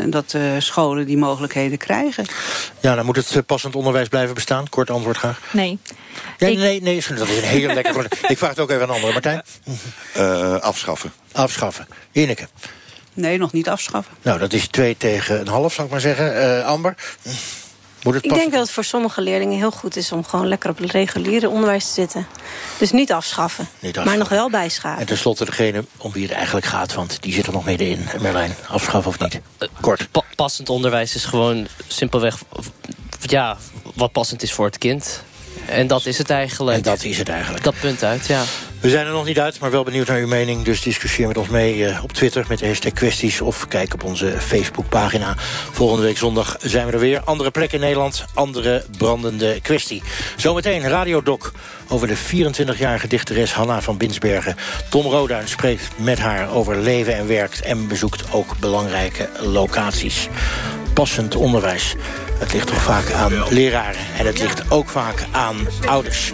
dat 0.06 0.36
scholen 0.58 1.06
die 1.06 1.16
mogelijkheden 1.16 1.78
krijgen. 1.78 2.24
Ja, 2.80 2.94
dan 2.94 3.04
moet 3.04 3.16
het 3.16 3.46
passend 3.46 3.76
onderwijs 3.76 4.08
blijven 4.08 4.34
bestaan. 4.34 4.68
Kort 4.68 4.90
antwoord 4.90 5.16
graag. 5.16 5.40
Nee. 5.50 5.78
Ja, 6.38 6.46
ik... 6.46 6.56
Nee, 6.56 6.82
nee, 6.82 7.04
dat 7.08 7.28
is 7.28 7.36
een 7.36 7.42
heel 7.42 7.74
lekker 7.74 7.94
woord. 7.94 8.18
Ik 8.28 8.38
vraag 8.38 8.50
het 8.50 8.58
ook 8.58 8.70
even 8.70 8.82
aan 8.82 8.90
anderen. 8.90 9.12
Martijn? 9.12 9.42
afschaffen. 10.62 11.12
Afschaffen. 11.32 11.86
Ineke? 12.12 12.48
Nee, 13.14 13.38
nog 13.38 13.52
niet 13.52 13.68
afschaffen. 13.68 14.14
Nou, 14.22 14.38
dat 14.38 14.52
is 14.52 14.66
twee 14.66 14.96
tegen 14.96 15.40
een 15.40 15.48
half, 15.48 15.72
zou 15.72 15.86
ik 15.86 15.92
maar 15.92 16.02
zeggen. 16.02 16.64
Amber? 16.64 16.94
Moet 18.02 18.14
het 18.14 18.24
ik 18.24 18.34
denk 18.34 18.52
dat 18.52 18.60
het 18.60 18.70
voor 18.70 18.84
sommige 18.84 19.20
leerlingen 19.20 19.56
heel 19.56 19.70
goed 19.70 19.96
is 19.96 20.12
om 20.12 20.24
gewoon 20.24 20.48
lekker 20.48 20.70
op 20.70 20.78
het 20.78 20.90
reguliere 20.90 21.48
onderwijs 21.48 21.86
te 21.86 21.92
zitten. 21.92 22.26
Dus 22.78 22.90
niet 22.90 23.12
afschaffen, 23.12 23.68
niet 23.78 23.98
afschaffen. 23.98 24.04
maar 24.04 24.18
nog 24.18 24.28
wel 24.28 24.50
bijschaven. 24.50 25.00
En 25.00 25.06
tenslotte 25.06 25.44
degene 25.44 25.84
om 25.96 26.12
wie 26.12 26.22
het 26.22 26.32
eigenlijk 26.32 26.66
gaat, 26.66 26.94
want 26.94 27.22
die 27.22 27.32
zit 27.32 27.46
er 27.46 27.52
nog 27.52 27.64
middenin. 27.64 28.08
Merlijn, 28.20 28.54
afschaffen 28.68 29.10
of 29.10 29.18
niet? 29.18 29.40
Kort. 29.80 30.10
Pa 30.10 30.22
passend 30.34 30.68
onderwijs 30.68 31.14
is 31.14 31.24
gewoon 31.24 31.66
simpelweg 31.86 32.38
ja, 33.20 33.56
wat 33.94 34.12
passend 34.12 34.42
is 34.42 34.52
voor 34.52 34.66
het 34.66 34.78
kind. 34.78 35.22
En 35.66 35.86
dat 35.86 36.06
is 36.06 36.18
het 36.18 36.30
eigenlijk. 36.30 36.76
En 36.76 36.82
dat 36.82 37.02
is 37.02 37.18
het 37.18 37.28
eigenlijk. 37.28 37.64
Dat 37.64 37.74
punt 37.80 38.04
uit, 38.04 38.26
ja. 38.26 38.42
We 38.80 38.90
zijn 38.90 39.06
er 39.06 39.12
nog 39.12 39.24
niet 39.24 39.40
uit, 39.40 39.60
maar 39.60 39.70
wel 39.70 39.82
benieuwd 39.82 40.06
naar 40.06 40.18
uw 40.18 40.26
mening. 40.26 40.64
Dus 40.64 40.82
discussieer 40.82 41.26
met 41.26 41.36
ons 41.36 41.48
mee 41.48 41.76
uh, 41.76 42.02
op 42.02 42.12
Twitter 42.12 42.44
met 42.48 42.58
de 42.58 42.66
hashtag 42.66 42.92
kwesties... 42.92 43.40
of 43.40 43.68
kijk 43.68 43.94
op 43.94 44.04
onze 44.04 44.40
Facebookpagina. 44.40 45.34
Volgende 45.72 46.02
week 46.02 46.16
zondag 46.16 46.56
zijn 46.60 46.86
we 46.86 46.92
er 46.92 46.98
weer. 46.98 47.20
Andere 47.20 47.50
plek 47.50 47.72
in 47.72 47.80
Nederland, 47.80 48.24
andere 48.34 48.84
brandende 48.98 49.60
kwestie. 49.60 50.02
Zometeen 50.36 50.88
Radiodoc 50.88 51.52
over 51.88 52.08
de 52.08 52.16
24-jarige 52.16 53.06
dichteres 53.06 53.52
Hanna 53.52 53.80
van 53.80 53.96
Binsbergen. 53.96 54.56
Tom 54.90 55.06
Roduin 55.06 55.48
spreekt 55.48 55.88
met 55.96 56.18
haar 56.18 56.50
over 56.50 56.76
leven 56.76 57.16
en 57.16 57.26
werkt... 57.26 57.60
en 57.60 57.88
bezoekt 57.88 58.32
ook 58.32 58.58
belangrijke 58.58 59.28
locaties. 59.40 60.28
Passend 60.98 61.36
onderwijs. 61.36 61.94
Het 62.38 62.52
ligt 62.52 62.66
toch 62.66 62.82
vaak 62.82 63.12
aan 63.12 63.32
leraren. 63.48 64.00
En 64.18 64.26
het 64.26 64.38
ligt 64.38 64.70
ook 64.70 64.88
vaak 64.88 65.26
aan 65.32 65.56
ouders. 65.86 66.32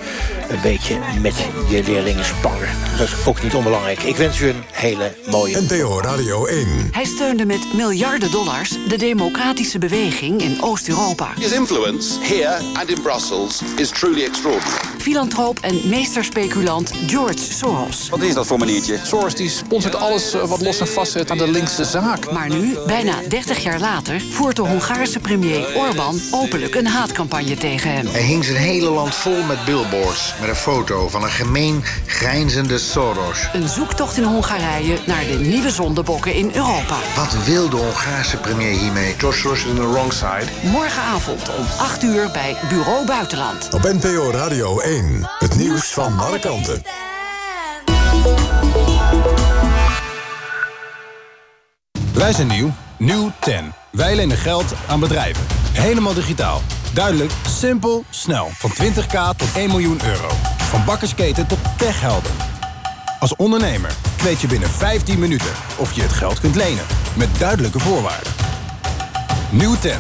Een 0.49 0.61
beetje 0.62 0.99
met 1.21 1.35
je 1.69 1.83
leerlingen 1.87 2.25
sparren. 2.25 2.69
Dat 2.99 3.07
is 3.07 3.27
ook 3.27 3.43
niet 3.43 3.55
onbelangrijk. 3.55 4.03
Ik 4.03 4.17
wens 4.17 4.41
u 4.41 4.49
een 4.49 4.62
hele 4.73 5.12
mooie... 5.31 5.61
NPO 5.61 6.01
Radio 6.01 6.47
1. 6.47 6.67
Hij 6.91 7.05
steunde 7.05 7.47
met 7.47 7.75
miljarden 7.75 8.31
dollars 8.31 8.77
de 8.89 8.97
democratische 8.97 9.79
beweging 9.79 10.43
in 10.43 10.62
Oost-Europa. 10.62 11.29
His 11.39 11.53
influence 11.53 12.21
here 12.21 12.59
and 12.75 12.89
in 12.89 13.03
Brussels 13.03 13.62
is 13.77 13.89
truly 13.89 14.25
extraordinary. 14.25 14.81
Filantroop 14.99 15.59
en 15.59 15.81
meesterspeculant 15.89 16.93
George 17.07 17.53
Soros. 17.53 18.09
Wat 18.09 18.23
is 18.23 18.35
dat 18.35 18.47
voor 18.47 18.59
maniertje? 18.59 18.99
Soros 19.03 19.35
die 19.35 19.49
sponsort 19.49 19.95
alles 19.95 20.35
wat 20.35 20.61
los 20.61 20.81
en 20.81 20.89
vast 20.89 21.12
zit 21.12 21.31
aan 21.31 21.39
de 21.39 21.51
linkse 21.51 21.85
zaak. 21.85 22.33
Maar 22.33 22.49
nu, 22.49 22.77
bijna 22.87 23.15
30 23.29 23.62
jaar 23.62 23.81
later, 23.81 24.21
voert 24.31 24.54
de 24.57 24.63
Hongaarse 24.63 25.21
premier 25.21 25.77
Orbán 25.77 26.21
openlijk 26.31 26.75
een 26.75 26.87
haatcampagne 26.87 27.57
tegen 27.57 27.93
hem. 27.93 28.07
Hij 28.07 28.23
hing 28.23 28.45
zijn 28.45 28.57
hele 28.57 28.91
land 28.91 29.15
vol 29.15 29.43
met 29.43 29.65
billboards 29.65 30.35
met 30.41 30.49
een 30.49 30.55
foto 30.55 31.09
van 31.09 31.23
een 31.23 31.31
gemeen, 31.31 31.85
grijnzende 32.07 32.79
Soros. 32.79 33.49
Een 33.53 33.69
zoektocht 33.69 34.17
in 34.17 34.23
Hongarije 34.23 34.99
naar 35.07 35.25
de 35.27 35.39
nieuwe 35.39 35.71
zondebokken 35.71 36.35
in 36.35 36.51
Europa. 36.55 36.97
Wat 37.17 37.45
wil 37.45 37.69
de 37.69 37.77
Hongaarse 37.77 38.37
premier 38.37 38.79
hiermee? 38.79 39.15
Soros 39.19 39.65
is 39.65 39.67
on 39.67 39.75
the 39.75 39.91
wrong 39.91 40.13
side. 40.13 40.47
Morgenavond 40.63 41.49
om 41.59 41.65
8 41.79 42.03
uur 42.03 42.31
bij 42.33 42.57
Bureau 42.69 43.07
Buitenland. 43.07 43.69
Op 43.73 43.83
NPO 43.83 44.31
Radio 44.31 44.79
1. 44.81 45.31
Het 45.39 45.57
nieuws 45.57 45.93
van 45.93 46.19
alle 46.19 46.39
kanten. 46.39 46.83
Wij 52.15 52.33
zijn 52.33 52.47
nieuw. 52.47 52.71
Nieuw 52.99 53.31
10. 53.41 53.73
Wij 53.91 54.17
lenen 54.17 54.37
geld 54.37 54.75
aan 54.89 55.01
bedrijven. 55.01 55.47
Helemaal 55.73 56.15
digitaal. 56.15 56.62
Duidelijk, 56.93 57.33
simpel, 57.47 58.05
snel. 58.11 58.49
Van 58.53 58.71
20k 58.71 59.37
tot 59.37 59.53
1 59.55 59.69
miljoen 59.69 60.05
euro. 60.05 60.29
Van 60.59 60.85
bakkersketen 60.85 61.47
tot 61.47 61.59
techhelden. 61.79 62.31
Als 63.19 63.37
ondernemer 63.37 63.97
weet 64.23 64.41
je 64.41 64.47
binnen 64.47 64.69
15 64.69 65.19
minuten 65.19 65.51
of 65.79 65.93
je 65.93 66.03
het 66.03 66.12
geld 66.12 66.41
kunt 66.41 66.55
lenen. 66.55 66.85
Met 67.17 67.39
duidelijke 67.39 67.79
voorwaarden. 67.79 68.33
Nieuw 69.53 69.77
10. 69.79 69.93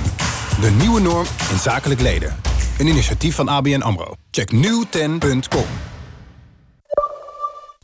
De 0.60 0.70
nieuwe 0.70 1.00
norm 1.00 1.26
in 1.50 1.58
zakelijk 1.58 2.00
leden. 2.00 2.36
Een 2.78 2.86
initiatief 2.86 3.34
van 3.34 3.48
ABN 3.48 3.80
AMRO. 3.80 4.14
Check 4.30 4.52
nieuwten.com. 4.52 5.66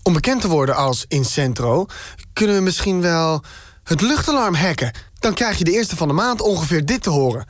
Om 0.03 0.13
bekend 0.13 0.41
te 0.41 0.49
worden 0.49 0.77
als 0.77 1.05
Incentro... 1.09 1.87
kunnen 2.33 2.57
we 2.57 2.63
misschien 2.63 3.01
wel 3.01 3.43
het 3.91 4.01
luchtalarm 4.01 4.55
hacken. 4.55 4.91
Dan 5.19 5.35
krijg 5.35 5.59
je 5.59 5.65
de 5.65 5.71
eerste 5.71 5.97
van 5.97 6.09
de 6.09 6.15
maand 6.15 6.41
ongeveer 6.41 6.85
dit 6.85 7.03
te 7.03 7.11
horen. 7.11 7.47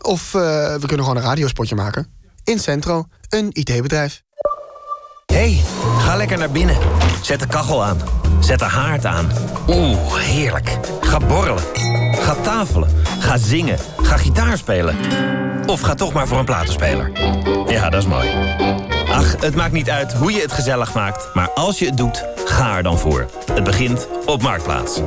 Of 0.00 0.34
uh, 0.34 0.42
we 0.74 0.86
kunnen 0.86 1.06
gewoon 1.06 1.16
een 1.16 1.28
radiospotje 1.28 1.74
maken. 1.74 2.06
Incentro, 2.44 3.06
een 3.28 3.48
IT-bedrijf. 3.52 4.22
hey, 5.26 5.60
ga 5.98 6.16
lekker 6.16 6.38
naar 6.38 6.50
binnen. 6.50 6.76
Zet 7.22 7.40
de 7.40 7.46
kachel 7.46 7.84
aan. 7.84 7.98
Zet 8.40 8.58
de 8.58 8.64
haard 8.64 9.06
aan. 9.06 9.30
Oeh, 9.68 10.14
heerlijk. 10.14 10.78
Ga 11.00 11.18
borrelen. 11.18 11.62
Ga 12.12 12.34
tafelen. 12.34 12.88
Ga 13.18 13.36
zingen. 13.36 13.78
Ga 14.02 14.16
gitaar 14.16 14.58
spelen. 14.58 14.96
Of 15.66 15.80
ga 15.80 15.94
toch 15.94 16.12
maar 16.12 16.26
voor 16.26 16.38
een 16.38 16.44
platenspeler. 16.44 17.10
Ja, 17.66 17.90
dat 17.90 18.02
is 18.02 18.08
mooi. 18.08 18.28
Ach, 19.10 19.40
het 19.40 19.54
maakt 19.54 19.72
niet 19.72 19.90
uit 19.90 20.12
hoe 20.12 20.32
je 20.32 20.40
het 20.40 20.52
gezellig 20.52 20.94
maakt. 20.94 21.34
Maar 21.34 21.50
als 21.50 21.78
je 21.78 21.86
het 21.86 21.96
doet, 21.96 22.24
ga 22.44 22.76
er 22.76 22.82
dan 22.82 22.98
voor. 22.98 23.26
Het 23.52 23.64
begint 23.64 24.08
op 24.26 24.42
Marktplaats. 24.42 25.00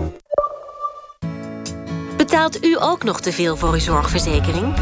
Betaalt 2.17 2.65
u 2.65 2.77
ook 2.79 3.03
nog 3.03 3.21
te 3.21 3.31
veel 3.31 3.57
voor 3.57 3.73
uw 3.73 3.79
zorgverzekering? 3.79 4.73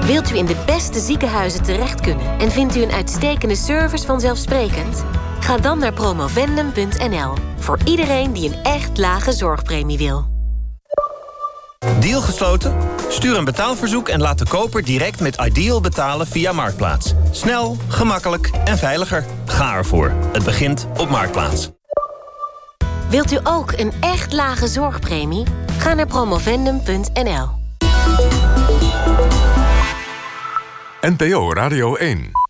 Wilt 0.00 0.30
u 0.30 0.36
in 0.36 0.46
de 0.46 0.56
beste 0.66 1.00
ziekenhuizen 1.00 1.62
terecht 1.62 2.00
kunnen... 2.00 2.38
en 2.38 2.50
vindt 2.50 2.76
u 2.76 2.82
een 2.82 2.92
uitstekende 2.92 3.56
service 3.56 4.06
vanzelfsprekend? 4.06 5.04
Ga 5.46 5.56
dan 5.56 5.78
naar 5.78 5.92
promovendum.nl. 5.92 7.34
Voor 7.58 7.78
iedereen 7.84 8.32
die 8.32 8.48
een 8.48 8.62
echt 8.62 8.98
lage 8.98 9.32
zorgpremie 9.32 9.98
wil. 9.98 10.26
Deal 12.00 12.20
gesloten? 12.20 12.76
Stuur 13.08 13.36
een 13.36 13.44
betaalverzoek 13.44 14.08
en 14.08 14.20
laat 14.20 14.38
de 14.38 14.46
koper 14.48 14.84
direct 14.84 15.20
met 15.20 15.36
Ideal 15.36 15.80
betalen 15.80 16.26
via 16.26 16.52
Marktplaats. 16.52 17.14
Snel, 17.30 17.76
gemakkelijk 17.88 18.50
en 18.64 18.78
veiliger. 18.78 19.24
Ga 19.44 19.74
ervoor. 19.74 20.12
Het 20.32 20.44
begint 20.44 20.86
op 20.96 21.08
Marktplaats. 21.08 21.70
Wilt 23.08 23.32
u 23.32 23.38
ook 23.42 23.72
een 23.72 23.92
echt 24.00 24.32
lage 24.32 24.68
zorgpremie? 24.68 25.44
Ga 25.78 25.94
naar 25.94 26.06
promovendum.nl. 26.06 27.48
NPO 31.00 31.52
Radio 31.52 31.94
1 31.94 32.45